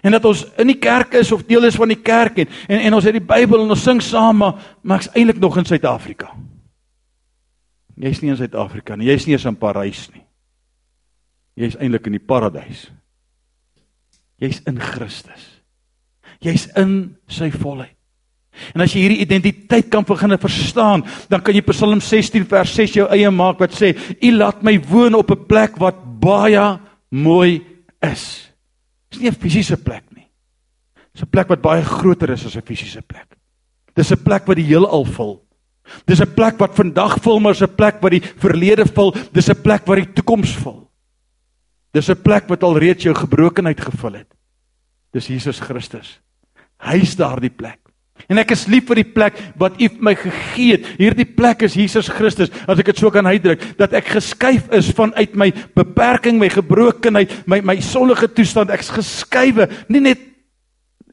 En 0.03 0.14
dat 0.14 0.25
ons 0.25 0.45
in 0.59 0.70
die 0.70 0.79
kerk 0.79 1.14
is 1.18 1.33
of 1.33 1.43
deel 1.49 1.66
is 1.66 1.79
van 1.79 1.91
die 1.91 2.01
kerk 2.03 2.39
en 2.39 2.49
en, 2.68 2.79
en 2.79 2.95
ons 2.95 3.05
het 3.05 3.18
die 3.18 3.25
Bybel 3.25 3.64
en 3.64 3.75
ons 3.75 3.83
sing 3.83 4.03
saam 4.03 4.43
maar 4.43 4.61
maar 4.83 5.03
ek's 5.03 5.11
eintlik 5.14 5.43
nog 5.43 5.59
in 5.59 5.66
Suid-Afrika. 5.66 6.31
Jy's 7.95 8.22
nie 8.22 8.31
in 8.31 8.39
Suid-Afrika 8.39 8.97
nie, 8.97 9.11
jy's 9.11 9.27
nie 9.27 9.35
eens 9.35 9.47
in 9.51 9.59
Parys 9.59 10.09
nie. 10.14 10.24
Jy's 11.55 11.76
eintlik 11.78 12.07
in 12.07 12.18
die 12.18 12.22
paradys. 12.22 12.88
Jy's 14.42 14.61
in 14.66 14.80
Christus. 14.82 15.44
Jy's 16.42 16.66
in 16.76 17.14
sy 17.30 17.50
volheid. 17.55 17.94
En 18.74 18.84
as 18.84 18.92
jy 18.94 19.05
hierdie 19.05 19.22
identiteit 19.24 19.88
kan 19.90 20.05
begin 20.07 20.36
verstaan, 20.38 21.02
dan 21.30 21.42
kan 21.42 21.57
jy 21.57 21.62
Psalm 21.66 22.00
16 22.02 22.46
vers 22.50 22.74
6 22.76 22.98
jou 23.00 23.07
eie 23.11 23.30
maak 23.34 23.59
wat 23.62 23.74
sê: 23.74 23.94
"U 23.94 24.30
laat 24.30 24.62
my 24.62 24.78
woon 24.78 25.14
op 25.14 25.30
'n 25.30 25.46
plek 25.46 25.78
wat 25.78 25.98
baie 26.20 26.78
mooi 27.11 27.62
is." 28.02 28.50
Dis 29.11 29.20
nie 29.20 29.28
'n 29.28 29.34
fisiese 29.34 29.76
plek 29.76 30.05
nie. 30.14 30.26
Dis 31.12 31.22
'n 31.22 31.30
plek 31.30 31.48
wat 31.48 31.62
baie 31.62 31.82
groter 31.82 32.30
is 32.30 32.46
as 32.46 32.57
'n 32.57 32.62
fisiese 32.62 33.02
plek. 33.02 33.36
Dis 33.94 34.12
'n 34.12 34.22
plek 34.22 34.46
wat 34.46 34.57
die 34.57 34.66
heelal 34.66 35.05
vul. 35.05 35.42
Dis 36.07 36.20
'n 36.20 36.34
plek 36.34 36.59
wat 36.59 36.74
vandag 36.74 37.18
vul, 37.22 37.40
maar 37.40 37.55
'n 37.55 37.74
plek 37.74 38.00
wat 38.00 38.11
die 38.11 38.22
verlede 38.22 38.86
vul. 38.86 39.14
Dis 39.32 39.48
'n 39.48 39.62
plek 39.62 39.86
wat 39.86 39.96
die 39.96 40.12
toekoms 40.12 40.55
vul. 40.57 40.90
Dis 41.95 42.11
'n 42.11 42.22
plek 42.22 42.49
wat 42.49 42.62
alreeds 42.62 43.05
jou 43.05 43.14
gebrokenheid 43.14 43.80
gevul 43.80 44.12
het. 44.12 44.30
Dis 45.12 45.26
Jesus 45.26 45.61
Christus. 45.61 46.20
Hy's 46.82 47.16
daardie 47.16 47.55
plek. 47.55 47.78
En 48.30 48.38
ek 48.38 48.53
is 48.55 48.66
lief 48.70 48.86
vir 48.88 49.03
die 49.03 49.12
plek 49.16 49.38
wat 49.59 49.80
U 49.82 49.88
my 50.01 50.14
gegee 50.14 50.76
het. 50.76 50.86
Hierdie 50.99 51.26
plek 51.26 51.62
is 51.66 51.74
Jesus 51.74 52.09
Christus, 52.09 52.51
as 52.66 52.78
ek 52.78 52.86
dit 52.86 52.99
so 52.99 53.11
kan 53.11 53.26
uitdruk, 53.26 53.76
dat 53.76 53.92
ek 53.92 54.14
geskuif 54.16 54.70
is 54.72 54.92
vanuit 54.95 55.34
my 55.34 55.51
beperking, 55.74 56.38
my 56.38 56.49
gebrokenheid, 56.49 57.47
my 57.47 57.61
my 57.61 57.80
sondige 57.80 58.30
toestand. 58.32 58.70
Ek's 58.70 58.92
geskuiwe, 58.95 59.68
nie 59.88 60.01
net 60.01 60.22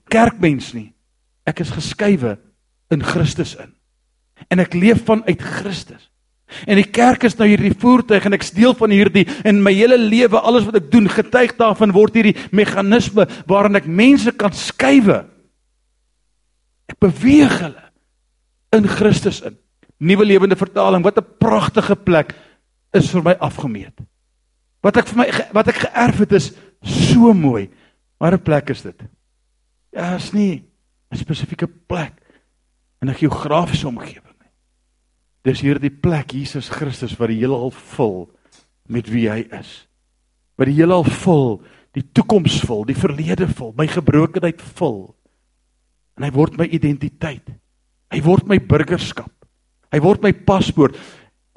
kerkmens 0.09 0.73
nie. 0.73 0.91
Ek 1.47 1.59
is 1.59 1.73
geskuiwe 1.73 2.37
in 2.91 3.03
Christus 3.03 3.55
in. 3.55 3.73
En 4.49 4.59
ek 4.59 4.77
leef 4.77 5.03
vanuit 5.05 5.41
Christus. 5.41 6.10
En 6.67 6.75
die 6.75 6.87
kerk 6.87 7.23
is 7.23 7.37
nou 7.39 7.47
hierdie 7.47 7.73
voertuig 7.77 8.25
en 8.25 8.33
ek 8.33 8.45
deel 8.55 8.73
van 8.77 8.89
hierdie 8.89 9.25
en 9.43 9.63
my 9.63 9.73
hele 9.73 9.97
lewe 9.97 10.39
alles 10.39 10.65
wat 10.65 10.75
ek 10.81 10.91
doen 10.91 11.09
getuig 11.09 11.55
daarvan 11.59 11.93
word 11.95 12.13
hierdie 12.13 12.37
meganisme 12.51 13.27
waarin 13.47 13.75
ek 13.75 13.87
mense 13.87 14.31
kan 14.31 14.53
skuwe. 14.53 15.25
Ek 16.91 16.99
beweeg 16.99 17.59
hulle 17.61 17.91
in 18.75 18.87
Christus 18.87 19.41
in. 19.41 19.57
Nuwe 20.01 20.25
lewende 20.25 20.57
vertaling, 20.57 21.03
wat 21.03 21.17
'n 21.17 21.37
pragtige 21.37 21.95
plek 21.95 22.33
is 22.93 23.11
vir 23.11 23.23
my 23.23 23.35
afgemeet. 23.39 23.93
Wat 24.81 24.97
ek 24.97 25.07
vir 25.07 25.17
my 25.17 25.27
wat 25.53 25.67
ek 25.67 25.83
geërf 25.85 26.17
het 26.25 26.31
is 26.31 26.51
so 26.81 27.33
mooi. 27.33 27.69
Maar 28.19 28.33
'n 28.33 28.43
plek 28.43 28.69
is 28.69 28.81
dit. 28.81 28.99
Ja, 29.91 30.15
is 30.15 30.31
nie 30.33 30.63
'n 31.11 31.17
spesifieke 31.17 31.67
plek 31.67 32.13
in 33.01 33.09
'n 33.09 33.15
geografiese 33.15 33.87
omgewing. 33.87 34.30
Dis 35.45 35.63
hierdie 35.65 35.89
plek 35.89 36.35
Jesus 36.37 36.69
Christus 36.69 37.15
wat 37.17 37.31
die 37.31 37.39
heelal 37.41 37.71
vul 37.73 38.27
met 38.91 39.07
wie 39.09 39.25
hy 39.31 39.41
is. 39.57 39.71
Wat 40.59 40.69
die 40.69 40.77
heelal 40.77 41.05
vul, 41.07 41.61
die 41.97 42.03
toekoms 42.13 42.59
vul, 42.67 42.85
die 42.85 42.97
verlede 42.97 43.47
vul, 43.49 43.73
my 43.77 43.87
gebrokenheid 43.89 44.61
vul. 44.77 45.15
En 46.19 46.27
hy 46.27 46.31
word 46.35 46.59
my 46.59 46.67
identiteit. 46.69 47.47
Hy 48.11 48.21
word 48.21 48.45
my 48.51 48.59
burgerskap. 48.59 49.31
Hy 49.91 49.99
word 50.03 50.21
my 50.23 50.31
paspoort. 50.45 50.95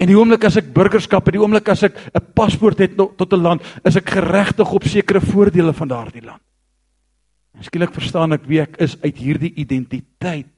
En 0.01 0.09
die 0.09 0.17
oomblik 0.17 0.47
as 0.49 0.57
ek 0.59 0.73
burgerskap 0.75 1.27
het, 1.27 1.37
die 1.37 1.43
oomblik 1.43 1.69
as 1.71 1.85
ek 1.87 1.99
'n 2.15 2.33
paspoort 2.35 2.79
het 2.79 2.97
tot 2.97 3.33
'n 3.33 3.43
land, 3.43 3.63
is 3.85 3.97
ek 3.97 4.11
geregtig 4.11 4.73
op 4.73 4.85
sekere 4.85 5.21
voordele 5.21 5.73
van 5.73 5.89
daardie 5.89 6.25
land. 6.25 6.43
Skielik 7.61 7.95
verstaan 7.95 8.33
ek 8.33 8.47
wie 8.47 8.61
ek 8.61 8.77
is 8.81 8.97
uit 9.03 9.17
hierdie 9.17 9.55
identiteit 9.55 10.51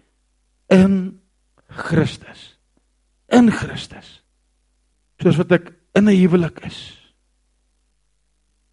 in 0.70 1.20
Christus 1.68 2.55
in 3.32 3.50
Christus. 3.50 4.22
Soos 5.22 5.38
wat 5.40 5.52
ek 5.52 5.72
in 5.96 6.08
'n 6.08 6.16
huwelik 6.16 6.60
is. 6.66 6.96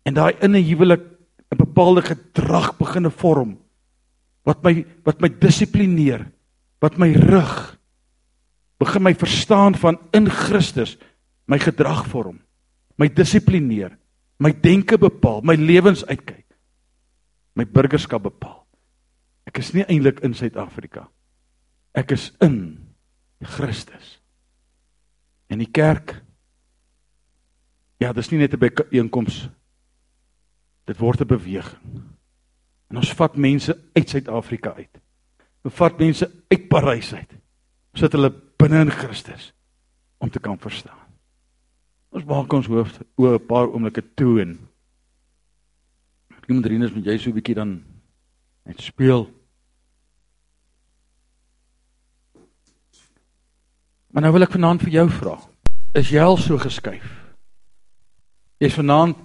En 0.05 0.13
daai 0.13 0.35
in 0.41 0.55
'n 0.55 0.63
huwelik 0.63 1.03
'n 1.51 1.57
bepaalde 1.57 2.01
gedrag 2.01 2.77
begine 2.77 3.09
vorm 3.09 3.57
wat 4.43 4.63
my 4.63 4.85
wat 5.05 5.21
my 5.21 5.29
dissiplineer, 5.29 6.25
wat 6.83 6.97
my 6.97 7.13
rig, 7.13 7.77
begin 8.79 9.03
my 9.03 9.13
verstaan 9.15 9.75
van 9.75 9.97
in 10.11 10.29
Christus 10.29 10.97
my 11.45 11.59
gedrag 11.59 12.05
vorm, 12.07 12.39
my 12.97 13.07
dissiplineer, 13.07 13.97
my 14.39 14.51
denke 14.51 14.97
bepaal, 14.97 15.41
my 15.43 15.55
lewens 15.55 16.05
uitkyk, 16.07 16.45
my 17.55 17.65
burgerskap 17.65 18.23
bepaal. 18.23 18.63
Ek 19.47 19.59
is 19.59 19.73
nie 19.75 19.83
eintlik 19.83 20.21
in 20.23 20.33
Suid-Afrika. 20.33 21.09
Ek 21.93 22.11
is 22.15 22.31
in 22.41 22.79
Christus. 23.43 24.22
En 25.53 25.61
die 25.61 25.69
kerk 25.69 26.15
ja, 28.01 28.11
dis 28.11 28.31
nie 28.31 28.39
net 28.41 28.53
'n 28.53 28.59
byeenkoms. 28.89 29.49
Dit 30.85 30.97
word 30.97 31.21
'n 31.21 31.27
beweging. 31.27 31.81
En 32.89 32.97
ons 32.97 33.13
vat 33.13 33.35
mense 33.35 33.77
uit 33.93 34.09
Suid-Afrika 34.09 34.73
uit. 34.73 34.99
Ons 35.63 35.73
vat 35.73 35.97
mense 35.97 36.31
uit 36.47 36.67
Parys 36.67 37.13
uit. 37.13 37.31
Ons 37.93 37.99
sit 37.99 38.11
hulle 38.11 38.33
binne 38.57 38.79
in 38.79 38.91
Christus 38.91 39.53
om 40.17 40.29
te 40.29 40.39
kan 40.39 40.59
verstaan. 40.59 41.07
Ons 42.09 42.25
maak 42.25 42.53
ons 42.53 42.67
hoof 42.67 42.99
o 43.15 43.33
'n 43.33 43.45
paar 43.45 43.67
oomblikke 43.67 44.13
toe 44.13 44.41
en 44.41 44.59
iemand 46.47 46.65
Rinus 46.65 46.93
met 46.93 47.05
jy 47.05 47.17
so 47.17 47.29
'n 47.29 47.33
bietjie 47.33 47.55
dan 47.55 47.83
net 48.65 48.81
speel. 48.81 49.42
Maar 54.13 54.27
nou 54.27 54.33
wil 54.35 54.45
ek 54.45 54.53
vanaand 54.53 54.83
vir 54.85 54.93
jou 54.93 55.07
vra. 55.09 55.33
Is 55.97 56.11
jy 56.13 56.21
al 56.21 56.37
so 56.37 56.59
geskuif? 56.61 57.05
Jy's 58.61 58.77
vanaand 58.77 59.17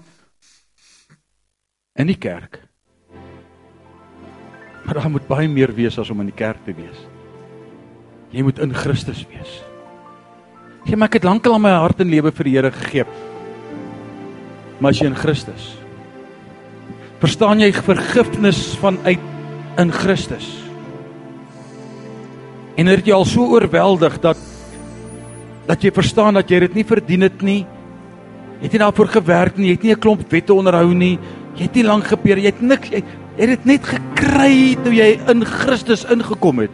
in 2.01 2.09
die 2.09 2.17
kerk. 2.17 2.63
Maar 4.87 5.03
daar 5.03 5.11
moet 5.13 5.29
baie 5.29 5.49
meer 5.53 5.75
wees 5.77 5.99
as 6.01 6.09
om 6.09 6.25
in 6.25 6.31
die 6.31 6.39
kerk 6.39 6.63
te 6.65 6.73
wees. 6.73 7.03
Jy 8.33 8.47
moet 8.47 8.61
in 8.65 8.73
Christus 8.73 9.21
wees. 9.29 9.59
Jy 10.89 10.97
maak 10.97 11.13
dit 11.13 11.27
lankal 11.27 11.59
aan 11.59 11.67
my 11.67 11.75
hart 11.77 12.01
en 12.01 12.09
lewe 12.09 12.33
vir 12.33 12.49
die 12.49 12.57
Here 12.57 12.73
gegee. 12.73 13.05
Maar 14.81 14.97
as 14.97 15.03
jy 15.03 15.11
in 15.13 15.21
Christus 15.21 15.75
verstaan 17.19 17.59
jy 17.59 17.73
vergifnis 17.75 18.61
vanuit 18.79 19.23
in 19.83 19.89
Christus. 19.91 20.47
En 22.79 22.87
dit 22.87 23.09
jy 23.11 23.17
al 23.17 23.27
so 23.27 23.49
oorweldig 23.57 24.21
dat 24.23 24.39
dat 25.69 25.85
jy 25.85 25.93
verstaan 25.93 26.39
dat 26.39 26.49
jy 26.51 26.63
dit 26.65 26.79
nie 26.81 26.87
verdien 26.89 27.27
het 27.27 27.43
nie. 27.45 27.61
Jy 28.59 28.67
het 28.67 28.75
nie 28.75 28.83
daarvoor 28.83 29.11
gewerk 29.19 29.59
nie, 29.59 29.69
jy 29.69 29.77
het 29.77 29.85
nie 29.85 29.93
'n 29.93 30.01
klomp 30.01 30.33
wette 30.33 30.55
onderhou 30.55 30.95
nie. 30.95 31.19
Jy 31.57 31.63
het 31.63 31.75
nie 31.75 31.85
lank 31.85 32.05
gebeur, 32.05 32.39
jy 32.39 32.47
het 32.47 32.63
niks 32.63 32.91
jy 32.91 33.03
het 33.39 33.49
dit 33.49 33.67
net 33.67 33.85
gekry 33.87 34.77
toe 34.83 34.93
jy 34.93 35.21
in 35.31 35.45
Christus 35.45 36.05
ingekom 36.05 36.59
het. 36.59 36.71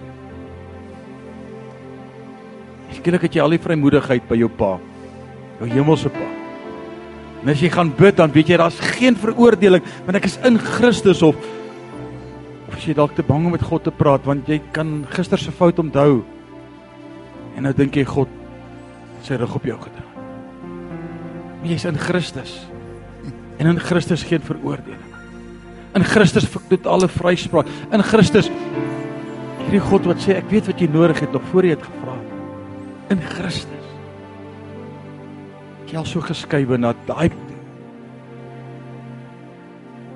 Skielik 2.96 3.22
het 3.22 3.34
jy 3.34 3.42
al 3.42 3.50
die 3.50 3.58
vrymoedigheid 3.58 4.24
by 4.28 4.36
jou 4.36 4.48
pa, 4.48 4.78
jou 5.60 5.68
hemelse 5.68 6.08
pa. 6.08 6.24
En 7.42 7.50
as 7.52 7.60
jy 7.60 7.68
gaan 7.68 7.92
bid, 7.92 8.16
dan 8.16 8.32
weet 8.32 8.48
jy 8.48 8.56
daar's 8.56 8.80
geen 8.80 9.16
veroordeling, 9.16 9.82
want 10.06 10.16
ek 10.16 10.24
is 10.24 10.38
in 10.44 10.56
Christus 10.58 11.20
of 11.22 11.36
of 12.68 12.80
jy 12.80 12.94
dalk 12.94 13.12
te 13.14 13.22
bang 13.22 13.44
om 13.44 13.52
met 13.52 13.62
God 13.62 13.84
te 13.84 13.90
praat 13.90 14.24
want 14.24 14.48
jy 14.48 14.56
kan 14.72 15.04
gister 15.12 15.38
se 15.38 15.52
fout 15.52 15.78
onthou. 15.78 16.24
En 17.56 17.62
nou 17.62 17.74
dink 17.76 17.94
jy 17.94 18.04
God 18.04 18.28
sy 19.24 19.38
rug 19.40 19.56
op 19.56 19.64
jou 19.64 19.78
gedraai. 19.80 20.10
Jy's 21.64 21.86
in 21.88 21.98
Christus. 21.98 22.58
En 23.56 23.70
in 23.70 23.80
Christus 23.80 24.24
geen 24.26 24.42
veroordeling. 24.44 25.00
In 25.96 26.04
Christus 26.04 26.48
totale 26.68 27.08
vryspraak. 27.08 27.70
In 27.94 28.04
Christus 28.04 28.50
hierdie 29.64 29.80
God 29.80 30.06
wat 30.06 30.20
sê 30.22 30.36
ek 30.38 30.50
weet 30.52 30.68
wat 30.68 30.82
jy 30.82 30.86
nodig 30.92 31.22
het 31.24 31.32
nog 31.32 31.42
voor 31.50 31.66
jy 31.66 31.72
dit 31.74 31.86
gevra 31.86 32.14
het 32.18 33.14
in 33.14 33.22
Christus. 33.32 33.88
Jy 35.88 35.98
al 35.98 36.06
so 36.08 36.22
geskuif 36.24 36.76
na 36.78 36.92
daai 37.08 37.30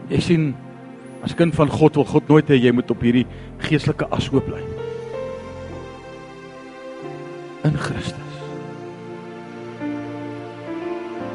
Jy 0.08 0.20
sien 0.24 0.44
as 1.26 1.34
kind 1.36 1.52
van 1.56 1.68
God 1.68 1.98
wil 1.98 2.06
God 2.08 2.30
nooit 2.30 2.48
hê 2.48 2.56
jy 2.56 2.72
moet 2.72 2.90
op 2.90 3.02
hierdie 3.04 3.26
geestelike 3.66 4.08
as 4.14 4.30
hoop 4.32 4.46
bly. 4.48 4.62
In 7.68 7.76
Christus. 7.76 8.27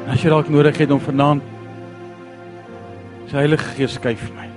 As 0.07 0.21
jy 0.21 0.29
dalk 0.29 0.49
nodig 0.49 0.77
het 0.77 0.91
om 0.91 0.99
vanaand 0.99 1.41
sy 3.29 3.39
Heilige 3.39 3.75
Gees 3.77 3.95
skuif 3.97 4.27
my. 4.35 4.47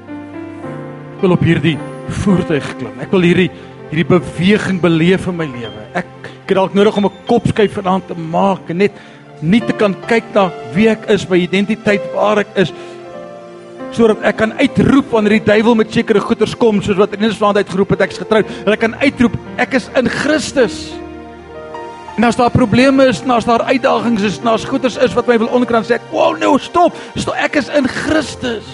Ek 1.17 1.23
wil 1.23 1.33
op 1.33 1.45
hierdie 1.47 1.79
voertuig 2.23 2.67
klim. 2.79 3.01
Ek 3.01 3.11
wil 3.15 3.25
hierdie 3.29 3.51
hierdie 3.87 4.09
beweging 4.09 4.81
beleef 4.83 5.29
in 5.31 5.37
my 5.39 5.47
lewe. 5.47 5.85
Ek 5.95 6.07
Ek 6.47 6.53
het 6.53 6.61
dalk 6.61 6.75
nodig 6.79 6.95
om 6.95 7.07
'n 7.07 7.27
kopskyf 7.27 7.73
vanaand 7.75 8.07
te 8.07 8.15
maak 8.15 8.71
en 8.71 8.79
net 8.79 8.93
nie 9.43 9.59
te 9.59 9.73
kan 9.73 9.93
kyk 10.07 10.23
na 10.33 10.53
wie 10.75 10.89
ek 10.89 11.11
is, 11.11 11.29
my 11.29 11.39
identiteit 11.39 12.03
waar 12.15 12.39
ek 12.39 12.47
is 12.55 12.73
sodat 13.91 14.23
ek 14.23 14.37
kan 14.37 14.53
uitroep 14.53 15.11
wanneer 15.11 15.41
die 15.41 15.45
duiwel 15.53 15.75
met 15.75 15.91
sekere 15.91 16.21
goeters 16.21 16.55
kom 16.55 16.81
soos 16.81 16.97
wat 16.97 17.15
Rinus 17.15 17.37
vanaand 17.37 17.57
uitgeroep 17.57 17.91
het 17.91 18.01
ek 18.01 18.11
is 18.11 18.19
getroud 18.19 18.47
ek 18.67 18.79
kan 18.79 18.95
uitroep 18.95 19.37
ek 19.59 19.75
is 19.75 19.91
in 19.97 20.07
Christus. 20.07 20.95
En 22.17 22.25
as 22.25 22.37
daar 22.37 22.51
probleme 22.51 23.07
is, 23.07 23.21
en 23.23 23.31
as 23.31 23.45
daar 23.45 23.63
uitdagings 23.63 24.23
is, 24.23 24.39
en 24.41 24.47
as 24.47 24.65
goeters 24.65 24.97
is 24.97 25.15
wat 25.15 25.27
my 25.27 25.37
wil 25.39 25.53
onderkran 25.53 25.85
sê 25.85 25.99
ek, 26.01 26.09
"Wow, 26.11 26.39
nou 26.39 26.59
stop. 26.59 26.97
Stop, 27.15 27.35
ek 27.35 27.57
is 27.57 27.69
in 27.69 27.89
Christus." 27.89 28.65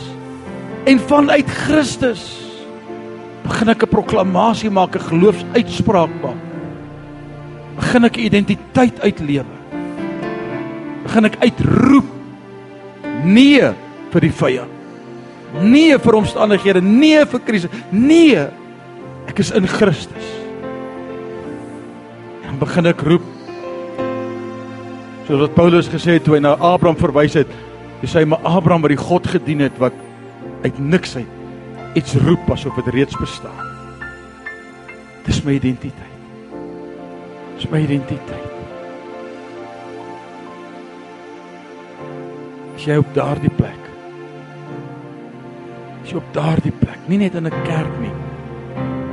En 0.84 0.98
vanuit 0.98 1.50
Christus 1.50 2.22
begin 3.42 3.68
ek 3.68 3.82
'n 3.82 3.88
proklamasie 3.88 4.70
maak, 4.70 4.94
'n 4.94 5.00
geloofsuitspraak 5.00 6.10
maak 6.22 6.52
begin 7.76 8.08
ek 8.08 8.18
identiteit 8.20 9.00
uitlewe. 9.04 9.58
Begin 11.06 11.28
ek 11.28 11.38
uitroep 11.42 12.08
nee 13.26 13.72
vir 14.12 14.26
die 14.26 14.32
vyand. 14.32 14.78
Nee 15.62 15.98
vir 16.00 16.16
omstandighede, 16.16 16.80
nee 16.84 17.24
vir 17.28 17.42
krisis. 17.44 17.72
Nee. 17.92 18.46
Ek 19.28 19.42
is 19.42 19.52
in 19.54 19.68
Christus. 19.68 20.30
En 22.48 22.56
begin 22.60 22.88
ek 22.90 23.04
roep 23.06 23.26
soos 25.26 25.40
wat 25.40 25.54
Paulus 25.54 25.88
gesê 25.88 26.18
het 26.18 26.24
toe 26.24 26.34
hy 26.34 26.40
na 26.40 26.56
Abraham 26.56 26.96
verwys 26.96 27.34
het. 27.34 27.48
Hy 28.00 28.08
sê 28.10 28.24
maar 28.26 28.42
Abraham 28.42 28.82
wat 28.82 28.90
die 28.90 29.04
God 29.04 29.26
gedien 29.26 29.60
het 29.60 29.78
wat 29.78 29.94
uit 30.62 30.78
niks 30.78 31.16
uit 31.16 31.28
iets 31.94 32.14
roep 32.24 32.50
asof 32.50 32.74
dit 32.74 32.94
reeds 32.94 33.16
bestaan. 33.20 33.68
Dis 35.26 35.42
my 35.44 35.56
identiteit. 35.58 36.16
Dis 37.56 37.68
my 37.70 37.82
identiteit. 37.84 38.48
As 42.72 42.86
jy 42.88 42.96
op 42.98 43.12
daardie 43.14 43.52
plek. 43.54 43.90
As 46.02 46.10
jy 46.10 46.18
op 46.18 46.32
daardie 46.34 46.74
plek, 46.80 46.98
nie 47.06 47.20
net 47.20 47.34
in 47.34 47.46
'n 47.46 47.62
kerk 47.68 47.94
nie. 48.00 48.16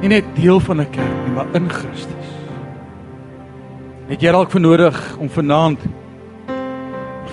Nie 0.01 0.10
net 0.10 0.26
deel 0.36 0.60
van 0.60 0.82
'n 0.82 0.89
kerk 0.89 1.18
nie, 1.26 1.34
maar 1.36 1.47
in 1.53 1.70
Christus. 1.70 2.19
Het 4.10 4.24
jy 4.26 4.32
dalk 4.34 4.49
vernodig 4.49 4.97
om 5.22 5.30
vanaand 5.30 5.84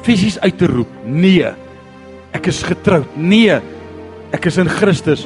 fisies 0.05 0.37
uit 0.41 0.59
te 0.59 0.69
roep? 0.69 0.91
Nee. 1.09 1.49
Ek 2.37 2.51
is 2.53 2.61
getroud. 2.63 3.17
Nee. 3.17 3.57
Ek 4.37 4.47
is 4.47 4.59
in 4.61 4.69
Christus 4.69 5.25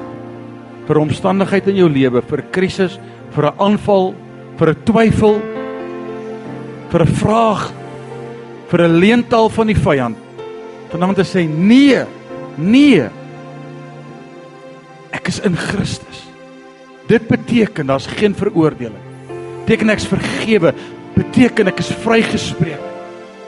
vir 0.87 1.01
omstandigheid 1.03 1.67
in 1.71 1.77
jou 1.83 1.89
lewe, 1.91 2.23
vir 2.23 2.39
'n 2.39 2.51
krisis, 2.51 2.99
vir 3.35 3.47
'n 3.47 3.59
aanval, 3.59 4.15
vir 4.59 4.71
'n 4.71 4.83
twyfel, 4.85 5.41
vir 6.91 7.03
'n 7.03 7.15
vraag 7.19 7.81
vir 8.71 8.87
'n 8.87 9.01
leental 9.03 9.49
van 9.51 9.67
die 9.67 9.75
vyand. 9.79 10.17
Vanaand 10.91 11.17
te 11.17 11.27
sê 11.27 11.49
nee, 11.49 12.05
nee. 12.57 13.09
Ek 15.11 15.29
is 15.29 15.41
in 15.41 15.57
Christus. 15.57 16.27
Dit 17.09 17.27
beteken 17.29 17.87
daar's 17.87 18.07
geen 18.07 18.35
veroordeling. 18.35 19.03
Beteken 19.65 19.91
ek's 19.91 20.07
vergewe, 20.07 20.75
beteken 21.21 21.71
ek 21.71 21.83
is 21.83 21.93
vrygespreek. 22.05 22.89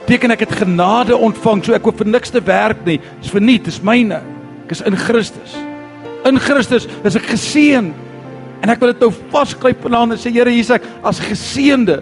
Beteken 0.03 0.35
ek 0.35 0.45
het 0.45 0.55
genade 0.63 1.17
ontvang, 1.17 1.63
so 1.63 1.75
ek 1.75 1.85
hoef 1.87 2.01
vir 2.01 2.11
niks 2.11 2.33
te 2.33 2.41
werk 2.43 2.81
nie. 2.87 2.99
Dis 3.21 3.31
verniet, 3.33 3.65
dis 3.69 3.81
myne. 3.85 4.19
Ek 4.65 4.75
is 4.75 4.83
in 4.87 4.97
Christus. 4.99 5.55
In 6.27 6.39
Christus 6.43 6.87
is 7.07 7.19
ek 7.19 7.29
geseën. 7.31 7.91
En 8.63 8.71
ek 8.71 8.79
wil 8.79 8.93
dit 8.93 9.03
nou 9.03 9.11
vaskryp 9.31 9.81
vanaand 9.83 10.15
en 10.15 10.19
sê 10.19 10.31
Here, 10.31 10.51
hier's 10.51 10.71
ek 10.71 10.85
as 11.07 11.21
geseënde. 11.23 12.01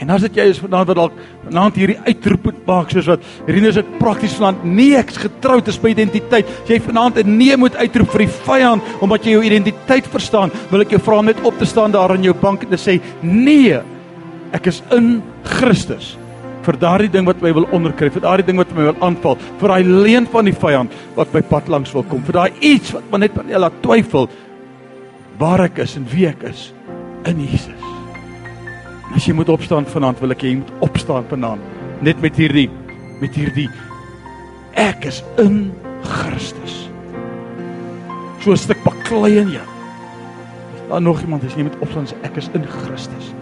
En 0.00 0.08
as 0.14 0.24
dit 0.24 0.38
jy 0.40 0.46
is 0.48 0.60
vanaand 0.62 0.88
wat 0.88 0.96
dalk 0.96 1.16
vanaand 1.44 1.76
hierdie 1.76 1.98
uitroep 2.06 2.46
moet 2.48 2.60
maak 2.64 2.92
soos 2.92 3.08
wat 3.10 3.24
Rinus 3.48 3.76
dit 3.76 3.90
prakties 4.00 4.38
vanaand 4.38 4.62
nee 4.64 4.96
ek's 4.96 5.20
getroud 5.20 5.68
is 5.68 5.76
my 5.82 5.92
identiteit. 5.92 6.48
As 6.48 6.72
jy 6.72 6.80
vanaand 6.80 7.20
'n 7.20 7.36
nee 7.36 7.56
moet 7.56 7.76
uitroep 7.76 8.08
vir 8.16 8.24
die 8.24 8.34
vyand 8.48 8.82
omdat 9.04 9.24
jy 9.24 9.36
jou 9.36 9.44
identiteit 9.44 10.08
verstaan, 10.08 10.50
wil 10.70 10.80
ek 10.80 10.96
jou 10.96 11.00
vra 11.00 11.18
om 11.18 11.26
net 11.26 11.44
op 11.44 11.58
te 11.58 11.68
staan 11.68 11.92
daar 11.92 12.14
in 12.16 12.24
jou 12.24 12.34
bank 12.34 12.64
en 12.64 12.70
te 12.70 12.80
sê 12.80 13.00
nee. 13.20 13.76
Ek 14.56 14.66
is 14.66 14.82
in 14.96 15.22
Christus 15.44 16.16
vir 16.64 16.76
daardie 16.76 17.10
ding 17.12 17.24
wat 17.28 17.40
my 17.40 17.52
wil 17.56 17.68
onderkry, 17.72 18.10
vir 18.12 18.24
daardie 18.24 18.46
ding 18.50 18.58
wat 18.60 18.72
my 18.76 18.90
wil 18.90 18.98
aanval, 19.04 19.38
vir 19.60 19.72
daai 19.72 19.86
leuen 19.86 20.26
van 20.28 20.48
die 20.48 20.56
vyand 20.56 20.92
wat 21.16 21.32
my 21.34 21.42
pad 21.48 21.70
langs 21.72 21.94
wil 21.96 22.04
kom, 22.10 22.22
vir 22.26 22.36
daai 22.36 22.60
iets 22.60 22.92
wat 22.96 23.06
my 23.12 23.22
net 23.22 23.38
laat 23.56 23.78
twyfel 23.84 24.28
waar 25.40 25.64
ek 25.64 25.80
is 25.86 25.96
en 25.96 26.04
wie 26.12 26.26
ek 26.28 26.44
is 26.50 26.68
in 27.30 27.40
Jesus. 27.40 27.86
As 29.16 29.26
jy 29.26 29.34
moet 29.34 29.48
opstaan 29.50 29.88
vanaand, 29.88 30.20
wil 30.20 30.36
ek 30.36 30.44
hê 30.44 30.52
jy 30.52 30.60
moet 30.60 30.74
opstaan 30.84 31.26
vanaand 31.30 32.04
net 32.04 32.20
met 32.24 32.36
hierdie 32.40 32.68
met 33.20 33.34
hierdie 33.36 33.68
ek 34.80 35.04
is 35.08 35.20
in 35.40 35.72
Christus. 36.04 36.88
So 38.40 38.52
'n 38.52 38.56
stuk 38.56 38.80
baklei 38.84 39.36
in 39.38 39.50
jou. 39.52 39.66
Daar 40.88 41.02
nog 41.02 41.20
iemand 41.20 41.44
as 41.44 41.54
jy 41.54 41.62
moet 41.62 41.80
opstaan 41.80 42.06
sê 42.06 42.16
ek 42.22 42.36
is 42.36 42.48
in 42.54 42.64
Christus. 42.64 43.34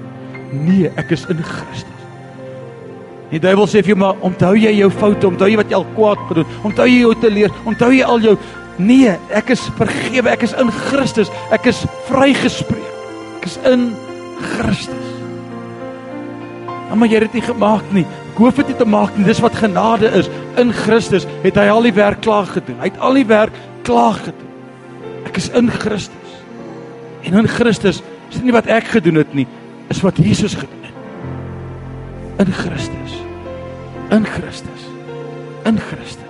Nee, 0.52 0.92
ek 0.96 1.12
is 1.16 1.26
in 1.28 1.42
Christus. 1.44 1.94
Die 3.28 3.40
duiwel 3.42 3.66
sê 3.68 3.82
vir 3.82 3.92
jou 3.92 3.98
maar 4.00 4.16
onthou 4.24 4.54
jy 4.56 4.70
jou 4.78 4.88
foute, 4.90 5.28
onthou 5.28 5.50
jy 5.50 5.58
wat 5.60 5.68
jy 5.68 5.76
al 5.76 5.90
kwaad 5.96 6.22
gedoen, 6.30 6.54
onthou 6.64 6.86
jy 6.88 7.02
jou 7.02 7.12
te 7.20 7.30
leer, 7.32 7.52
onthou 7.68 7.90
jy 7.92 8.06
al 8.06 8.24
jou 8.24 8.38
Nee, 8.78 9.16
ek 9.34 9.50
is 9.50 9.64
vergewe, 9.74 10.30
ek 10.30 10.44
is 10.46 10.52
in 10.54 10.68
Christus, 10.70 11.30
ek 11.50 11.66
is 11.66 11.80
vrygespreek. 12.06 12.92
Ek 13.40 13.48
is 13.50 13.56
in 13.66 13.88
Christus. 14.38 15.06
Maar 16.94 17.10
jy 17.10 17.18
het 17.18 17.26
dit 17.26 17.40
nie 17.40 17.46
gemaak 17.46 17.90
nie. 17.94 18.04
Ek 18.30 18.38
hoef 18.38 18.60
dit 18.62 18.70
nie 18.70 18.76
te 18.78 18.86
maak 18.86 19.16
nie. 19.18 19.26
Dis 19.26 19.42
wat 19.42 19.58
genade 19.58 20.08
is. 20.18 20.30
In 20.62 20.70
Christus 20.74 21.26
het 21.42 21.58
hy 21.58 21.66
al 21.70 21.84
die 21.86 21.94
werk 21.94 22.22
klaar 22.24 22.46
gedoen. 22.48 22.78
Hy 22.78 22.92
het 22.92 23.02
al 23.02 23.18
die 23.18 23.26
werk 23.28 23.58
klaar 23.86 24.18
gedoen. 24.22 24.54
Ek 25.26 25.38
is 25.42 25.50
in 25.58 25.70
Christus. 25.74 26.38
En 27.26 27.42
in 27.42 27.50
Christus 27.50 27.98
is 28.00 28.38
dit 28.38 28.46
nie 28.46 28.54
wat 28.54 28.70
ek 28.70 28.88
gedoen 28.94 29.18
het 29.20 29.34
nie, 29.34 29.46
is 29.88 30.00
wat 30.00 30.16
Jesus 30.16 30.54
gedoen 30.54 30.82
het. 30.82 32.46
In 32.46 32.52
Christus. 32.52 33.12
In 34.10 34.24
Christus. 34.24 34.82
In 35.64 35.78
Christus. 35.78 36.26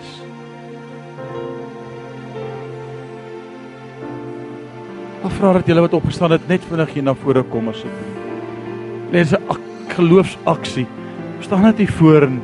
Ek 5.19 5.35
vra 5.35 5.53
dat 5.59 5.67
julle 5.69 5.83
wat 5.85 5.97
opgestaan 5.99 6.33
het 6.35 6.47
net 6.49 6.65
vinnig 6.71 6.95
hier 6.95 7.05
na 7.05 7.15
vore 7.19 7.43
kom 7.51 7.69
asseblief. 7.69 8.15
Dis 9.13 9.35
'n 9.35 9.59
geloofsaksie. 9.89 10.87
Staan 11.41 11.63
net 11.63 11.79
hier 11.79 11.93
voor 11.93 12.23
en 12.23 12.41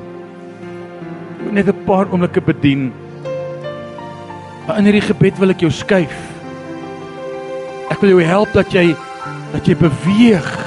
net 1.50 1.68
'n 1.68 1.84
paar 1.84 2.10
oomblikke 2.10 2.40
bedien. 2.40 2.92
Maar 4.66 4.78
in 4.78 4.84
hierdie 4.84 5.08
gebed 5.08 5.38
wil 5.38 5.50
ek 5.50 5.60
jou 5.60 5.70
skuif. 5.70 6.16
Ek 7.90 8.00
wil 8.00 8.10
jou 8.10 8.22
help 8.22 8.52
dat 8.52 8.72
jy 8.72 8.96
dat 9.52 9.66
jy 9.66 9.76
beweeg. 9.76 10.63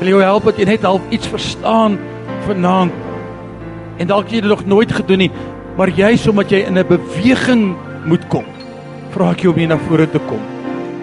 Wil 0.00 0.14
jou 0.14 0.20
help 0.24 0.46
dat 0.48 0.56
jy 0.56 0.64
net 0.64 0.84
half 0.88 1.02
iets 1.12 1.28
verstaan 1.28 1.98
vanaand. 2.46 2.94
En 4.00 4.08
dalk 4.08 4.30
jy 4.32 4.40
dit 4.40 4.48
nog 4.48 4.64
nooit 4.64 4.92
gedoen 4.96 5.26
nie, 5.26 5.32
maar 5.76 5.92
jy 5.92 6.14
omdat 6.30 6.50
jy 6.50 6.62
in 6.64 6.78
'n 6.78 6.86
beweging 6.88 7.76
moet 8.06 8.24
kom. 8.28 8.44
Vra 9.12 9.30
ek 9.30 9.42
jou 9.44 9.52
om 9.52 9.58
hier 9.58 9.68
na 9.68 9.76
vore 9.76 10.06
te 10.06 10.18
kom. 10.18 10.40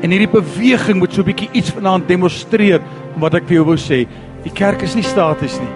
En 0.01 0.09
hierdie 0.09 0.41
beweging 0.41 0.97
moet 0.97 1.13
so 1.13 1.21
'n 1.21 1.25
bietjie 1.25 1.49
iets 1.53 1.69
vanaand 1.69 2.07
demonstreer 2.07 2.81
wat 3.17 3.33
ek 3.35 3.47
vir 3.47 3.55
jou 3.55 3.65
wou 3.65 3.77
sê. 3.77 4.07
Die 4.43 4.53
kerk 4.53 4.81
is 4.81 4.95
nie 4.95 5.03
staties 5.03 5.59
nie. 5.59 5.73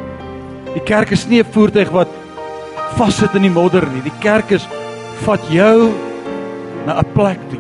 Die 0.73 0.83
kerk 0.83 1.11
is 1.11 1.27
nie 1.27 1.39
'n 1.39 1.51
voertuig 1.51 1.91
wat 1.91 2.09
vassit 2.97 3.35
in 3.35 3.43
die 3.43 3.49
modder 3.49 3.87
nie. 3.93 4.01
Die 4.01 4.19
kerk 4.19 4.51
is 4.51 4.67
vat 5.25 5.41
jou 5.51 5.91
na 6.87 6.99
'n 6.99 7.05
plek 7.13 7.39
toe 7.49 7.59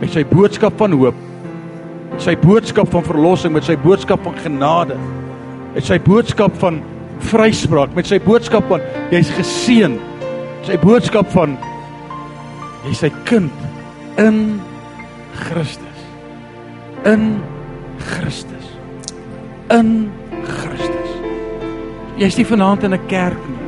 met 0.00 0.12
sy 0.12 0.24
boodskap 0.24 0.76
van 0.76 0.92
hoop. 0.92 1.31
Met 2.12 2.22
sy 2.22 2.34
boodskap 2.36 2.90
van 2.92 3.04
verlossing, 3.04 3.54
met 3.54 3.64
sy 3.64 3.76
boodskap 3.80 4.22
van 4.26 4.36
genade. 4.44 4.96
Met 5.74 5.86
sy 5.88 5.98
boodskap 6.02 6.56
van 6.60 6.82
vryspraak, 7.30 7.94
met 7.96 8.08
sy 8.08 8.18
boodskap 8.22 8.66
van 8.70 8.82
jy's 9.12 9.30
geseën. 9.36 9.96
Sy 10.66 10.76
boodskap 10.82 11.30
van 11.32 11.56
jy's 12.84 13.00
sy 13.02 13.10
kind 13.28 13.52
in 14.20 14.60
Christus. 15.48 16.04
In 17.08 17.40
Christus. 18.12 18.68
In 19.72 20.10
Christus. 20.44 21.16
Jy's 22.20 22.36
nie 22.38 22.46
vanaand 22.46 22.84
in 22.84 22.94
'n 22.94 23.06
kerk 23.08 23.40
nie. 23.48 23.58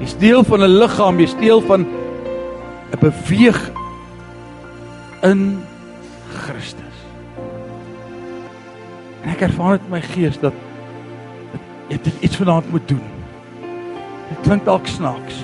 Jy's 0.00 0.18
deel 0.18 0.42
van 0.44 0.62
'n 0.62 0.78
liggaam, 0.78 1.20
jy's 1.20 1.36
deel 1.38 1.60
van 1.60 1.86
'n 2.92 2.98
beweging 2.98 3.76
in 5.22 5.62
Christus. 6.34 6.81
En 9.22 9.32
ek 9.34 9.44
ervaar 9.48 9.78
dit 9.78 9.86
in 9.86 9.94
my 9.94 10.02
gees 10.04 10.38
dat 10.42 10.56
jy 11.90 11.98
dit 12.08 12.24
iets 12.28 12.38
vanaand 12.40 12.70
moet 12.72 12.88
doen. 12.90 13.02
Dit 14.30 14.40
klink 14.46 14.64
dalk 14.66 14.88
snaaks. 14.88 15.42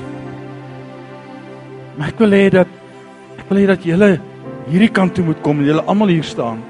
Maar 1.99 2.13
ek 2.13 2.23
wil 2.23 2.35
hê 2.37 2.49
dat 2.55 2.75
ek 3.39 3.47
wil 3.51 3.61
hê 3.63 3.69
dat 3.71 3.87
julle 3.87 4.11
hierdie 4.69 4.93
kant 4.93 5.15
toe 5.17 5.25
moet 5.27 5.41
kom 5.45 5.61
en 5.63 5.69
julle 5.69 5.85
almal 5.91 6.13
hier 6.13 6.27
staan. 6.27 6.63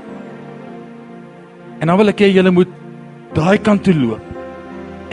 En 1.79 1.91
dan 1.91 1.99
wil 2.01 2.13
ek 2.13 2.25
hê 2.25 2.31
julle 2.33 2.53
moet 2.55 2.75
daai 3.37 3.59
kant 3.63 3.85
toe 3.87 3.95
loop. 3.97 4.25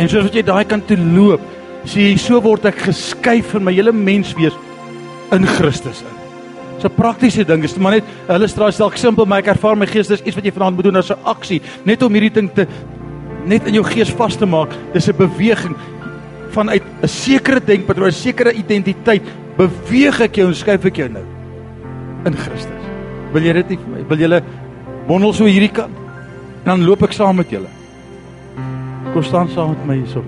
En 0.01 0.09
soos 0.11 0.27
wat 0.27 0.35
jy 0.35 0.43
daai 0.45 0.65
kant 0.67 0.87
toe 0.89 0.97
loop, 0.99 1.43
sê 1.85 2.09
jy 2.09 2.19
so 2.19 2.41
word 2.43 2.65
ek 2.67 2.87
geskuif 2.89 3.53
van 3.53 3.67
my 3.67 3.75
hele 3.75 3.93
menswees 3.95 4.55
in 5.35 5.45
Christus 5.57 6.03
in. 6.03 6.24
'n 6.83 6.95
praktiese 6.95 7.45
ding, 7.45 7.63
is 7.63 7.77
maar 7.77 7.91
net 7.91 8.03
'n 8.27 8.35
illustrasie 8.35 8.79
dalk 8.79 8.97
simpel, 8.97 9.25
maar 9.25 9.39
ek 9.39 9.47
ervaar 9.55 9.77
my 9.77 9.85
gees 9.85 10.07
dis 10.07 10.21
iets 10.21 10.35
wat 10.35 10.45
jy 10.45 10.51
vanaand 10.51 10.75
moet 10.75 10.83
doen 10.83 10.95
as 10.97 11.11
'n 11.11 11.23
aksie, 11.23 11.61
net 11.85 12.03
om 12.03 12.13
hierdie 12.13 12.33
ding 12.33 12.49
te 12.53 12.67
net 13.45 13.67
in 13.67 13.73
jou 13.73 13.83
gees 13.83 14.09
vas 14.09 14.35
te 14.35 14.45
maak. 14.45 14.69
Dis 14.93 15.07
'n 15.07 15.17
beweging 15.17 15.75
vanuit 16.51 16.83
'n 17.03 17.07
sekere 17.07 17.59
denkpatroon, 17.59 18.07
'n 18.07 18.11
sekere 18.11 18.53
identiteit. 18.53 19.23
Beweeg 19.57 20.21
ek 20.21 20.35
jou 20.35 20.47
en 20.47 20.55
skuif 20.55 20.85
ek 20.85 20.97
jou 20.97 21.09
nou 21.09 21.23
in 22.25 22.33
Christus. 22.33 22.83
Wil 23.31 23.43
jy 23.43 23.53
dit 23.53 23.69
nie 23.69 23.77
vir 23.77 23.89
my? 23.93 24.03
Wil 24.09 24.17
julle 24.17 24.43
wondel 25.07 25.33
so 25.33 25.45
hierdie 25.45 25.71
kant? 25.71 25.95
En 26.63 26.71
dan 26.71 26.83
loop 26.83 27.03
ek 27.03 27.13
saam 27.13 27.35
met 27.35 27.49
julle. 27.49 27.69
Kom 29.13 29.23
staan 29.23 29.49
saam 29.49 29.69
met 29.69 29.85
my 29.85 29.95
hierso. 29.95 30.23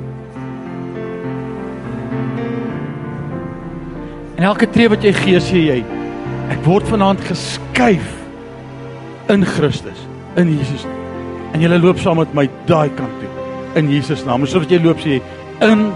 En 4.37 4.43
elke 4.43 4.67
tree 4.69 4.89
wat 4.89 5.03
jy 5.03 5.13
gee, 5.13 5.39
sê 5.39 5.57
jy, 5.65 5.83
ek 6.53 6.61
word 6.67 6.87
vanaand 6.87 7.23
geskuif 7.27 8.13
in 9.33 9.43
Christus, 9.45 9.99
in 10.39 10.53
Jesus. 10.57 10.85
En 11.53 11.63
jy 11.63 11.71
loop 11.77 11.99
saam 11.99 12.19
met 12.21 12.33
my 12.37 12.47
daai 12.69 12.89
kant 12.95 13.13
toe 13.21 13.37
in 13.77 13.91
Jesus 13.91 14.23
naam. 14.25 14.45
Soos 14.47 14.67
jy 14.69 14.79
loop 14.81 15.01
sê 15.03 15.19
in 15.65 15.89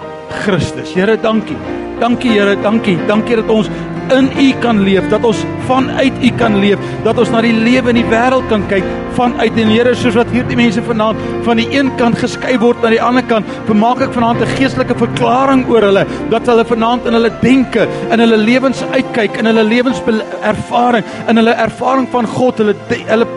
Christus. 0.43 0.93
Here, 0.95 1.17
dankie. 1.17 1.57
Dankie 2.01 2.35
Here, 2.35 2.55
dankie. 2.63 2.97
Dankie 3.07 3.39
dat 3.41 3.49
ons 3.53 3.69
in 4.11 4.29
U 4.39 4.47
kan 4.63 4.83
leef, 4.83 5.07
dat 5.09 5.23
ons 5.27 5.45
vanuit 5.67 6.13
U 6.23 6.31
kan 6.37 6.59
leef, 6.59 6.79
dat 7.05 7.17
ons 7.17 7.31
na 7.31 7.41
die 7.41 7.53
lewe 7.55 7.93
in 7.93 8.01
die 8.01 8.09
wêreld 8.11 8.47
kan 8.49 8.65
kyk 8.71 8.87
vanuit 9.15 9.55
die 9.55 9.65
Here 9.71 9.93
soos 9.95 10.17
wat 10.19 10.31
hierdie 10.33 10.57
mense 10.59 10.81
vanaand 10.83 11.19
van 11.45 11.59
die 11.59 11.67
een 11.71 11.91
kant 11.99 12.17
geskei 12.19 12.57
word 12.61 12.81
na 12.83 12.91
die 12.93 13.01
ander 13.03 13.25
kant. 13.27 13.47
Vermaak 13.69 14.03
ek 14.07 14.13
vanaand 14.15 14.41
'n 14.41 14.55
geestelike 14.57 14.95
verklaring 14.97 15.65
oor 15.69 15.81
hulle 15.89 16.05
dat 16.29 16.47
hulle 16.47 16.65
vanaand 16.65 17.05
in 17.07 17.13
hulle 17.13 17.31
denke, 17.41 17.87
in 18.11 18.19
hulle 18.19 18.37
lewens 18.37 18.83
uitkyk, 18.91 19.37
in 19.37 19.45
hulle 19.45 19.63
lewenservaring, 19.63 21.05
in 21.27 21.37
hulle 21.37 21.55
ervaring 21.55 22.07
van 22.11 22.25
God, 22.25 22.57
hulle 22.57 22.75
hulle 23.07 23.27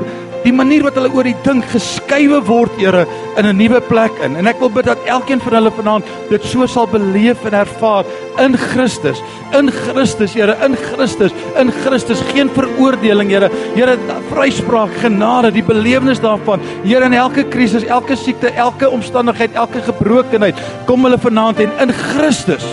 die 0.45 0.53
manier 0.53 0.84
wat 0.84 0.99
hulle 0.99 1.11
oor 1.14 1.26
die 1.26 1.36
ding 1.45 1.62
geskuiwe 1.72 2.40
word, 2.45 2.72
Here, 2.78 3.07
in 3.36 3.47
'n 3.47 3.57
nuwe 3.57 3.80
plek 3.80 4.12
in. 4.22 4.36
En 4.36 4.47
ek 4.47 4.61
wil 4.61 4.70
bid 4.70 4.84
dat 4.84 4.99
elkeen 5.07 5.40
van 5.40 5.55
hulle 5.55 5.70
vanaand 5.70 6.05
dit 6.30 6.45
so 6.45 6.66
sal 6.66 6.86
beleef 6.86 7.45
en 7.45 7.55
ervaar 7.55 8.05
in 8.38 8.57
Christus, 8.57 9.22
in 9.53 9.70
Christus, 9.70 10.34
Here, 10.34 10.57
in 10.64 10.76
Christus, 10.76 11.32
in 11.57 11.72
Christus, 11.72 12.20
geen 12.32 12.51
veroordeling, 12.51 13.30
Here. 13.30 13.51
Here, 13.74 13.97
vryspraak, 14.30 14.90
genade, 15.01 15.53
die 15.53 15.62
belewenis 15.62 16.20
daarvan. 16.20 16.61
Here, 16.84 17.05
in 17.05 17.12
elke 17.12 17.45
krisis, 17.45 17.84
elke 17.84 18.16
siekte, 18.16 18.51
elke 18.51 18.90
omstandigheid, 18.90 19.55
elke 19.55 19.80
gebrokenheid, 19.80 20.55
kom 20.86 21.05
hulle 21.05 21.18
vanaand 21.18 21.61
en 21.61 21.70
in 21.80 21.92
Christus 21.92 22.64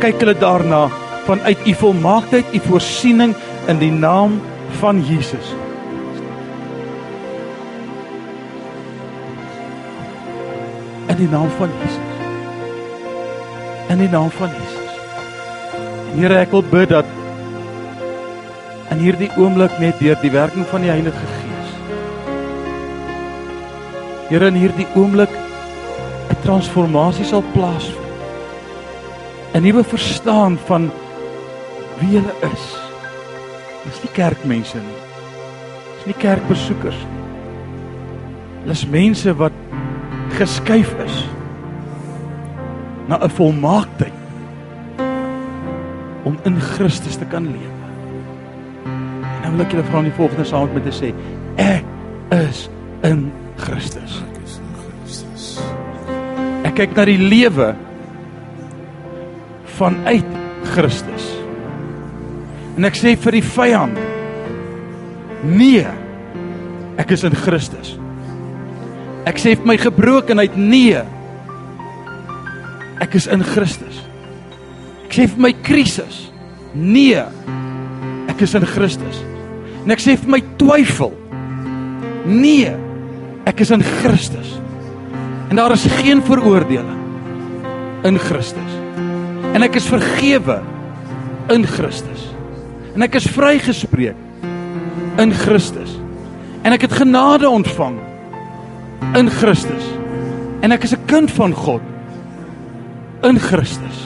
kyk 0.00 0.20
hulle 0.22 0.34
daarna 0.34 0.88
vanuit 1.26 1.66
u 1.66 1.74
volmaaktheid, 1.74 2.54
u 2.56 2.60
voorsiening 2.68 3.34
in 3.68 3.78
die 3.78 3.92
naam 3.92 4.40
van 4.80 5.02
Jesus. 5.04 5.52
In 11.20 11.26
die 11.26 11.36
naam 11.36 11.50
van 11.58 11.68
Jesus. 11.82 12.12
In 13.92 13.98
die 13.98 14.08
naam 14.08 14.30
van 14.30 14.48
Jesus. 14.48 14.92
Here, 16.16 16.38
ek 16.40 16.54
wil 16.54 16.64
bid 16.64 16.88
dat 16.94 17.08
in 18.90 19.02
hierdie 19.04 19.28
oomblik 19.36 19.74
net 19.82 20.00
deur 20.00 20.16
die 20.22 20.32
werking 20.32 20.64
van 20.70 20.86
die 20.86 20.90
Heilige 20.90 21.28
Gees. 21.34 21.74
Here, 24.30 24.48
in 24.48 24.56
hierdie 24.62 24.88
oomblik 24.96 25.30
'n 26.30 26.40
transformasie 26.42 27.28
sal 27.28 27.44
plaasvind. 27.52 28.08
'n 29.54 29.62
Nuwe 29.62 29.84
verstaan 29.84 30.56
van 30.64 30.90
wie 32.00 32.16
jy 32.16 32.24
is. 32.48 32.64
Dis 33.84 34.02
nie 34.02 34.12
kerkmense 34.16 34.78
nie. 34.78 35.00
Dis 35.96 36.06
nie 36.06 36.20
kerkbesoekers 36.22 36.96
nie. 36.96 37.20
Dis 38.64 38.86
mense 38.86 39.36
wat 39.36 39.52
geskuif 40.38 40.94
is 41.04 41.28
na 43.08 43.18
'n 43.18 43.30
volmaaktheid 43.30 44.12
om 46.22 46.38
in 46.44 46.60
Christus 46.60 47.16
te 47.16 47.24
kan 47.24 47.46
lewe. 47.46 47.80
En 48.84 49.42
nou 49.42 49.52
wil 49.56 49.64
ek 49.66 49.72
julle 49.72 49.84
vra 49.84 49.98
om 49.98 50.04
die 50.04 50.18
volgende 50.18 50.44
saam 50.44 50.68
met 50.68 50.74
my 50.74 50.82
te 50.90 50.94
sê: 50.94 51.12
Ek 51.56 51.84
is 52.30 52.68
in 53.02 53.30
Christus. 53.56 54.22
Ek 56.64 56.76
kyk 56.76 56.94
na 56.96 57.04
die 57.04 57.18
lewe 57.18 57.74
vanuit 59.64 60.36
Christus. 60.74 61.26
En 62.76 62.84
ek 62.84 63.00
sê 63.00 63.16
vir 63.16 63.40
die 63.40 63.44
vyand: 63.44 63.98
Nee. 65.44 65.86
Ek 67.00 67.10
is 67.16 67.24
in 67.24 67.34
Christus. 67.34 67.99
Ek 69.30 69.38
sê 69.38 69.54
vir 69.54 69.68
my 69.68 69.76
gebrokenheid: 69.78 70.56
Nee. 70.58 71.02
Ek 73.00 73.14
is 73.16 73.28
in 73.30 73.44
Christus. 73.46 74.02
Ek 75.06 75.14
sê 75.14 75.28
vir 75.30 75.44
my 75.46 75.52
krisis: 75.66 76.26
Nee. 76.74 77.22
Ek 78.30 78.42
is 78.42 78.56
in 78.58 78.66
Christus. 78.66 79.22
En 79.84 79.94
ek 79.94 80.02
sê 80.02 80.16
vir 80.18 80.34
my 80.34 80.42
twyfel: 80.58 81.14
Nee. 82.26 82.74
Ek 83.46 83.62
is 83.62 83.70
in 83.74 83.84
Christus. 84.00 84.56
En 85.50 85.58
daar 85.58 85.74
is 85.74 85.86
geen 86.00 86.20
veroordeling 86.22 86.98
in 88.06 88.18
Christus. 88.22 88.76
En 89.54 89.64
ek 89.66 89.78
is 89.80 89.88
vergewe 89.90 90.60
in 91.50 91.66
Christus. 91.66 92.28
En 92.94 93.02
ek 93.06 93.16
is 93.18 93.26
vrygespreek 93.30 94.18
in 95.22 95.34
Christus. 95.42 95.96
En 96.62 96.74
ek 96.76 96.86
het 96.86 96.94
genade 97.00 97.48
ontvang 97.50 97.98
in 99.14 99.30
Christus. 99.30 99.86
En 100.60 100.72
ek 100.72 100.84
is 100.84 100.94
'n 100.94 101.04
kind 101.06 101.30
van 101.30 101.52
God 101.52 101.82
in 103.22 103.38
Christus. 103.38 103.98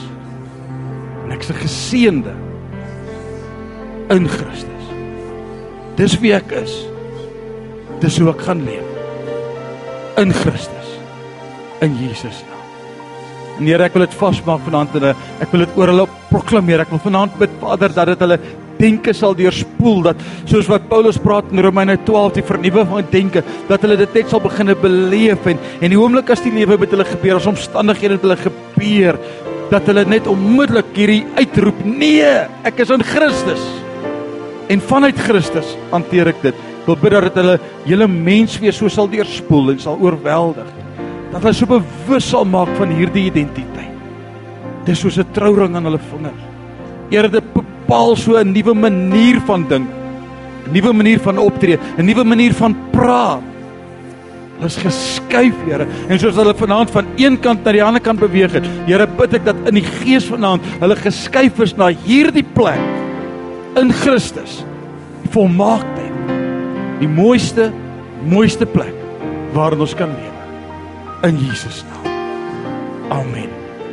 En 1.25 1.31
ek 1.31 1.41
is 1.41 1.49
'n 1.49 1.61
geseënde 1.67 2.33
in 4.09 4.27
Christus. 4.27 4.85
Dis 5.95 6.19
wie 6.19 6.33
ek 6.33 6.51
is. 6.51 6.87
Dis 7.99 8.17
hoe 8.19 8.29
ek 8.29 8.41
gaan 8.41 8.63
leef 8.63 8.83
in 10.17 10.33
Christus 10.33 10.89
in 11.81 11.95
Jesus 11.99 12.43
naam. 12.49 12.55
En 13.59 13.65
Here, 13.65 13.83
ek 13.83 13.93
wil 13.93 14.05
dit 14.05 14.17
vasmaak 14.19 14.63
vanaand 14.65 14.95
en 14.99 15.15
ek 15.39 15.51
wil 15.51 15.63
dit 15.63 15.77
oor 15.77 15.87
hulle 15.87 16.07
proklameer. 16.29 16.83
Ek 16.83 16.89
wil 16.89 16.99
vanaand 16.99 17.37
bid 17.39 17.49
Vader 17.61 17.93
dat 17.95 18.07
dit 18.07 18.19
hulle 18.19 18.39
denke 18.79 19.13
sal 19.13 19.35
deurspoel 19.37 20.03
dat 20.09 20.21
soos 20.49 20.69
wat 20.71 20.89
Paulus 20.89 21.17
praat 21.21 21.49
in 21.51 21.63
Romeine 21.63 21.97
12 22.07 22.37
die 22.39 22.45
vernuwe 22.45 22.85
van 22.89 23.09
denke 23.11 23.43
dat 23.69 23.81
hulle 23.85 23.97
dit 23.97 24.19
net 24.19 24.29
sal 24.29 24.43
begine 24.43 24.75
beleef 24.75 25.47
en 25.51 25.59
en 25.81 25.89
die 25.93 25.99
oomblik 25.99 26.29
as 26.33 26.43
die 26.45 26.53
lewe 26.53 26.77
met 26.81 26.93
hulle 26.95 27.07
gebeur 27.07 27.39
as 27.39 27.49
omstandighede 27.51 28.19
met 28.19 28.27
hulle 28.27 28.39
gebeur 28.43 29.19
dat 29.71 29.89
hulle 29.89 30.05
net 30.05 30.27
onmiddellik 30.29 30.93
hierdie 30.93 31.23
uitroep 31.39 31.83
nee 31.85 32.31
ek 32.67 32.79
is 32.85 32.93
in 32.93 33.03
Christus 33.03 33.65
en 34.69 34.81
vanuit 34.81 35.19
Christus 35.27 35.75
hanteer 35.91 36.33
ek 36.33 36.41
dit 36.45 36.63
wil 36.85 36.97
bid 37.01 37.15
dat 37.17 37.37
hulle 37.41 37.59
hele 37.85 38.07
mens 38.07 38.59
weer 38.61 38.73
so 38.73 38.89
sal 38.89 39.09
deurspoel 39.09 39.73
en 39.73 39.79
sal 39.81 40.01
oorweldig 40.01 40.73
dat 41.35 41.43
hulle 41.43 41.57
so 41.57 41.67
bewus 41.67 42.27
sal 42.31 42.45
maak 42.47 42.69
van 42.79 42.93
hierdie 42.95 43.25
identiteit. 43.27 43.91
Dis 44.87 45.01
soos 45.01 45.17
'n 45.19 45.33
trouring 45.33 45.75
aan 45.75 45.83
hulle 45.83 45.99
vinger. 45.99 46.37
Dit 47.09 47.43
bepaal 47.85 48.15
so 48.17 48.37
'n 48.37 48.51
nuwe 48.51 48.73
manier 48.73 49.39
van 49.45 49.67
dink, 49.69 49.87
'n 50.67 50.71
nuwe 50.73 50.93
manier 50.93 51.19
van 51.19 51.37
optree, 51.37 51.77
'n 51.97 52.05
nuwe 52.05 52.23
manier 52.23 52.53
van 52.53 52.75
praat. 52.91 53.41
Hulle 54.57 54.65
is 54.65 54.77
geskuif, 54.77 55.53
Here, 55.65 55.85
en 56.07 56.19
soos 56.19 56.35
hulle 56.35 56.53
vanaand 56.55 56.91
van 56.91 57.05
een 57.17 57.39
kant 57.39 57.63
na 57.63 57.71
die 57.71 57.83
ander 57.83 58.01
kant 58.01 58.19
beweeg 58.19 58.53
het, 58.53 58.65
Here 58.87 59.07
bid 59.07 59.33
ek 59.33 59.45
dat 59.45 59.55
in 59.67 59.73
die 59.73 59.83
gees 59.83 60.25
vanaand 60.25 60.61
hulle 60.79 60.95
geskuif 60.95 61.59
is 61.59 61.75
na 61.75 61.91
hierdie 61.91 62.45
plek 62.53 62.79
in 63.75 63.91
Christus. 63.91 64.63
Die 65.23 65.31
volmaaktheid. 65.31 66.13
Die 66.99 67.07
mooiste, 67.07 67.71
mooiste 68.23 68.65
plek 68.65 68.93
waarin 69.53 69.79
ons 69.79 69.95
kan 69.95 70.09
leef 70.09 71.29
in 71.29 71.37
Jesus 71.37 71.83
naam. 71.89 72.11
Amen 73.19 73.49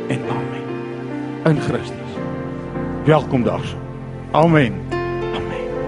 en 0.07 0.19
amen. 0.29 0.67
In 1.45 1.61
Christus. 1.61 2.19
Welkom 3.05 3.43
daarso. 3.43 3.82
Amen. 4.33 4.92